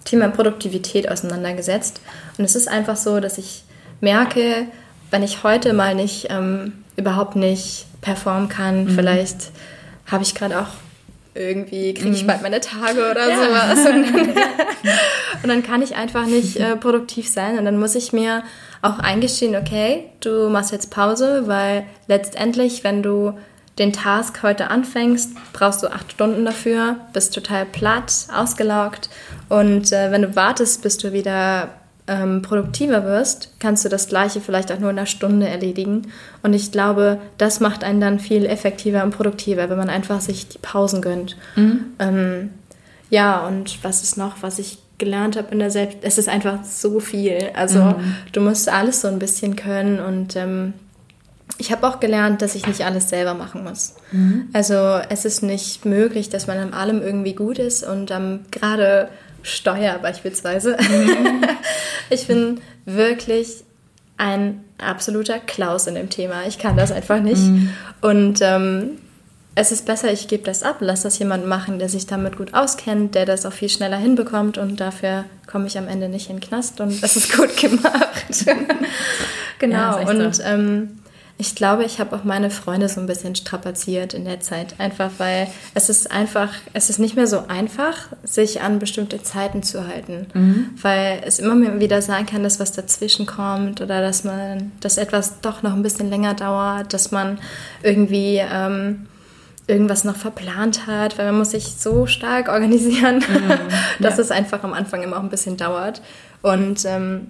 Thema 0.04 0.28
Produktivität 0.30 1.08
auseinandergesetzt. 1.08 2.00
Und 2.38 2.44
es 2.44 2.56
ist 2.56 2.66
einfach 2.66 2.96
so, 2.96 3.20
dass 3.20 3.38
ich 3.38 3.62
merke, 4.00 4.66
wenn 5.12 5.22
ich 5.22 5.44
heute 5.44 5.72
mal 5.74 5.94
nicht, 5.94 6.26
ähm, 6.28 6.72
überhaupt 6.96 7.36
nicht 7.36 7.86
performen 8.00 8.48
kann, 8.48 8.86
mhm. 8.86 8.90
vielleicht 8.90 9.52
habe 10.06 10.24
ich 10.24 10.34
gerade 10.34 10.58
auch 10.58 10.68
irgendwie 11.34 11.94
kriege 11.94 12.10
ich 12.10 12.22
mhm. 12.22 12.28
bald 12.28 12.42
meine 12.42 12.60
Tage 12.60 13.10
oder 13.10 13.28
ja. 13.28 13.36
sowas. 13.36 13.94
Und 13.94 14.02
dann, 14.04 14.28
und 15.42 15.48
dann, 15.48 15.62
kann 15.62 15.82
ich 15.82 15.94
einfach 15.94 16.26
nicht 16.26 16.56
äh, 16.56 16.76
produktiv 16.76 17.28
sein. 17.28 17.58
Und 17.58 17.64
dann 17.64 17.78
muss 17.78 17.94
ich 17.94 18.12
mir 18.12 18.42
auch 18.82 18.98
eingestehen, 18.98 19.56
okay, 19.56 20.04
du 20.20 20.48
machst 20.48 20.72
jetzt 20.72 20.90
Pause, 20.90 21.44
weil 21.46 21.84
letztendlich, 22.08 22.82
wenn 22.84 23.02
du 23.02 23.34
den 23.78 23.92
Task 23.92 24.42
heute 24.42 24.68
anfängst, 24.70 25.32
brauchst 25.52 25.82
du 25.82 25.88
acht 25.88 26.12
Stunden 26.12 26.44
dafür, 26.44 26.96
bist 27.12 27.34
total 27.34 27.64
platt, 27.64 28.26
ausgelaugt. 28.34 29.08
Und 29.48 29.92
äh, 29.92 30.10
wenn 30.10 30.22
du 30.22 30.36
wartest, 30.36 30.82
bis 30.82 30.98
du 30.98 31.12
wieder 31.12 31.79
ähm, 32.10 32.42
produktiver 32.42 33.04
wirst, 33.04 33.52
kannst 33.60 33.84
du 33.84 33.88
das 33.88 34.08
Gleiche 34.08 34.40
vielleicht 34.40 34.72
auch 34.72 34.80
nur 34.80 34.90
in 34.90 34.98
einer 34.98 35.06
Stunde 35.06 35.48
erledigen. 35.48 36.08
Und 36.42 36.52
ich 36.54 36.72
glaube, 36.72 37.18
das 37.38 37.60
macht 37.60 37.84
einen 37.84 38.00
dann 38.00 38.18
viel 38.18 38.44
effektiver 38.44 39.04
und 39.04 39.12
produktiver, 39.12 39.70
wenn 39.70 39.78
man 39.78 39.88
einfach 39.88 40.20
sich 40.20 40.48
die 40.48 40.58
Pausen 40.58 41.00
gönnt. 41.02 41.36
Mhm. 41.54 41.84
Ähm, 42.00 42.50
ja, 43.10 43.46
und 43.46 43.82
was 43.84 44.02
ist 44.02 44.16
noch, 44.16 44.42
was 44.42 44.58
ich 44.58 44.78
gelernt 44.98 45.36
habe 45.36 45.52
in 45.52 45.60
der 45.60 45.70
Selbst... 45.70 45.98
Es 46.02 46.18
ist 46.18 46.28
einfach 46.28 46.64
so 46.64 46.98
viel. 46.98 47.50
Also 47.54 47.80
mhm. 47.80 48.16
du 48.32 48.40
musst 48.40 48.68
alles 48.68 49.00
so 49.00 49.08
ein 49.08 49.20
bisschen 49.20 49.54
können 49.56 50.00
und... 50.00 50.36
Ähm, 50.36 50.74
ich 51.58 51.70
habe 51.72 51.86
auch 51.86 52.00
gelernt, 52.00 52.40
dass 52.40 52.54
ich 52.54 52.66
nicht 52.66 52.86
alles 52.86 53.10
selber 53.10 53.34
machen 53.34 53.64
muss. 53.64 53.94
Mhm. 54.12 54.48
Also 54.54 54.74
es 55.10 55.26
ist 55.26 55.42
nicht 55.42 55.84
möglich, 55.84 56.30
dass 56.30 56.46
man 56.46 56.56
an 56.56 56.72
allem 56.72 57.02
irgendwie 57.02 57.34
gut 57.34 57.58
ist 57.58 57.82
und 57.82 58.10
ähm, 58.10 58.40
gerade 58.50 59.10
Steuer 59.42 59.98
beispielsweise. 59.98 60.76
Mhm. 60.80 61.44
ich 62.10 62.26
bin 62.26 62.60
wirklich 62.84 63.64
ein 64.16 64.64
absoluter 64.78 65.38
Klaus 65.38 65.86
in 65.86 65.94
dem 65.94 66.10
Thema. 66.10 66.46
Ich 66.46 66.58
kann 66.58 66.76
das 66.76 66.92
einfach 66.92 67.20
nicht. 67.20 67.42
Mhm. 67.42 67.70
Und 68.00 68.40
ähm, 68.42 68.98
es 69.54 69.72
ist 69.72 69.86
besser, 69.86 70.12
ich 70.12 70.28
gebe 70.28 70.44
das 70.44 70.62
ab, 70.62 70.76
lass 70.80 71.02
das 71.02 71.18
jemand 71.18 71.46
machen, 71.46 71.78
der 71.78 71.88
sich 71.88 72.06
damit 72.06 72.36
gut 72.36 72.54
auskennt, 72.54 73.14
der 73.14 73.26
das 73.26 73.44
auch 73.44 73.52
viel 73.52 73.68
schneller 73.68 73.96
hinbekommt 73.96 74.58
und 74.58 74.80
dafür 74.80 75.24
komme 75.46 75.66
ich 75.66 75.76
am 75.76 75.88
Ende 75.88 76.08
nicht 76.08 76.30
in 76.30 76.36
den 76.36 76.40
Knast 76.40 76.80
und 76.80 77.02
das 77.02 77.16
ist 77.16 77.36
gut 77.36 77.56
gemacht. 77.56 78.46
genau. 79.58 80.00
Ja, 80.00 80.08
und 80.08 80.40
ähm, 80.44 80.99
ich 81.40 81.54
glaube, 81.54 81.84
ich 81.84 81.98
habe 81.98 82.14
auch 82.14 82.22
meine 82.22 82.50
Freunde 82.50 82.86
so 82.90 83.00
ein 83.00 83.06
bisschen 83.06 83.34
strapaziert 83.34 84.12
in 84.12 84.26
der 84.26 84.40
Zeit. 84.40 84.74
Einfach 84.78 85.10
weil 85.16 85.48
es 85.72 85.88
ist 85.88 86.10
einfach, 86.10 86.52
es 86.74 86.90
ist 86.90 86.98
nicht 86.98 87.16
mehr 87.16 87.26
so 87.26 87.46
einfach, 87.48 87.96
sich 88.22 88.60
an 88.60 88.78
bestimmte 88.78 89.22
Zeiten 89.22 89.62
zu 89.62 89.88
halten. 89.88 90.26
Mhm. 90.34 90.70
Weil 90.82 91.22
es 91.24 91.38
immer 91.38 91.80
wieder 91.80 92.02
sein 92.02 92.26
kann, 92.26 92.42
dass 92.42 92.60
was 92.60 92.72
dazwischen 92.72 93.24
kommt 93.24 93.80
oder 93.80 94.02
dass 94.02 94.22
man, 94.22 94.72
dass 94.80 94.98
etwas 94.98 95.40
doch 95.40 95.62
noch 95.62 95.72
ein 95.72 95.82
bisschen 95.82 96.10
länger 96.10 96.34
dauert, 96.34 96.92
dass 96.92 97.10
man 97.10 97.38
irgendwie 97.82 98.36
ähm, 98.36 99.06
irgendwas 99.66 100.04
noch 100.04 100.16
verplant 100.16 100.86
hat, 100.86 101.16
weil 101.16 101.24
man 101.26 101.38
muss 101.38 101.52
sich 101.52 101.68
so 101.68 102.04
stark 102.04 102.48
organisieren, 102.52 103.16
mhm. 103.16 104.02
dass 104.02 104.18
ja. 104.18 104.24
es 104.24 104.30
einfach 104.30 104.62
am 104.62 104.74
Anfang 104.74 105.02
immer 105.02 105.16
auch 105.16 105.22
ein 105.22 105.30
bisschen 105.30 105.56
dauert. 105.56 106.02
Und 106.42 106.84
ähm, 106.84 107.28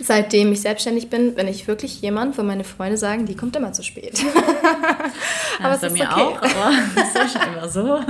seitdem 0.00 0.52
ich 0.52 0.60
selbstständig 0.60 1.10
bin, 1.10 1.34
bin 1.34 1.48
ich 1.48 1.68
wirklich 1.68 2.00
jemand, 2.00 2.36
wo 2.38 2.42
meine 2.42 2.64
Freunde 2.64 2.96
sagen, 2.96 3.26
die 3.26 3.36
kommt 3.36 3.56
immer 3.56 3.72
zu 3.72 3.82
spät. 3.82 4.20
aber 5.60 5.70
das 5.70 5.82
ist 5.82 5.88
bei 5.88 5.90
mir 5.90 6.10
okay. 6.10 6.20
auch, 6.20 6.36
aber 6.42 6.72
das 6.94 7.08
ist 7.08 7.14
ja 7.14 7.28
schon 7.28 7.52
immer 7.52 7.68
so. 7.68 8.00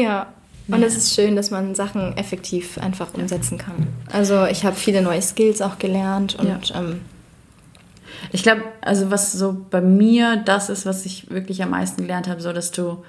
ja. 0.00 0.26
Und 0.68 0.80
ja. 0.80 0.86
es 0.86 0.96
ist 0.96 1.14
schön, 1.14 1.36
dass 1.36 1.52
man 1.52 1.76
Sachen 1.76 2.16
effektiv 2.16 2.78
einfach 2.78 3.14
umsetzen 3.14 3.56
kann. 3.56 3.86
Also 4.10 4.46
ich 4.46 4.64
habe 4.64 4.74
viele 4.74 5.00
neue 5.00 5.22
Skills 5.22 5.62
auch 5.62 5.78
gelernt 5.78 6.34
und 6.34 6.70
ja. 6.70 6.80
ähm, 6.80 7.02
ich 8.32 8.42
glaube, 8.42 8.62
also 8.80 9.10
was 9.10 9.32
so 9.32 9.56
bei 9.70 9.80
mir 9.80 10.36
das 10.36 10.68
ist, 10.68 10.84
was 10.84 11.06
ich 11.06 11.30
wirklich 11.30 11.62
am 11.62 11.70
meisten 11.70 12.02
gelernt 12.02 12.26
habe, 12.28 12.40
so 12.40 12.52
dass 12.52 12.72
du 12.72 13.04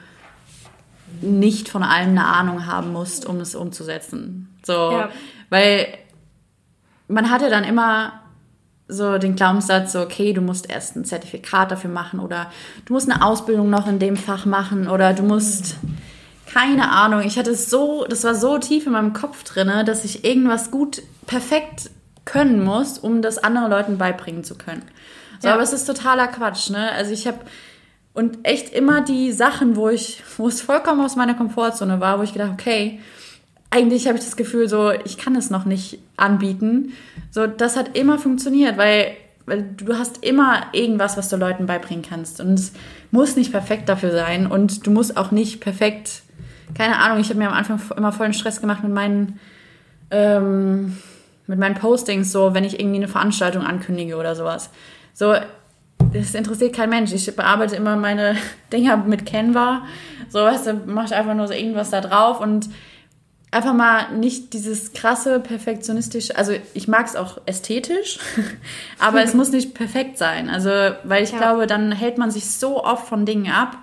nicht 1.21 1.69
von 1.69 1.83
allem 1.83 2.09
eine 2.09 2.25
Ahnung 2.25 2.65
haben 2.67 2.91
musst, 2.91 3.25
um 3.25 3.39
es 3.39 3.55
umzusetzen. 3.55 4.55
So, 4.63 4.91
ja. 4.91 5.09
weil 5.49 5.87
man 7.07 7.29
hatte 7.29 7.49
dann 7.49 7.63
immer 7.63 8.21
so 8.87 9.17
den 9.17 9.35
Glaubenssatz, 9.35 9.91
so, 9.91 10.01
okay, 10.01 10.33
du 10.33 10.41
musst 10.41 10.69
erst 10.69 10.95
ein 10.95 11.05
Zertifikat 11.05 11.71
dafür 11.71 11.89
machen 11.89 12.19
oder 12.19 12.51
du 12.85 12.93
musst 12.93 13.09
eine 13.09 13.23
Ausbildung 13.23 13.69
noch 13.69 13.87
in 13.87 13.99
dem 13.99 14.15
Fach 14.15 14.45
machen 14.45 14.87
oder 14.87 15.13
du 15.13 15.23
musst, 15.23 15.75
keine 16.45 16.91
Ahnung, 16.91 17.21
ich 17.21 17.37
hatte 17.37 17.51
es 17.51 17.69
so, 17.69 18.05
das 18.07 18.23
war 18.23 18.35
so 18.35 18.57
tief 18.57 18.85
in 18.85 18.93
meinem 18.93 19.13
Kopf 19.13 19.43
drin, 19.43 19.71
dass 19.85 20.05
ich 20.05 20.23
irgendwas 20.23 20.71
gut, 20.71 21.01
perfekt 21.25 21.89
können 22.23 22.63
muss, 22.63 22.97
um 22.97 23.21
das 23.21 23.37
anderen 23.37 23.69
Leuten 23.69 23.97
beibringen 23.97 24.43
zu 24.43 24.55
können. 24.55 24.83
So, 25.39 25.49
ja. 25.49 25.53
Aber 25.53 25.63
es 25.63 25.73
ist 25.73 25.85
totaler 25.85 26.27
Quatsch, 26.27 26.69
ne? 26.69 26.91
Also 26.91 27.11
ich 27.11 27.27
habe 27.27 27.39
und 28.13 28.39
echt 28.47 28.73
immer 28.73 29.01
die 29.01 29.31
Sachen, 29.31 29.75
wo 29.75 29.89
ich, 29.89 30.23
wo 30.37 30.47
es 30.47 30.59
vollkommen 30.61 31.01
aus 31.01 31.15
meiner 31.15 31.35
Komfortzone 31.35 31.99
war, 31.99 32.17
wo 32.17 32.23
ich 32.23 32.33
gedacht, 32.33 32.51
okay, 32.53 32.99
eigentlich 33.69 34.07
habe 34.07 34.17
ich 34.17 34.23
das 34.23 34.37
Gefühl, 34.37 34.69
so, 34.69 34.91
ich 34.91 35.17
kann 35.17 35.35
es 35.35 35.49
noch 35.49 35.65
nicht 35.65 35.99
anbieten. 36.15 36.93
So, 37.31 37.47
das 37.47 37.75
hat 37.75 37.97
immer 37.97 38.17
funktioniert, 38.17 38.77
weil, 38.77 39.11
weil 39.45 39.63
du 39.75 39.97
hast 39.97 40.23
immer 40.23 40.67
irgendwas, 40.71 41.17
was 41.17 41.29
du 41.29 41.35
Leuten 41.35 41.65
beibringen 41.65 42.05
kannst. 42.07 42.39
Und 42.39 42.53
es 42.53 42.73
muss 43.11 43.35
nicht 43.35 43.51
perfekt 43.51 43.89
dafür 43.89 44.11
sein. 44.11 44.47
Und 44.47 44.87
du 44.87 44.91
musst 44.91 45.17
auch 45.17 45.31
nicht 45.31 45.59
perfekt, 45.59 46.23
keine 46.75 46.99
Ahnung, 46.99 47.19
ich 47.19 47.29
habe 47.29 47.39
mir 47.39 47.47
am 47.47 47.53
Anfang 47.53 47.79
immer 47.95 48.11
vollen 48.11 48.33
Stress 48.33 48.61
gemacht 48.61 48.83
mit 48.83 48.93
meinen, 48.93 49.39
ähm, 50.11 50.97
mit 51.45 51.59
meinen 51.59 51.75
Postings, 51.75 52.31
so, 52.31 52.53
wenn 52.53 52.63
ich 52.63 52.79
irgendwie 52.79 52.97
eine 52.97 53.07
Veranstaltung 53.07 53.63
ankündige 53.63 54.15
oder 54.17 54.35
sowas. 54.35 54.69
So, 55.13 55.35
das 56.13 56.35
interessiert 56.35 56.75
kein 56.75 56.89
Mensch. 56.89 57.11
Ich 57.11 57.33
bearbeite 57.35 57.75
immer 57.75 57.95
meine 57.95 58.37
Dinger 58.73 58.97
mit 58.97 59.25
Canva. 59.25 59.81
So, 60.29 60.39
weißt 60.39 60.67
du, 60.67 60.73
mache 60.85 61.07
ich 61.07 61.15
einfach 61.15 61.33
nur 61.33 61.47
so 61.47 61.53
irgendwas 61.53 61.89
da 61.89 62.01
drauf 62.01 62.39
und 62.39 62.69
einfach 63.51 63.73
mal 63.73 64.11
nicht 64.17 64.53
dieses 64.53 64.93
krasse 64.93 65.39
perfektionistische, 65.39 66.35
also 66.35 66.53
ich 66.73 66.87
mag 66.87 67.05
es 67.05 67.15
auch 67.15 67.39
ästhetisch, 67.45 68.19
aber 68.99 69.23
es 69.23 69.33
muss 69.35 69.51
nicht 69.51 69.73
perfekt 69.73 70.17
sein. 70.17 70.49
Also, 70.49 70.69
weil 71.03 71.23
ich 71.23 71.31
ja. 71.31 71.37
glaube, 71.37 71.67
dann 71.67 71.91
hält 71.91 72.17
man 72.17 72.31
sich 72.31 72.45
so 72.45 72.83
oft 72.83 73.07
von 73.07 73.25
Dingen 73.25 73.51
ab, 73.51 73.77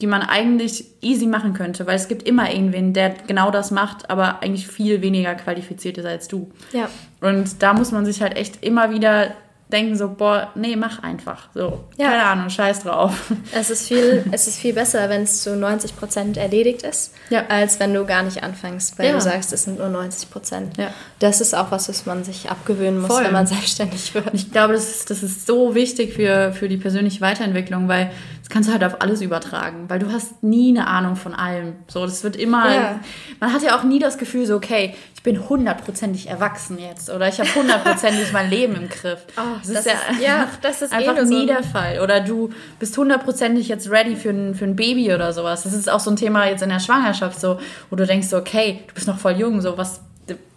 die 0.00 0.06
man 0.06 0.22
eigentlich 0.22 0.84
easy 1.00 1.26
machen 1.26 1.54
könnte, 1.54 1.86
weil 1.86 1.96
es 1.96 2.06
gibt 2.06 2.22
immer 2.22 2.52
irgendwen, 2.52 2.92
der 2.92 3.14
genau 3.26 3.50
das 3.50 3.70
macht, 3.70 4.10
aber 4.10 4.42
eigentlich 4.42 4.68
viel 4.68 5.02
weniger 5.02 5.34
qualifiziert 5.34 5.98
ist 5.98 6.06
als 6.06 6.28
du. 6.28 6.52
Ja. 6.72 6.88
Und 7.20 7.62
da 7.62 7.74
muss 7.74 7.90
man 7.90 8.04
sich 8.04 8.22
halt 8.22 8.36
echt 8.36 8.62
immer 8.64 8.92
wieder 8.92 9.32
denken 9.70 9.96
so, 9.96 10.08
boah, 10.08 10.50
nee, 10.54 10.76
mach 10.76 11.02
einfach. 11.02 11.48
So, 11.54 11.84
ja. 11.96 12.08
keine 12.08 12.24
Ahnung, 12.24 12.50
scheiß 12.50 12.84
drauf. 12.84 13.32
Es 13.52 13.70
ist 13.70 13.88
viel, 13.88 14.24
es 14.30 14.46
ist 14.46 14.58
viel 14.58 14.72
besser, 14.72 15.08
wenn 15.08 15.22
es 15.22 15.42
zu 15.42 15.56
90 15.56 15.96
Prozent 15.96 16.36
erledigt 16.36 16.82
ist, 16.82 17.12
ja. 17.30 17.44
als 17.48 17.80
wenn 17.80 17.94
du 17.94 18.04
gar 18.04 18.22
nicht 18.22 18.42
anfängst, 18.42 18.98
weil 18.98 19.06
ja. 19.06 19.12
du 19.14 19.20
sagst, 19.20 19.52
es 19.52 19.64
sind 19.64 19.78
nur 19.78 19.88
90 19.88 20.30
Prozent. 20.30 20.76
Ja. 20.76 20.92
Das 21.18 21.40
ist 21.40 21.54
auch 21.54 21.70
was, 21.70 21.88
was 21.88 22.06
man 22.06 22.24
sich 22.24 22.50
abgewöhnen 22.50 23.00
muss, 23.00 23.10
Voll. 23.10 23.24
wenn 23.24 23.32
man 23.32 23.46
selbstständig 23.46 24.14
wird. 24.14 24.30
Ich 24.32 24.52
glaube, 24.52 24.74
das 24.74 24.88
ist, 24.88 25.10
das 25.10 25.22
ist 25.22 25.46
so 25.46 25.74
wichtig 25.74 26.14
für, 26.14 26.52
für 26.52 26.68
die 26.68 26.76
persönliche 26.76 27.20
Weiterentwicklung, 27.20 27.88
weil 27.88 28.10
das 28.48 28.54
kannst 28.54 28.68
du 28.68 28.72
halt 28.72 28.82
auf 28.82 29.02
alles 29.02 29.20
übertragen, 29.20 29.84
weil 29.88 29.98
du 29.98 30.10
hast 30.10 30.42
nie 30.42 30.70
eine 30.70 30.86
Ahnung 30.86 31.16
von 31.16 31.34
allem. 31.34 31.74
So, 31.86 32.06
das 32.06 32.24
wird 32.24 32.34
immer, 32.34 32.98
man 33.40 33.52
hat 33.52 33.62
ja 33.62 33.78
auch 33.78 33.82
nie 33.82 33.98
das 33.98 34.16
Gefühl 34.16 34.46
so, 34.46 34.56
okay, 34.56 34.94
ich 35.14 35.22
bin 35.22 35.48
hundertprozentig 35.48 36.28
erwachsen 36.28 36.78
jetzt 36.78 37.10
oder 37.10 37.28
ich 37.28 37.38
habe 37.38 37.54
hundertprozentig 37.54 38.32
mein 38.32 38.48
Leben 38.48 38.76
im 38.76 38.88
Griff. 38.88 39.18
Oh, 39.36 39.58
das, 39.58 39.84
das, 39.84 39.86
ist, 39.86 39.94
ja, 40.20 40.26
ja, 40.26 40.48
das 40.62 40.80
ist 40.80 40.92
einfach 40.94 41.18
eh 41.18 41.24
nie 41.24 41.40
so. 41.40 41.46
der 41.46 41.62
Fall. 41.62 42.00
Oder 42.00 42.20
du 42.20 42.48
bist 42.78 42.96
hundertprozentig 42.96 43.68
jetzt 43.68 43.90
ready 43.90 44.16
für 44.16 44.30
ein, 44.30 44.54
für 44.54 44.64
ein 44.64 44.76
Baby 44.76 45.12
oder 45.12 45.34
sowas. 45.34 45.64
Das 45.64 45.74
ist 45.74 45.90
auch 45.90 46.00
so 46.00 46.10
ein 46.10 46.16
Thema 46.16 46.46
jetzt 46.46 46.62
in 46.62 46.70
der 46.70 46.80
Schwangerschaft, 46.80 47.38
so, 47.38 47.58
wo 47.90 47.96
du 47.96 48.06
denkst, 48.06 48.28
so, 48.28 48.38
okay, 48.38 48.80
du 48.88 48.94
bist 48.94 49.06
noch 49.06 49.18
voll 49.18 49.32
jung, 49.32 49.60
so 49.60 49.76
was. 49.76 50.00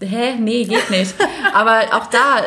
Hä? 0.01 0.35
Nee, 0.39 0.63
geht 0.63 0.89
nicht. 0.91 1.15
Aber 1.53 1.81
auch 1.93 2.07
da, 2.07 2.43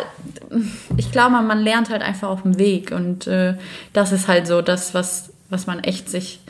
ich 0.96 1.12
glaube, 1.12 1.33
man 1.33 1.61
lernt 1.61 1.90
halt 1.90 2.02
einfach 2.02 2.28
auf 2.28 2.42
dem 2.42 2.59
Weg. 2.59 2.92
Und 2.92 3.26
äh, 3.26 3.57
das 3.92 4.12
ist 4.12 4.28
halt 4.28 4.46
so 4.46 4.62
das, 4.62 4.94
was, 4.94 5.34
was 5.50 5.66
man 5.66 5.83
echt 5.83 6.09
sich 6.09 6.40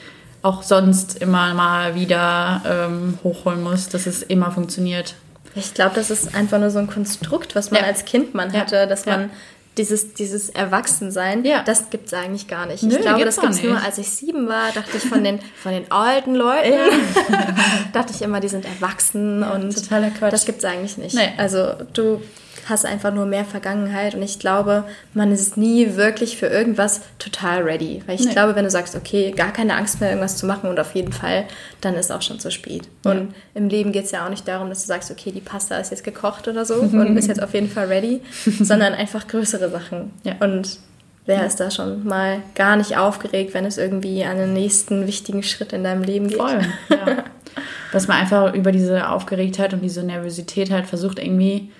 auch 0.43 0.63
sonst 0.63 1.17
immer 1.23 1.55
mal 1.55 1.95
wieder 1.95 2.63
ähm, 2.67 3.19
hochholen 3.25 3.63
muss, 3.63 3.89
dass 3.89 4.07
es 4.07 4.23
immer 4.23 4.51
funktioniert. 4.51 5.15
Ich 5.55 5.73
glaube, 5.73 5.95
das 5.95 6.11
ist 6.11 6.35
einfach 6.35 6.59
nur 6.59 6.71
so 6.71 6.79
ein 6.79 6.87
Konstrukt, 6.87 7.55
was 7.55 7.71
man 7.71 7.81
ja. 7.81 7.87
als 7.87 8.05
Kind 8.05 8.35
man 8.35 8.53
hatte, 8.53 8.87
dass 8.87 9.07
man 9.07 9.31
dieses, 9.77 10.15
dieses 10.15 10.51
Erwachsensein, 10.51 11.45
ja. 11.45 11.63
das 11.63 11.91
gibt 11.91 12.07
es 12.07 12.15
eigentlich 12.15 12.47
gar 12.47 12.67
nicht. 12.67 12.83
Nö, 12.83 12.95
ich 12.95 13.01
glaube, 13.01 13.25
das 13.25 13.41
gibt 13.41 13.53
es 13.53 13.63
nur, 13.63 13.83
als 13.83 13.99
ich 13.99 14.09
sieben 14.09 14.49
war, 14.49 14.71
dachte 14.73 14.97
ich 14.97 15.05
von 15.05 15.25
den, 15.25 15.41
von 15.63 15.73
den 15.73 15.91
alten 15.91 16.35
Leuten, 16.35 16.73
ja. 16.73 17.55
dachte 17.93 18.13
ich 18.15 18.23
immer, 18.23 18.41
die 18.41 18.49
sind 18.49 18.65
erwachsen 18.65 19.41
ja, 19.41 19.53
und 19.53 19.75
das 20.21 20.45
gibt 20.45 20.59
es 20.59 20.65
eigentlich 20.65 20.97
nicht. 20.99 21.15
Nee. 21.15 21.33
Also 21.37 21.75
du 21.93 22.21
hast 22.69 22.87
einfach 22.87 23.13
nur 23.13 23.27
mehr 23.27 23.45
Vergangenheit 23.45 24.15
und 24.15 24.23
ich 24.23 24.39
glaube, 24.39 24.85
man 25.13 25.33
ist 25.33 25.57
nie 25.57 25.97
wirklich 25.97 26.37
für 26.37 26.47
irgendwas 26.47 27.03
total 27.19 27.63
ready. 27.63 28.03
Weil 28.07 28.17
ich 28.17 28.27
nee. 28.27 28.33
glaube, 28.33 28.55
wenn 28.57 28.65
du 28.65 28.71
sagst, 28.71 28.97
okay, 28.97 29.33
gar 29.33 29.53
keine 29.53 29.77
Angst 29.77 30.01
mehr, 30.01 30.11
irgendwas 30.11 30.37
zu 30.37 30.47
machen 30.47 30.71
und 30.71 30.81
auf 30.81 30.95
jeden 30.95 31.13
Fall, 31.13 31.45
dann 31.81 31.95
ist 31.95 32.11
auch 32.11 32.23
schon 32.23 32.41
zu 32.41 32.51
spät. 32.51 32.89
Ja. 33.05 33.13
Und 33.13 33.35
im 33.55 33.69
Leben 33.69 33.93
geht 33.93 34.05
es 34.05 34.11
ja 34.11 34.25
auch 34.25 34.31
nicht 34.31 34.47
darum, 34.49 34.69
dass 34.69 34.83
du 34.83 34.87
sagst, 34.87 35.11
okay, 35.11 35.31
die 35.33 35.41
Pasta 35.41 35.77
ist 35.77 35.91
jetzt 35.91 36.05
gekocht 36.05 36.49
oder 36.49 36.65
so 36.65 36.75
und 36.81 37.17
ist 37.17 37.29
jetzt 37.29 37.43
auf 37.43 37.55
jeden 37.55 37.69
Fall 37.69 37.87
ready, 37.87 38.21
sondern 38.61 38.95
einfach 38.95 39.27
größere 39.29 39.71
Sachen. 39.71 40.13
Ja. 40.25 40.35
Und 40.41 40.79
Wer 41.27 41.39
ja. 41.39 41.45
ist 41.45 41.59
da 41.59 41.71
schon 41.71 42.05
mal 42.05 42.43
gar 42.55 42.77
nicht 42.77 42.99
aufgeregt, 42.99 43.55
wenn 43.55 43.65
es 43.65 43.79
irgendwie 43.79 44.25
an 44.25 44.37
den 44.37 44.53
nächsten 44.53 45.07
wichtigen 45.07 45.43
Schritt 45.43 45.73
in 45.73 45.83
deinem 45.83 46.03
Leben 46.03 46.29
geht? 46.29 46.37
Voll, 46.37 46.61
ja. 46.91 47.25
Dass 47.93 48.09
man 48.09 48.19
einfach 48.19 48.53
über 48.53 48.73
diese 48.73 49.09
Aufgeregtheit 49.09 49.73
und 49.73 49.81
diese 49.81 50.03
Nervosität 50.03 50.71
halt 50.71 50.87
versucht, 50.87 51.19
irgendwie 51.19 51.71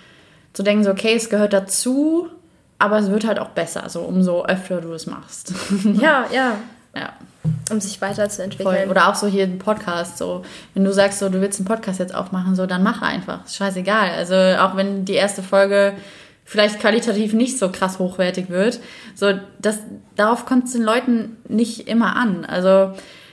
zu 0.55 0.63
denken, 0.63 0.85
so, 0.85 0.91
okay, 0.91 1.15
es 1.15 1.29
gehört 1.29 1.53
dazu, 1.53 2.29
aber 2.79 2.99
es 2.99 3.11
wird 3.11 3.27
halt 3.27 3.39
auch 3.39 3.51
besser, 3.51 3.89
so 3.89 4.01
umso 4.01 4.47
öfter 4.47 4.81
du 4.81 4.93
es 4.93 5.07
machst. 5.07 5.53
Ja, 5.85 6.27
ja. 6.33 6.57
Ja. 6.97 7.13
um 7.73 7.81
sich 7.81 8.01
weiterzuentwickeln. 8.01 8.77
Voll. 8.83 8.89
Oder 8.89 9.09
auch 9.09 9.17
so 9.17 9.27
hier 9.27 9.43
ein 9.45 9.59
Podcast. 9.59 10.17
So, 10.17 10.45
wenn 10.75 10.85
du 10.85 10.93
sagst, 10.93 11.19
so, 11.19 11.29
du 11.29 11.41
willst 11.41 11.59
einen 11.59 11.67
Podcast 11.67 11.99
jetzt 11.99 12.15
aufmachen, 12.15 12.55
so, 12.55 12.67
dann 12.67 12.85
mach 12.85 13.03
einfach. 13.03 13.45
Ist 13.45 13.57
scheißegal. 13.57 14.11
Also 14.11 14.37
auch 14.63 14.77
wenn 14.77 15.05
die 15.05 15.15
erste 15.15 15.43
Folge 15.43 15.95
vielleicht 16.45 16.79
qualitativ 16.79 17.33
nicht 17.33 17.59
so 17.59 17.71
krass 17.71 17.99
hochwertig 17.99 18.49
wird, 18.49 18.79
so 19.17 19.33
das 19.59 19.79
darauf 20.15 20.47
kommt 20.47 20.67
es 20.67 20.73
den 20.73 20.83
Leuten 20.83 21.37
nicht 21.49 21.89
immer 21.89 22.15
an. 22.15 22.45
Also 22.45 22.93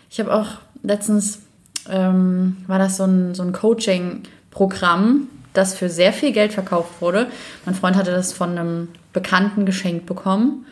ich 0.10 0.20
habe 0.20 0.34
auch 0.34 0.48
letztens 0.82 1.44
ähm, 1.88 2.58
war 2.66 2.80
das 2.80 2.98
so 2.98 3.04
ein, 3.04 3.36
so 3.36 3.44
ein 3.44 3.54
Coaching-Programm, 3.54 5.28
das 5.54 5.76
für 5.76 5.90
sehr 5.90 6.14
viel 6.14 6.32
Geld 6.32 6.54
verkauft 6.54 7.02
wurde. 7.02 7.28
Mein 7.66 7.76
Freund 7.76 7.96
hatte 7.96 8.12
das 8.12 8.34
von 8.34 8.52
einem 8.52 8.90
Bekannten 9.14 9.66
geschenkt 9.66 10.06
bekommen. 10.06 10.66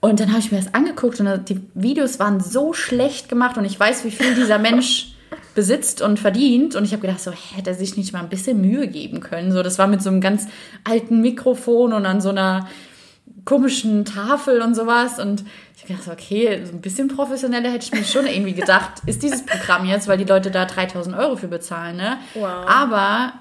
Und 0.00 0.18
dann 0.18 0.30
habe 0.30 0.40
ich 0.40 0.50
mir 0.50 0.58
das 0.58 0.74
angeguckt 0.74 1.20
und 1.20 1.48
die 1.48 1.60
Videos 1.74 2.18
waren 2.18 2.40
so 2.40 2.72
schlecht 2.72 3.28
gemacht 3.28 3.56
und 3.56 3.64
ich 3.64 3.78
weiß, 3.78 4.04
wie 4.04 4.10
viel 4.10 4.34
dieser 4.34 4.58
Mensch 4.58 5.14
besitzt 5.54 6.02
und 6.02 6.18
verdient. 6.18 6.74
Und 6.74 6.84
ich 6.84 6.92
habe 6.92 7.02
gedacht, 7.02 7.20
so 7.20 7.30
hätte 7.30 7.70
er 7.70 7.76
sich 7.76 7.96
nicht 7.96 8.12
mal 8.12 8.18
ein 8.18 8.28
bisschen 8.28 8.60
Mühe 8.60 8.88
geben 8.88 9.20
können. 9.20 9.52
So, 9.52 9.62
das 9.62 9.78
war 9.78 9.86
mit 9.86 10.02
so 10.02 10.10
einem 10.10 10.20
ganz 10.20 10.48
alten 10.82 11.20
Mikrofon 11.20 11.92
und 11.92 12.04
an 12.04 12.20
so 12.20 12.30
einer 12.30 12.66
komischen 13.44 14.04
Tafel 14.04 14.60
und 14.60 14.74
sowas. 14.74 15.20
Und 15.20 15.44
ich 15.76 15.84
habe 15.84 15.94
gedacht, 15.94 16.08
okay, 16.08 16.64
so 16.64 16.72
ein 16.72 16.80
bisschen 16.80 17.06
professioneller 17.06 17.70
hätte 17.70 17.86
ich 17.86 17.92
mir 17.92 18.04
schon 18.04 18.26
irgendwie 18.26 18.54
gedacht, 18.54 19.02
ist 19.06 19.22
dieses 19.22 19.46
Programm 19.46 19.84
jetzt, 19.86 20.08
weil 20.08 20.18
die 20.18 20.24
Leute 20.24 20.50
da 20.50 20.64
3000 20.64 21.16
Euro 21.16 21.36
für 21.36 21.48
bezahlen. 21.48 21.96
Ne? 21.96 22.18
Wow. 22.34 22.66
Aber 22.66 23.34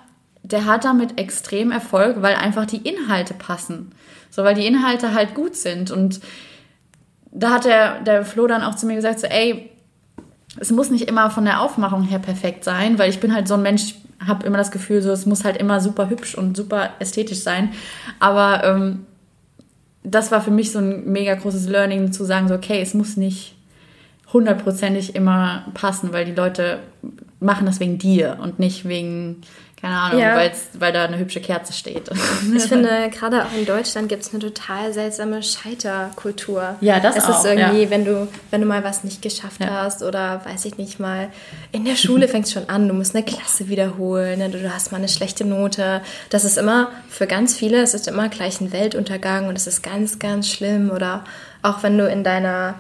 der 0.52 0.66
hat 0.66 0.86
damit 0.86 1.20
extrem 1.20 1.72
Erfolg, 1.72 2.22
weil 2.22 2.36
einfach 2.36 2.66
die 2.66 2.78
Inhalte 2.78 3.34
passen. 3.34 3.92
So, 4.30 4.44
weil 4.44 4.56
die 4.56 4.66
Inhalte 4.66 5.14
halt 5.14 5.34
gut 5.34 5.56
sind. 5.56 5.92
Und 5.92 6.22
da 7.32 7.52
hat 7.52 7.66
der, 7.66 8.02
der 8.02 8.26
Flo 8.26 8.48
dann 8.48 8.64
auch 8.64 8.76
zu 8.76 8.86
mir 8.86 8.96
gesagt, 8.96 9.20
so, 9.20 9.28
ey, 9.28 9.70
es 10.60 10.72
muss 10.72 10.90
nicht 10.90 11.08
immer 11.08 11.30
von 11.30 11.46
der 11.46 11.62
Aufmachung 11.62 12.04
her 12.04 12.20
perfekt 12.20 12.64
sein, 12.64 13.00
weil 13.00 13.10
ich 13.10 13.20
bin 13.20 13.34
halt 13.34 13.48
so 13.48 13.54
ein 13.54 13.62
Mensch, 13.62 13.96
habe 14.26 14.46
immer 14.46 14.58
das 14.58 14.72
Gefühl, 14.72 15.02
so, 15.02 15.12
es 15.12 15.26
muss 15.26 15.44
halt 15.44 15.58
immer 15.58 15.80
super 15.80 16.10
hübsch 16.10 16.36
und 16.36 16.56
super 16.58 16.92
ästhetisch 17.00 17.40
sein. 17.40 17.72
Aber 18.20 18.64
ähm, 18.64 19.06
das 20.04 20.32
war 20.32 20.42
für 20.42 20.52
mich 20.52 20.72
so 20.72 20.80
ein 20.80 21.12
mega 21.12 21.36
großes 21.36 21.68
Learning, 21.68 22.12
zu 22.12 22.26
sagen, 22.26 22.48
so, 22.48 22.56
okay, 22.56 22.82
es 22.82 22.94
muss 22.94 23.18
nicht 23.18 23.56
hundertprozentig 24.34 25.16
immer 25.16 25.66
passen, 25.74 26.14
weil 26.14 26.26
die 26.26 26.34
Leute 26.34 26.80
machen 27.40 27.66
das 27.66 27.80
wegen 27.80 27.98
dir 27.98 28.38
und 28.42 28.60
nicht 28.60 28.88
wegen 28.88 29.42
keine 29.82 29.98
Ahnung, 29.98 30.20
ja. 30.22 30.52
weil 30.74 30.94
da 30.94 31.06
eine 31.06 31.18
hübsche 31.18 31.42
Kerze 31.42 31.74
steht. 31.74 32.10
Ich 32.56 32.64
finde, 32.64 33.10
gerade 33.10 33.44
auch 33.44 33.54
in 33.58 33.66
Deutschland 33.66 34.10
gibt 34.10 34.24
es 34.24 34.32
eine 34.32 34.40
total 34.40 34.94
seltsame 34.94 35.42
Scheiterkultur. 35.42 36.76
Ja, 36.82 37.00
das 37.00 37.16
es 37.16 37.24
auch. 37.24 37.30
Es 37.30 37.38
ist 37.40 37.46
irgendwie, 37.46 37.84
ja. 37.84 37.90
wenn, 37.90 38.06
du, 38.06 38.28
wenn 38.52 38.62
du 38.62 38.68
mal 38.68 38.84
was 38.84 39.04
nicht 39.04 39.22
geschafft 39.22 39.62
ja. 39.62 39.84
hast 39.84 40.04
oder 40.04 40.42
weiß 40.46 40.66
ich 40.66 40.78
nicht 40.78 41.00
mal, 41.00 41.30
in 41.72 41.86
der 41.86 41.96
Schule 41.96 42.28
fängt 42.28 42.46
es 42.46 42.52
schon 42.52 42.70
an, 42.70 42.88
du 42.88 42.94
musst 42.94 43.16
eine 43.16 43.26
Klasse 43.26 43.70
wiederholen, 43.70 44.40
ne, 44.40 44.50
du 44.50 44.72
hast 44.72 44.92
mal 44.92 45.00
eine 45.00 45.10
schlechte 45.10 45.46
Note. 45.46 46.02
Das 46.30 46.46
ist 46.46 46.58
immer, 46.58 46.90
für 47.10 47.26
ganz 47.26 47.56
viele, 47.56 47.82
es 47.82 47.94
ist 47.94 48.08
immer 48.08 48.30
gleich 48.30 48.62
ein 48.62 48.72
Weltuntergang 48.72 49.48
und 49.48 49.56
es 49.56 49.66
ist 49.66 49.82
ganz, 49.82 50.20
ganz 50.20 50.48
schlimm. 50.48 50.92
Oder 50.92 51.24
auch 51.64 51.82
wenn 51.84 51.98
du 51.98 52.08
in 52.08 52.24
deiner 52.24 52.76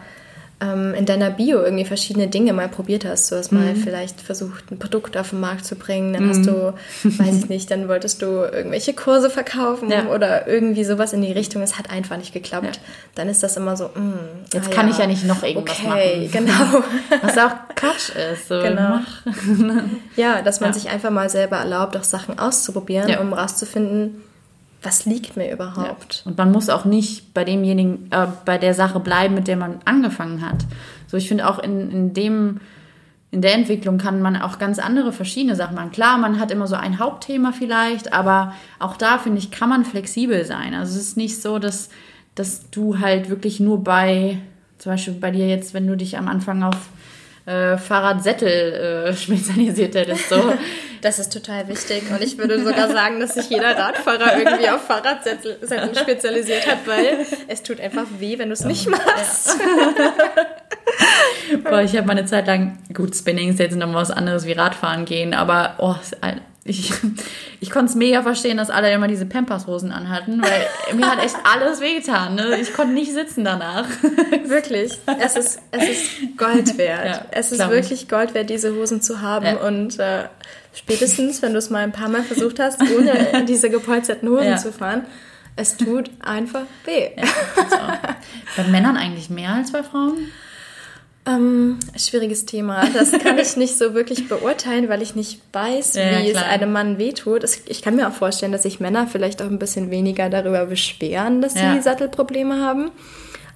ähm, 0.61 0.93
in 0.93 1.05
deiner 1.05 1.31
Bio 1.31 1.61
irgendwie 1.61 1.85
verschiedene 1.85 2.27
Dinge 2.27 2.53
mal 2.53 2.69
probiert 2.69 3.03
hast. 3.03 3.31
Du 3.31 3.35
hast 3.35 3.51
mhm. 3.51 3.59
mal 3.59 3.75
vielleicht 3.75 4.21
versucht, 4.21 4.71
ein 4.71 4.77
Produkt 4.77 5.17
auf 5.17 5.31
den 5.31 5.39
Markt 5.39 5.65
zu 5.65 5.75
bringen, 5.75 6.13
dann 6.13 6.25
mhm. 6.25 6.29
hast 6.29 6.45
du, 6.45 6.73
weiß 7.03 7.37
ich 7.37 7.49
nicht, 7.49 7.71
dann 7.71 7.87
wolltest 7.87 8.21
du 8.21 8.25
irgendwelche 8.25 8.93
Kurse 8.93 9.29
verkaufen 9.29 9.89
ja. 9.89 10.05
oder 10.07 10.47
irgendwie 10.47 10.83
sowas 10.83 11.13
in 11.13 11.21
die 11.21 11.31
Richtung. 11.31 11.61
Es 11.61 11.77
hat 11.77 11.89
einfach 11.89 12.17
nicht 12.17 12.33
geklappt. 12.33 12.75
Ja. 12.75 12.81
Dann 13.15 13.27
ist 13.27 13.41
das 13.41 13.57
immer 13.57 13.75
so, 13.75 13.85
mh, 13.85 13.99
mm, 13.99 14.19
jetzt 14.53 14.67
ah, 14.67 14.73
kann 14.73 14.87
ja. 14.87 14.93
ich 14.93 14.99
ja 14.99 15.07
nicht 15.07 15.25
noch 15.25 15.43
irgendwas 15.43 15.79
okay, 15.79 16.29
machen. 16.29 16.31
genau. 16.31 16.83
Was 17.21 17.37
auch 17.37 17.51
Quatsch 17.75 18.09
ist. 18.09 18.47
So 18.47 18.61
genau. 18.61 18.99
ja, 20.15 20.41
dass 20.41 20.61
man 20.61 20.73
sich 20.73 20.89
einfach 20.89 21.09
mal 21.09 21.29
selber 21.29 21.57
erlaubt, 21.57 21.97
auch 21.97 22.03
Sachen 22.03 22.37
auszuprobieren, 22.37 23.17
um 23.17 23.33
rauszufinden, 23.33 24.21
was 24.81 25.05
liegt 25.05 25.37
mir 25.37 25.51
überhaupt? 25.51 26.23
Ja. 26.23 26.31
Und 26.31 26.37
man 26.37 26.51
muss 26.51 26.69
auch 26.69 26.85
nicht 26.85 27.33
bei 27.33 27.43
demjenigen, 27.43 28.07
äh, 28.11 28.27
bei 28.45 28.57
der 28.57 28.73
Sache 28.73 28.99
bleiben, 28.99 29.35
mit 29.35 29.47
der 29.47 29.57
man 29.57 29.79
angefangen 29.85 30.45
hat. 30.45 30.65
So, 31.07 31.17
ich 31.17 31.27
finde 31.27 31.47
auch 31.47 31.59
in, 31.59 31.91
in 31.91 32.13
dem, 32.13 32.59
in 33.29 33.41
der 33.41 33.53
Entwicklung 33.53 33.97
kann 33.97 34.21
man 34.21 34.35
auch 34.41 34.57
ganz 34.57 34.79
andere 34.79 35.13
verschiedene 35.13 35.55
Sachen 35.55 35.75
machen. 35.75 35.91
Klar, 35.91 36.17
man 36.17 36.39
hat 36.39 36.51
immer 36.51 36.67
so 36.67 36.75
ein 36.75 36.99
Hauptthema 36.99 37.51
vielleicht, 37.51 38.13
aber 38.13 38.53
auch 38.79 38.97
da 38.97 39.19
finde 39.19 39.37
ich, 39.37 39.51
kann 39.51 39.69
man 39.69 39.85
flexibel 39.85 40.45
sein. 40.45 40.73
Also 40.73 40.97
es 40.97 41.07
ist 41.07 41.17
nicht 41.17 41.41
so, 41.41 41.59
dass, 41.59 41.89
dass 42.33 42.69
du 42.71 42.99
halt 42.99 43.29
wirklich 43.29 43.59
nur 43.59 43.83
bei, 43.83 44.39
zum 44.79 44.93
Beispiel 44.93 45.13
bei 45.13 45.31
dir 45.31 45.47
jetzt, 45.47 45.73
wenn 45.75 45.85
du 45.85 45.95
dich 45.95 46.17
am 46.17 46.27
Anfang 46.27 46.63
auf 46.63 46.89
äh, 47.45 47.77
Fahrradsättel 47.77 49.07
äh, 49.07 49.13
spezialisiert 49.15 49.95
hättest. 49.95 50.29
So. 50.29 50.53
Das 51.01 51.17
ist 51.17 51.33
total 51.33 51.67
wichtig 51.67 52.03
und 52.11 52.21
ich 52.21 52.37
würde 52.37 52.63
sogar 52.63 52.87
sagen, 52.87 53.19
dass 53.19 53.33
sich 53.33 53.49
jeder 53.49 53.75
Radfahrer 53.75 54.37
irgendwie 54.37 54.69
auf 54.69 54.83
Fahrradsättel 54.83 55.57
spezialisiert 55.99 56.67
hat, 56.67 56.85
weil 56.85 57.25
es 57.47 57.63
tut 57.63 57.81
einfach 57.81 58.05
weh, 58.19 58.37
wenn 58.37 58.49
du 58.49 58.53
es 58.53 58.65
nicht 58.65 58.87
machst. 58.87 59.57
Ja. 61.49 61.57
Boah, 61.69 61.81
ich 61.81 61.97
habe 61.97 62.05
mal 62.05 62.15
eine 62.15 62.25
Zeit 62.25 62.45
lang, 62.45 62.77
gut, 62.93 63.15
Spinning 63.15 63.49
ist 63.49 63.57
jetzt 63.57 63.75
noch 63.75 63.91
was 63.95 64.11
anderes 64.11 64.45
wie 64.45 64.51
Radfahren 64.51 65.05
gehen, 65.05 65.33
aber 65.33 65.73
oh, 65.79 65.95
ich, 66.63 66.93
ich 67.59 67.71
konnte 67.71 67.89
es 67.89 67.95
mega 67.95 68.21
verstehen, 68.21 68.57
dass 68.57 68.69
alle 68.69 68.93
immer 68.93 69.07
diese 69.07 69.25
Pampers-Hosen 69.25 69.91
anhatten, 69.91 70.41
weil 70.43 70.95
mir 70.95 71.09
hat 71.09 71.23
echt 71.23 71.35
alles 71.43 71.81
wehgetan. 71.81 72.35
Ne? 72.35 72.59
Ich 72.61 72.73
konnte 72.73 72.93
nicht 72.93 73.11
sitzen 73.11 73.43
danach. 73.43 73.87
Wirklich. 74.45 74.99
Es 75.19 75.35
ist, 75.35 75.59
es 75.71 75.89
ist 75.89 76.37
Gold 76.37 76.77
wert. 76.77 77.05
Ja, 77.05 77.25
es 77.31 77.51
ist 77.51 77.67
wirklich 77.69 78.07
Gold 78.07 78.35
wert, 78.35 78.49
diese 78.49 78.75
Hosen 78.75 79.01
zu 79.01 79.21
haben. 79.21 79.45
Ja. 79.45 79.55
Und 79.55 79.97
äh, 79.99 80.25
spätestens, 80.73 81.41
wenn 81.41 81.53
du 81.53 81.57
es 81.57 81.71
mal 81.71 81.83
ein 81.83 81.91
paar 81.91 82.09
Mal 82.09 82.23
versucht 82.23 82.59
hast, 82.59 82.79
ohne 82.81 83.43
diese 83.47 83.71
gepolsterten 83.71 84.29
Hosen 84.29 84.45
ja. 84.45 84.57
zu 84.57 84.71
fahren, 84.71 85.05
es 85.55 85.77
tut 85.77 86.11
einfach 86.19 86.63
weh. 86.85 87.09
bei 88.57 88.63
Männern 88.65 88.97
eigentlich 88.97 89.29
mehr 89.31 89.53
als 89.53 89.71
bei 89.71 89.81
Frauen? 89.81 90.27
Ähm, 91.35 91.79
schwieriges 91.95 92.45
Thema. 92.45 92.85
Das 92.93 93.11
kann 93.11 93.37
ich 93.37 93.57
nicht 93.57 93.77
so 93.77 93.93
wirklich 93.93 94.27
beurteilen, 94.27 94.89
weil 94.89 95.01
ich 95.01 95.15
nicht 95.15 95.41
weiß, 95.53 95.95
ja, 95.95 96.19
wie 96.19 96.31
klar. 96.31 96.43
es 96.45 96.49
einem 96.49 96.71
Mann 96.71 96.97
wehtut. 96.97 97.43
Ich 97.65 97.81
kann 97.81 97.95
mir 97.95 98.07
auch 98.07 98.13
vorstellen, 98.13 98.51
dass 98.51 98.63
sich 98.63 98.79
Männer 98.79 99.07
vielleicht 99.07 99.41
auch 99.41 99.47
ein 99.47 99.59
bisschen 99.59 99.91
weniger 99.91 100.29
darüber 100.29 100.65
beschweren, 100.65 101.41
dass 101.41 101.55
ja. 101.55 101.73
sie 101.73 101.81
Sattelprobleme 101.81 102.63
haben. 102.63 102.91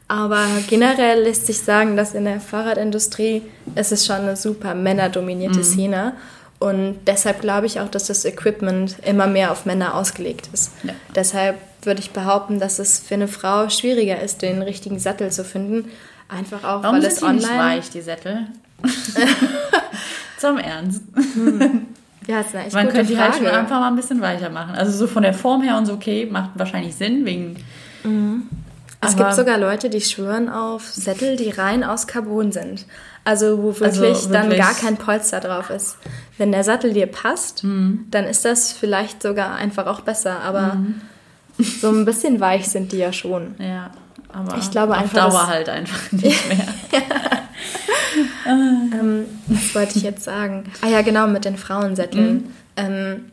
Aber 0.08 0.46
generell 0.70 1.24
lässt 1.24 1.48
sich 1.48 1.60
sagen, 1.60 1.98
dass 1.98 2.14
in 2.14 2.26
der 2.26 2.40
Fahrradindustrie 2.40 3.42
es 3.74 3.92
ist 3.92 4.06
schon 4.06 4.18
eine 4.18 4.36
super 4.36 4.76
männerdominierte 4.76 5.60
mhm. 5.60 5.64
Szene. 5.64 6.14
Und 6.60 7.00
deshalb 7.08 7.42
glaube 7.42 7.66
ich 7.66 7.80
auch, 7.80 7.90
dass 7.90 8.08
das 8.08 8.24
Equipment 8.24 8.96
immer 9.04 9.28
mehr 9.28 9.52
auf 9.52 9.66
Männer 9.66 9.96
ausgelegt 9.96 10.50
ist. 10.54 10.72
Ja. 10.84 10.94
Deshalb 11.16 11.58
würde 11.82 12.00
ich 12.00 12.12
behaupten, 12.12 12.60
dass 12.60 12.80
es 12.80 13.00
für 13.00 13.16
eine 13.16 13.28
Frau 13.28 13.70
schwieriger 13.70 14.22
ist, 14.22 14.42
den 14.42 14.62
richtigen 14.62 15.00
Sattel 15.00 15.32
zu 15.32 15.44
finden 15.44 15.92
Einfach 16.28 16.64
auch, 16.64 16.84
Warum 16.84 16.98
weil 16.98 17.06
es 17.06 17.22
online... 17.22 17.38
nicht 17.38 17.50
weich, 17.50 17.90
die 17.90 18.02
Sättel? 18.02 18.48
Zum 20.38 20.58
Ernst. 20.58 21.02
Hm. 21.34 21.88
Ja, 22.28 22.40
ist 22.42 22.56
eine 22.56 22.66
echt 22.66 22.74
Man 22.74 22.90
könnte 22.90 23.14
die 23.14 23.20
halt 23.20 23.36
schon 23.36 23.46
einfach 23.46 23.80
mal 23.80 23.88
ein 23.88 23.96
bisschen 23.96 24.22
weicher 24.22 24.50
machen. 24.50 24.76
Also 24.76 24.92
so 24.92 25.08
von 25.08 25.24
der 25.24 25.34
Form 25.34 25.62
her 25.62 25.78
und 25.78 25.86
so, 25.86 25.94
okay, 25.94 26.28
macht 26.30 26.52
wahrscheinlich 26.56 26.96
Sinn, 26.96 27.26
wegen... 27.26 27.58
Mhm. 28.04 28.50
Es 29.02 29.16
gibt 29.16 29.36
sogar 29.36 29.60
Leute, 29.60 29.90
die 29.92 30.02
schwören 30.02 30.50
auf 30.50 30.88
Sättel, 30.90 31.36
die 31.36 31.52
rein 31.52 31.84
aus 31.84 32.08
Carbon 32.08 32.52
sind. 32.52 32.86
Also 33.24 33.60
wo 33.60 33.68
wirklich, 33.68 33.84
also 33.84 34.02
wirklich, 34.02 34.28
dann 34.32 34.50
gar 34.50 34.74
kein 34.74 34.98
Polster 34.98 35.40
drauf 35.40 35.70
ist. 35.70 35.98
Wenn 36.38 36.52
der 36.52 36.64
Sattel 36.64 36.94
dir 36.94 37.08
passt, 37.08 37.64
mhm. 37.64 38.06
dann 38.10 38.26
ist 38.26 38.46
das 38.46 38.72
vielleicht 38.72 39.22
sogar 39.22 39.56
einfach 39.56 39.86
auch 39.88 40.02
besser. 40.02 40.42
Aber 40.42 40.76
mhm. 40.76 41.02
so 41.58 41.90
ein 41.90 42.06
bisschen 42.06 42.40
weich 42.40 42.68
sind 42.68 42.92
die 42.92 42.98
ja 42.98 43.14
schon. 43.14 43.56
Ja. 43.60 43.92
Aber 44.36 44.58
ich 44.58 44.70
glaube 44.70 44.94
auf 44.94 45.04
einfach, 45.04 45.30
Dauer 45.30 45.48
halt 45.48 45.70
einfach 45.70 46.12
nicht 46.12 46.50
mehr. 46.50 46.68
ähm, 48.46 49.26
was 49.48 49.74
wollte 49.76 49.98
ich 49.98 50.04
jetzt 50.04 50.24
sagen? 50.24 50.66
Ah 50.82 50.88
ja, 50.88 51.02
genau, 51.02 51.28
mit 51.28 51.46
den 51.46 51.58
Frauensätteln. 51.58 52.34
Mhm. 52.34 52.44
Ähm, 52.76 53.32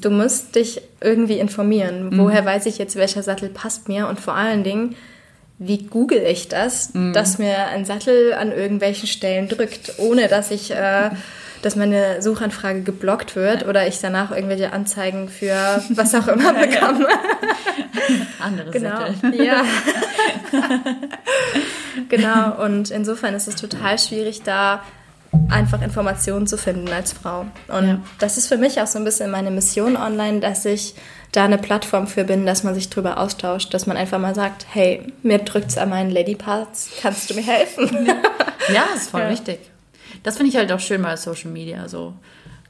du 0.00 0.10
musst 0.10 0.54
dich 0.54 0.80
irgendwie 1.02 1.38
informieren. 1.38 2.10
Mhm. 2.10 2.18
Woher 2.18 2.46
weiß 2.46 2.64
ich 2.64 2.78
jetzt, 2.78 2.96
welcher 2.96 3.22
Sattel 3.22 3.50
passt 3.50 3.88
mir? 3.88 4.08
Und 4.08 4.18
vor 4.18 4.34
allen 4.34 4.64
Dingen, 4.64 4.96
wie 5.58 5.82
google 5.82 6.22
ich 6.22 6.48
das, 6.48 6.94
mhm. 6.94 7.12
dass 7.12 7.38
mir 7.38 7.66
ein 7.66 7.84
Sattel 7.84 8.32
an 8.32 8.52
irgendwelchen 8.52 9.06
Stellen 9.06 9.48
drückt, 9.48 9.98
ohne 9.98 10.28
dass 10.28 10.50
ich 10.50 10.70
äh, 10.70 11.10
dass 11.62 11.76
meine 11.76 12.22
Suchanfrage 12.22 12.82
geblockt 12.82 13.36
wird 13.36 13.66
oder 13.66 13.86
ich 13.86 14.00
danach 14.00 14.30
irgendwelche 14.30 14.72
Anzeigen 14.72 15.28
für 15.28 15.82
was 15.90 16.14
auch 16.14 16.28
immer 16.28 16.52
bekomme. 16.66 17.06
Andere 18.40 18.70
genau. 18.70 19.06
Sättel. 19.06 19.44
Ja. 19.44 19.62
genau, 22.08 22.64
und 22.64 22.90
insofern 22.90 23.34
ist 23.34 23.48
es 23.48 23.56
total 23.56 23.98
schwierig, 23.98 24.42
da 24.42 24.82
einfach 25.48 25.80
Informationen 25.82 26.46
zu 26.46 26.56
finden 26.56 26.88
als 26.92 27.12
Frau. 27.12 27.46
Und 27.68 27.86
ja. 27.86 28.00
das 28.18 28.36
ist 28.36 28.48
für 28.48 28.56
mich 28.56 28.80
auch 28.80 28.86
so 28.86 28.98
ein 28.98 29.04
bisschen 29.04 29.30
meine 29.30 29.50
Mission 29.50 29.96
online, 29.96 30.40
dass 30.40 30.64
ich 30.64 30.94
da 31.32 31.44
eine 31.44 31.58
Plattform 31.58 32.08
für 32.08 32.24
bin, 32.24 32.46
dass 32.46 32.64
man 32.64 32.74
sich 32.74 32.90
drüber 32.90 33.18
austauscht, 33.18 33.72
dass 33.72 33.86
man 33.86 33.96
einfach 33.96 34.18
mal 34.18 34.34
sagt, 34.34 34.66
hey, 34.72 35.12
mir 35.22 35.38
drückt 35.38 35.70
es 35.70 35.78
an 35.78 35.90
meinen 35.90 36.10
Lady 36.10 36.34
Parts, 36.34 36.90
kannst 37.00 37.30
du 37.30 37.34
mir 37.34 37.42
helfen? 37.42 38.06
Ja, 38.72 38.84
das 38.92 39.02
ist 39.02 39.10
voll 39.10 39.22
ja. 39.22 39.30
wichtig. 39.30 39.69
Das 40.22 40.36
finde 40.36 40.50
ich 40.50 40.56
halt 40.56 40.70
auch 40.72 40.80
schön 40.80 41.02
bei 41.02 41.16
Social 41.16 41.50
Media. 41.50 41.88
So. 41.88 42.14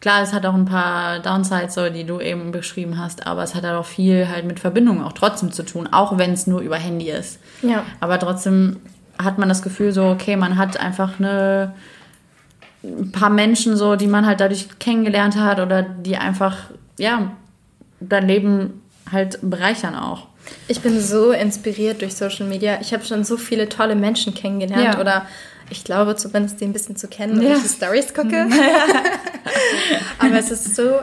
Klar, 0.00 0.22
es 0.22 0.32
hat 0.32 0.46
auch 0.46 0.54
ein 0.54 0.64
paar 0.64 1.18
Downsides, 1.18 1.74
so, 1.74 1.90
die 1.90 2.04
du 2.04 2.20
eben 2.20 2.52
beschrieben 2.52 2.98
hast, 2.98 3.26
aber 3.26 3.42
es 3.42 3.54
hat 3.54 3.64
halt 3.64 3.76
auch 3.76 3.86
viel 3.86 4.28
halt 4.28 4.46
mit 4.46 4.60
Verbindungen 4.60 5.04
auch 5.04 5.12
trotzdem 5.12 5.52
zu 5.52 5.62
tun, 5.62 5.88
auch 5.92 6.16
wenn 6.16 6.32
es 6.32 6.46
nur 6.46 6.60
über 6.60 6.76
Handy 6.76 7.10
ist. 7.10 7.38
Ja. 7.62 7.84
Aber 8.00 8.18
trotzdem 8.18 8.76
hat 9.18 9.38
man 9.38 9.48
das 9.48 9.60
Gefühl 9.60 9.92
so, 9.92 10.06
okay, 10.06 10.36
man 10.36 10.56
hat 10.56 10.80
einfach 10.80 11.18
eine 11.18 11.74
ein 12.82 13.12
paar 13.12 13.30
Menschen 13.30 13.76
so, 13.76 13.96
die 13.96 14.06
man 14.06 14.26
halt 14.26 14.40
dadurch 14.40 14.66
kennengelernt 14.78 15.36
hat 15.36 15.60
oder 15.60 15.82
die 15.82 16.16
einfach, 16.16 16.56
ja, 16.98 17.32
dein 18.00 18.26
Leben 18.26 18.82
halt 19.10 19.38
bereichern 19.42 19.94
auch. 19.94 20.28
Ich 20.66 20.80
bin 20.80 20.98
so 21.00 21.32
inspiriert 21.32 22.00
durch 22.00 22.14
Social 22.16 22.46
Media. 22.46 22.78
Ich 22.80 22.92
habe 22.94 23.04
schon 23.04 23.24
so 23.24 23.36
viele 23.36 23.68
tolle 23.68 23.94
Menschen 23.94 24.34
kennengelernt 24.34 24.94
ja. 24.94 25.00
oder 25.00 25.26
ich 25.70 25.84
glaube 25.84 26.16
zumindest 26.16 26.60
die 26.60 26.64
ein 26.64 26.72
bisschen 26.72 26.96
zu 26.96 27.08
kennen, 27.08 27.38
wenn 27.38 27.46
ja. 27.46 27.56
ich 27.56 27.62
die 27.62 27.68
Stories 27.68 28.12
gucke. 28.12 28.46
Aber 30.18 30.38
es 30.38 30.50
ist 30.50 30.76
so, 30.76 31.00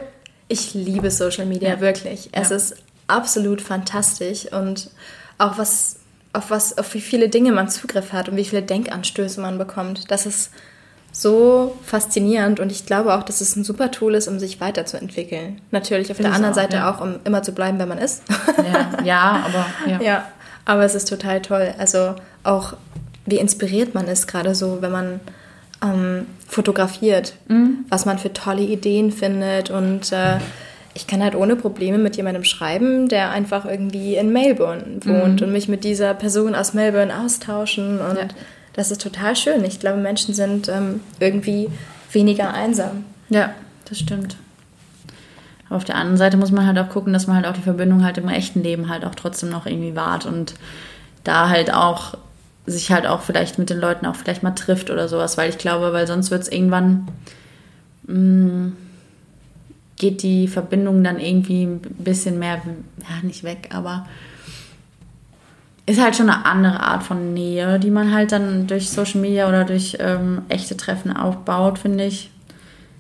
ich 0.47 0.73
liebe 0.73 1.09
Social 1.09 1.45
Media 1.45 1.69
ja. 1.69 1.81
wirklich. 1.81 2.29
Es 2.31 2.51
ist 2.51 2.75
absolut 3.07 3.61
fantastisch 3.61 4.51
und 4.51 4.89
auch 5.37 5.57
was 5.57 5.97
auf 6.33 6.51
was 6.51 6.77
auf 6.77 6.93
wie 6.93 7.01
viele 7.01 7.29
Dinge 7.29 7.51
man 7.51 7.69
Zugriff 7.69 8.13
hat 8.13 8.29
und 8.29 8.35
wie 8.35 8.45
viele 8.45 8.61
Denkanstöße 8.61 9.41
man 9.41 9.57
bekommt. 9.57 10.11
Das 10.11 10.25
ist 10.25 10.51
so 11.11 11.75
faszinierend 11.83 12.59
und 12.59 12.71
ich 12.71 12.85
glaube 12.85 13.15
auch, 13.15 13.23
dass 13.23 13.41
es 13.41 13.55
ein 13.55 13.63
super 13.63 13.89
Tool 13.89 14.13
ist, 14.13 14.27
um 14.27 14.37
sich 14.37 14.61
weiterzuentwickeln. 14.61 15.61
Natürlich 15.71 16.11
auf 16.11 16.17
Find 16.17 16.27
der 16.27 16.35
anderen 16.35 16.53
auch, 16.53 16.57
Seite 16.57 16.77
ja. 16.77 16.91
auch, 16.91 17.01
um 17.01 17.19
immer 17.23 17.41
zu 17.41 17.53
bleiben, 17.53 17.79
wer 17.79 17.87
man 17.87 17.97
ist. 17.97 18.23
Ja, 18.57 19.03
ja 19.03 19.45
aber 19.45 19.65
ja. 19.89 20.01
ja. 20.01 20.31
aber 20.65 20.83
es 20.83 20.93
ist 20.93 21.07
total 21.07 21.41
toll. 21.41 21.73
Also 21.79 22.15
auch 22.43 22.73
wie 23.27 23.37
inspiriert 23.37 23.93
man 23.93 24.07
ist, 24.07 24.27
gerade 24.27 24.55
so, 24.55 24.81
wenn 24.81 24.91
man 24.91 25.19
ähm, 25.83 26.25
fotografiert, 26.47 27.33
mhm. 27.47 27.85
was 27.89 28.05
man 28.05 28.17
für 28.17 28.33
tolle 28.33 28.63
Ideen 28.63 29.11
findet 29.11 29.69
und 29.69 30.11
äh, 30.11 30.37
ich 30.95 31.05
kann 31.05 31.21
halt 31.21 31.35
ohne 31.35 31.55
Probleme 31.55 31.99
mit 31.99 32.17
jemandem 32.17 32.43
schreiben, 32.43 33.07
der 33.07 33.29
einfach 33.29 33.65
irgendwie 33.65 34.15
in 34.15 34.33
Melbourne 34.33 34.99
wohnt 35.05 35.41
mhm. 35.41 35.47
und 35.47 35.53
mich 35.53 35.67
mit 35.67 35.83
dieser 35.83 36.15
Person 36.15 36.55
aus 36.55 36.73
Melbourne 36.73 37.15
austauschen 37.15 37.99
und 37.99 38.17
ja 38.17 38.27
das 38.77 38.91
ist 38.91 39.01
total 39.01 39.35
schön. 39.35 39.65
Ich 39.65 39.79
glaube, 39.79 39.97
Menschen 39.97 40.35
sind 40.35 40.69
ähm, 40.69 41.01
irgendwie 41.19 41.67
weniger 42.11 42.53
einsam. 42.53 43.05
Ja, 43.27 43.49
das 43.89 43.97
stimmt. 43.97 44.37
Aber 45.65 45.77
auf 45.77 45.83
der 45.83 45.95
anderen 45.95 46.17
Seite 46.17 46.37
muss 46.37 46.51
man 46.51 46.67
halt 46.67 46.77
auch 46.77 46.87
gucken, 46.87 47.11
dass 47.11 47.25
man 47.25 47.37
halt 47.37 47.47
auch 47.47 47.53
die 47.53 47.63
Verbindung 47.63 48.05
halt 48.05 48.19
im 48.19 48.29
echten 48.29 48.61
Leben 48.61 48.87
halt 48.87 49.03
auch 49.03 49.15
trotzdem 49.15 49.49
noch 49.49 49.65
irgendwie 49.65 49.95
wahrt 49.95 50.27
und 50.27 50.53
da 51.23 51.49
halt 51.49 51.73
auch 51.73 52.19
sich 52.67 52.91
halt 52.91 53.07
auch 53.07 53.21
vielleicht 53.21 53.57
mit 53.57 53.69
den 53.69 53.79
Leuten 53.79 54.05
auch 54.05 54.15
vielleicht 54.15 54.43
mal 54.43 54.51
trifft 54.51 54.91
oder 54.91 55.07
sowas, 55.07 55.37
weil 55.37 55.49
ich 55.49 55.57
glaube, 55.57 55.93
weil 55.93 56.05
sonst 56.05 56.31
wird 56.31 56.43
es 56.43 56.49
irgendwann 56.49 57.07
mh, 58.03 58.15
mm, 58.15 58.77
geht 59.95 60.21
die 60.21 60.47
Verbindung 60.47 61.03
dann 61.03 61.19
irgendwie 61.19 61.63
ein 61.63 61.79
bisschen 61.79 62.37
mehr, 62.37 62.61
ja, 62.99 63.23
nicht 63.23 63.43
weg, 63.43 63.69
aber 63.73 64.05
ist 65.87 66.01
halt 66.01 66.17
schon 66.17 66.29
eine 66.29 66.45
andere 66.45 66.81
Art 66.81 67.03
von 67.03 67.33
Nähe, 67.33 67.79
die 67.79 67.89
man 67.89 68.13
halt 68.13 68.33
dann 68.33 68.67
durch 68.67 68.89
Social 68.89 69.21
Media 69.21 69.47
oder 69.47 69.63
durch 69.63 69.97
ähm, 69.99 70.41
echte 70.49 70.75
Treffen 70.75 71.15
aufbaut, 71.15 71.79
finde 71.79 72.03
ich. 72.03 72.29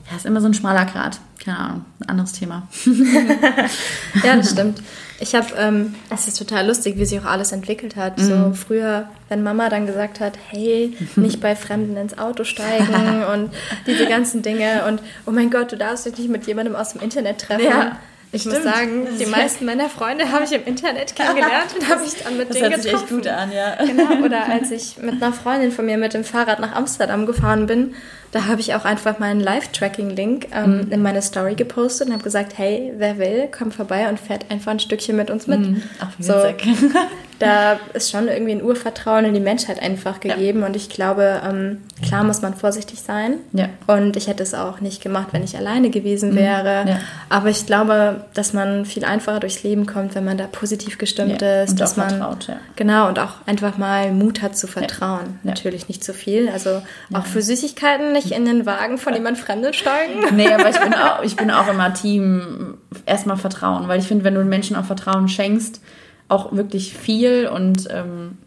Ja, 0.09 0.15
ist 0.15 0.25
immer 0.25 0.39
so 0.39 0.47
ein 0.47 0.53
schmaler 0.53 0.85
Grad. 0.85 1.19
Keine 1.43 1.59
Ahnung, 1.59 1.85
ein 1.99 2.09
anderes 2.09 2.31
Thema. 2.31 2.67
ja, 4.23 4.37
das 4.37 4.51
stimmt. 4.51 4.81
Ich 5.19 5.33
habe, 5.33 5.47
ähm, 5.57 5.95
es 6.13 6.27
ist 6.27 6.37
total 6.37 6.67
lustig, 6.67 6.97
wie 6.97 7.05
sich 7.05 7.19
auch 7.19 7.25
alles 7.25 7.51
entwickelt 7.51 7.95
hat. 7.95 8.19
Mhm. 8.19 8.23
So 8.23 8.53
früher, 8.53 9.09
wenn 9.29 9.41
Mama 9.41 9.69
dann 9.69 9.87
gesagt 9.87 10.19
hat, 10.19 10.33
hey, 10.49 10.95
nicht 11.15 11.41
bei 11.41 11.55
Fremden 11.55 11.97
ins 11.97 12.17
Auto 12.17 12.43
steigen 12.43 13.23
und 13.33 13.51
diese 13.87 14.05
ganzen 14.05 14.41
Dinge 14.41 14.85
und 14.87 15.01
oh 15.25 15.31
mein 15.31 15.49
Gott, 15.49 15.71
du 15.71 15.77
darfst 15.77 16.05
dich 16.05 16.17
nicht 16.17 16.29
mit 16.29 16.45
jemandem 16.45 16.75
aus 16.75 16.93
dem 16.93 17.01
Internet 17.01 17.39
treffen. 17.39 17.65
Ja. 17.65 17.97
Ich 18.31 18.41
Stimmt. 18.41 18.55
muss 18.55 18.63
sagen, 18.65 19.07
die 19.19 19.25
meisten 19.25 19.65
meiner 19.65 19.89
Freunde 19.89 20.31
habe 20.31 20.43
ich 20.43 20.51
im 20.51 20.65
Internet 20.65 21.15
kennengelernt 21.15 21.73
und 21.79 21.89
habe 21.89 22.01
ich 22.05 22.21
dann 22.21 22.37
mit 22.37 22.49
das 22.49 22.57
denen 22.57 22.71
hört 22.71 22.83
getroffen. 22.83 23.07
Sich 23.07 23.17
echt 23.17 23.25
gut 23.25 23.27
an, 23.27 23.51
ja. 23.51 23.75
Genau, 23.85 24.25
oder 24.25 24.45
als 24.49 24.71
ich 24.71 24.97
mit 24.97 25.21
einer 25.21 25.31
Freundin 25.31 25.71
von 25.71 25.85
mir 25.85 25.97
mit 25.97 26.13
dem 26.13 26.25
Fahrrad 26.25 26.59
nach 26.59 26.75
Amsterdam 26.75 27.25
gefahren 27.25 27.67
bin, 27.67 27.95
da 28.31 28.45
habe 28.45 28.59
ich 28.61 28.75
auch 28.75 28.85
einfach 28.85 29.19
meinen 29.19 29.39
Live-Tracking-Link 29.39 30.47
ähm, 30.53 30.81
mhm. 30.81 30.91
in 30.91 31.01
meine 31.01 31.21
Story 31.21 31.55
gepostet 31.55 32.07
und 32.07 32.13
habe 32.13 32.23
gesagt, 32.23 32.57
hey, 32.57 32.93
wer 32.97 33.17
will, 33.17 33.47
komm 33.57 33.71
vorbei 33.71 34.09
und 34.09 34.19
fährt 34.19 34.51
einfach 34.51 34.71
ein 34.71 34.79
Stückchen 34.79 35.15
mit 35.15 35.29
uns 35.29 35.47
mit. 35.47 35.59
Mhm. 35.59 35.83
Ach, 35.99 36.11
so, 36.19 36.33
da 37.39 37.79
ist 37.93 38.11
schon 38.11 38.27
irgendwie 38.27 38.53
ein 38.53 38.63
Urvertrauen 38.63 39.25
in 39.25 39.33
die 39.33 39.39
Menschheit 39.39 39.81
einfach 39.81 40.19
gegeben 40.19 40.61
ja. 40.61 40.65
und 40.65 40.75
ich 40.75 40.89
glaube, 40.89 41.41
ähm, 41.47 41.83
klar 42.03 42.23
muss 42.23 42.41
man 42.41 42.55
vorsichtig 42.55 43.01
sein 43.01 43.35
ja. 43.53 43.69
und 43.85 44.17
ich 44.17 44.27
hätte 44.27 44.43
es 44.43 44.53
auch 44.53 44.81
nicht 44.81 45.01
gemacht, 45.03 45.27
wenn 45.31 45.43
ich 45.43 45.55
alleine 45.55 45.89
gewesen 45.89 46.31
mhm. 46.31 46.35
wäre, 46.37 46.83
mhm. 46.83 46.89
ja. 46.89 46.99
aber 47.29 47.49
ich 47.49 47.65
glaube, 47.65 48.25
dass 48.33 48.53
man 48.53 48.85
viel 48.85 49.05
einfacher 49.05 49.39
durchs 49.39 49.63
Leben 49.63 49.85
kommt, 49.85 50.15
wenn 50.15 50.25
man 50.25 50.37
da 50.37 50.47
positiv 50.47 50.97
gestimmt 50.97 51.41
ist, 51.41 51.71
und 51.71 51.79
dass 51.79 51.95
man 51.95 52.09
vertraut, 52.09 52.49
genau 52.75 53.07
und 53.07 53.19
auch 53.19 53.35
einfach 53.45 53.77
mal 53.77 54.11
Mut 54.11 54.41
hat 54.41 54.57
zu 54.57 54.67
vertrauen. 54.67 55.39
Natürlich 55.43 55.87
nicht 55.87 56.03
zu 56.03 56.13
viel, 56.13 56.49
also 56.49 56.81
auch 57.13 57.25
für 57.25 57.41
Süßigkeiten 57.41 58.15
nicht 58.17 58.31
in 58.31 58.45
den 58.45 58.65
Wagen 58.65 58.97
von 58.97 59.13
jemand 59.13 59.37
Fremden 59.37 59.73
steigen. 59.73 60.13
Nee, 60.35 60.51
aber 60.51 60.69
ich 60.69 60.79
bin 60.79 60.93
auch, 60.93 61.23
ich 61.23 61.35
bin 61.35 61.51
auch 61.51 61.67
immer 61.67 61.93
Team 61.93 62.77
erstmal 63.05 63.37
Vertrauen, 63.37 63.87
weil 63.87 63.99
ich 63.99 64.07
finde, 64.07 64.23
wenn 64.23 64.35
du 64.35 64.43
Menschen 64.43 64.75
auch 64.75 64.85
Vertrauen 64.85 65.27
schenkst, 65.27 65.81
auch 66.27 66.51
wirklich 66.53 66.93
viel 66.93 67.47
und 67.47 67.87
ähm, 67.89 68.37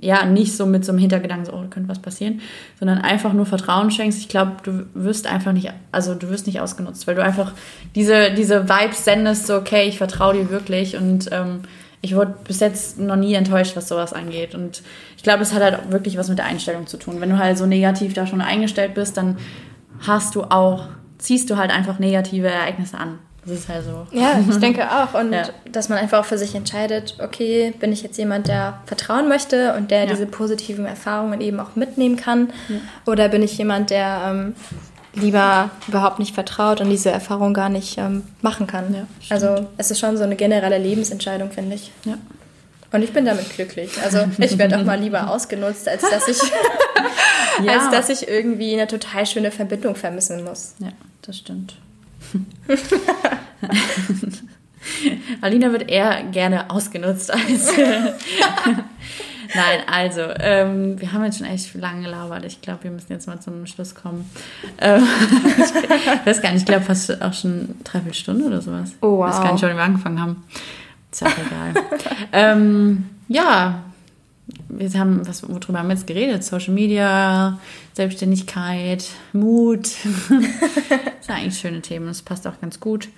ja, 0.00 0.24
nicht 0.24 0.56
so 0.56 0.64
mit 0.64 0.84
so 0.84 0.92
einem 0.92 1.00
Hintergedanken, 1.00 1.46
so, 1.46 1.52
oh, 1.52 1.62
da 1.62 1.66
könnte 1.66 1.88
was 1.88 1.98
passieren, 1.98 2.40
sondern 2.78 2.98
einfach 2.98 3.32
nur 3.32 3.46
Vertrauen 3.46 3.90
schenkst. 3.90 4.20
Ich 4.20 4.28
glaube, 4.28 4.52
du 4.62 4.86
wirst 4.94 5.26
einfach 5.26 5.52
nicht, 5.52 5.72
also 5.90 6.14
du 6.14 6.30
wirst 6.30 6.46
nicht 6.46 6.60
ausgenutzt, 6.60 7.06
weil 7.06 7.16
du 7.16 7.22
einfach 7.22 7.52
diese, 7.94 8.32
diese 8.32 8.68
Vibes 8.68 9.04
sendest, 9.04 9.48
so, 9.48 9.56
okay, 9.56 9.88
ich 9.88 9.98
vertraue 9.98 10.34
dir 10.34 10.50
wirklich 10.50 10.96
und 10.96 11.28
ähm, 11.32 11.62
ich 12.00 12.14
wurde 12.14 12.34
bis 12.46 12.60
jetzt 12.60 12.98
noch 12.98 13.16
nie 13.16 13.34
enttäuscht, 13.34 13.76
was 13.76 13.88
sowas 13.88 14.12
angeht. 14.12 14.54
Und 14.54 14.82
ich 15.16 15.22
glaube, 15.22 15.42
es 15.42 15.52
hat 15.52 15.62
halt 15.62 15.90
wirklich 15.90 16.16
was 16.16 16.28
mit 16.28 16.38
der 16.38 16.46
Einstellung 16.46 16.86
zu 16.86 16.96
tun. 16.96 17.20
Wenn 17.20 17.30
du 17.30 17.38
halt 17.38 17.58
so 17.58 17.66
negativ 17.66 18.14
da 18.14 18.26
schon 18.26 18.40
eingestellt 18.40 18.94
bist, 18.94 19.16
dann 19.16 19.38
hast 20.06 20.34
du 20.34 20.44
auch, 20.44 20.84
ziehst 21.18 21.50
du 21.50 21.56
halt 21.56 21.70
einfach 21.70 21.98
negative 21.98 22.48
Ereignisse 22.48 22.98
an. 22.98 23.18
Das 23.44 23.60
ist 23.60 23.68
halt 23.68 23.84
so. 23.84 24.06
Ja, 24.12 24.38
ich 24.48 24.56
denke 24.60 24.84
auch. 24.90 25.18
Und 25.18 25.32
ja. 25.32 25.44
dass 25.72 25.88
man 25.88 25.98
einfach 25.98 26.20
auch 26.20 26.24
für 26.24 26.38
sich 26.38 26.54
entscheidet, 26.54 27.16
okay, 27.22 27.72
bin 27.80 27.92
ich 27.92 28.02
jetzt 28.02 28.18
jemand, 28.18 28.46
der 28.46 28.80
vertrauen 28.86 29.28
möchte 29.28 29.74
und 29.74 29.90
der 29.90 30.04
ja. 30.04 30.06
diese 30.06 30.26
positiven 30.26 30.84
Erfahrungen 30.84 31.40
eben 31.40 31.58
auch 31.58 31.74
mitnehmen 31.74 32.16
kann? 32.16 32.50
Ja. 32.68 32.76
Oder 33.10 33.28
bin 33.28 33.42
ich 33.42 33.56
jemand, 33.58 33.90
der 33.90 34.20
ähm, 34.28 34.54
lieber 35.18 35.70
überhaupt 35.86 36.18
nicht 36.18 36.34
vertraut 36.34 36.80
und 36.80 36.90
diese 36.90 37.10
Erfahrung 37.10 37.54
gar 37.54 37.68
nicht 37.68 37.98
ähm, 37.98 38.22
machen 38.42 38.66
kann? 38.66 39.06
also 39.28 39.68
es 39.76 39.90
ist 39.90 40.00
schon 40.00 40.16
so 40.16 40.24
eine 40.24 40.36
generelle 40.36 40.78
Lebensentscheidung, 40.78 41.50
finde 41.50 41.76
ich. 41.76 41.92
Ja. 42.04 42.18
Und 42.90 43.02
ich 43.02 43.12
bin 43.12 43.26
damit 43.26 43.50
glücklich. 43.54 43.90
Also 44.02 44.24
ich 44.38 44.56
werde 44.56 44.78
auch 44.78 44.84
mal 44.84 44.98
lieber 44.98 45.30
ausgenutzt, 45.30 45.88
als 45.88 46.02
dass 46.02 46.26
ich, 46.26 46.40
als 47.68 47.90
dass 47.90 48.08
ich 48.08 48.28
irgendwie 48.28 48.72
eine 48.72 48.86
total 48.86 49.26
schöne 49.26 49.50
Verbindung 49.50 49.94
vermissen 49.94 50.42
muss. 50.44 50.74
Ja, 50.78 50.92
das 51.22 51.36
stimmt. 51.36 51.76
Alina 55.40 55.72
wird 55.72 55.90
eher 55.90 56.22
gerne 56.24 56.70
ausgenutzt 56.70 57.30
als. 57.30 57.68
Nein, 59.54 59.80
also, 59.86 60.22
ähm, 60.40 61.00
wir 61.00 61.12
haben 61.12 61.24
jetzt 61.24 61.38
schon 61.38 61.46
echt 61.46 61.74
lange 61.74 62.02
gelabert. 62.02 62.44
Ich 62.44 62.60
glaube, 62.60 62.84
wir 62.84 62.90
müssen 62.90 63.12
jetzt 63.12 63.26
mal 63.26 63.40
zum 63.40 63.66
Schluss 63.66 63.94
kommen. 63.94 64.28
Ähm, 64.78 65.02
ich 65.56 66.26
weiß 66.26 66.42
gar 66.42 66.52
nicht, 66.52 66.60
ich 66.60 66.66
glaube 66.66 66.84
fast 66.84 67.22
auch 67.22 67.32
schon 67.32 67.76
dreiviertel 67.84 68.14
Stunde 68.14 68.44
oder 68.44 68.60
sowas. 68.60 68.92
Oh, 69.00 69.18
wow. 69.18 69.28
Ich 69.28 69.34
weiß 69.34 69.42
gar 69.42 69.52
nicht, 69.52 69.62
wann 69.62 69.76
wir 69.76 69.82
angefangen 69.82 70.20
haben. 70.20 70.44
Ist 71.10 71.22
ja 71.22 71.28
auch 71.28 71.32
egal. 71.38 71.84
ähm, 72.32 73.08
ja, 73.28 73.82
wir 74.68 74.92
haben, 75.00 75.26
was, 75.26 75.42
worüber 75.48 75.78
haben 75.78 75.88
wir 75.88 75.94
jetzt 75.94 76.06
geredet? 76.06 76.44
Social 76.44 76.74
Media, 76.74 77.58
Selbstständigkeit, 77.94 79.08
Mut. 79.32 79.84
das 79.84 80.28
sind 80.28 81.34
eigentlich 81.34 81.58
schöne 81.58 81.80
Themen. 81.80 82.06
Das 82.06 82.22
passt 82.22 82.46
auch 82.46 82.60
ganz 82.60 82.80
gut. 82.80 83.08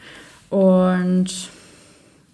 Und 0.49 1.51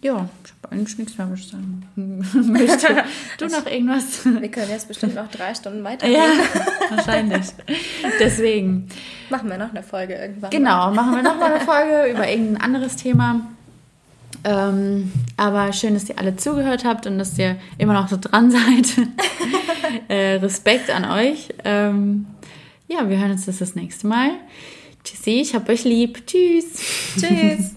ja, 0.07 0.29
ich 0.45 0.53
habe 0.63 0.73
eigentlich 0.73 0.99
nichts 0.99 1.19
mehr, 1.19 1.29
was 1.31 1.41
ich 1.41 1.49
sagen 1.49 1.85
möchte. 2.53 3.05
Du 3.39 3.47
noch 3.47 3.67
irgendwas? 3.71 4.25
Wir 4.25 4.49
können 4.51 4.71
jetzt 4.71 4.87
bestimmt 4.87 5.17
noch 5.17 5.29
drei 5.31 5.53
Stunden 5.55 5.83
weiter. 5.83 6.07
Ja, 6.07 6.27
wahrscheinlich. 6.91 7.47
Deswegen. 8.21 8.89
Machen 9.31 9.51
wir 9.51 9.59
noch 9.59 9.71
eine 9.71 9.83
Folge 9.83 10.15
irgendwann. 10.15 10.51
Genau, 10.51 10.93
machen 10.93 11.17
wir 11.17 11.23
noch 11.23 11.39
mal 11.39 11.53
eine 11.55 11.65
Folge 11.65 12.13
über 12.13 12.29
irgendein 12.29 12.61
anderes 12.63 12.95
Thema. 12.97 13.41
Ähm, 14.45 15.11
aber 15.37 15.73
schön, 15.73 15.95
dass 15.95 16.09
ihr 16.09 16.19
alle 16.19 16.37
zugehört 16.37 16.85
habt 16.85 17.07
und 17.09 17.19
dass 17.19 17.37
ihr 17.37 17.57
immer 17.79 17.95
noch 17.95 18.09
so 18.09 18.17
dran 18.21 18.53
seid. 18.53 19.09
äh, 20.09 20.35
Respekt 20.37 20.89
an 20.91 21.05
euch. 21.05 21.49
Ähm, 21.65 22.27
ja, 22.87 23.09
wir 23.09 23.19
hören 23.19 23.33
uns 23.33 23.47
das 23.47 23.59
das 23.59 23.75
nächste 23.75 24.07
Mal. 24.07 24.31
Tschüssi, 25.03 25.41
ich 25.41 25.55
hab 25.57 25.69
euch 25.69 25.83
lieb. 25.83 26.25
Tschüss. 26.29 26.81
Tschüss. 27.19 27.75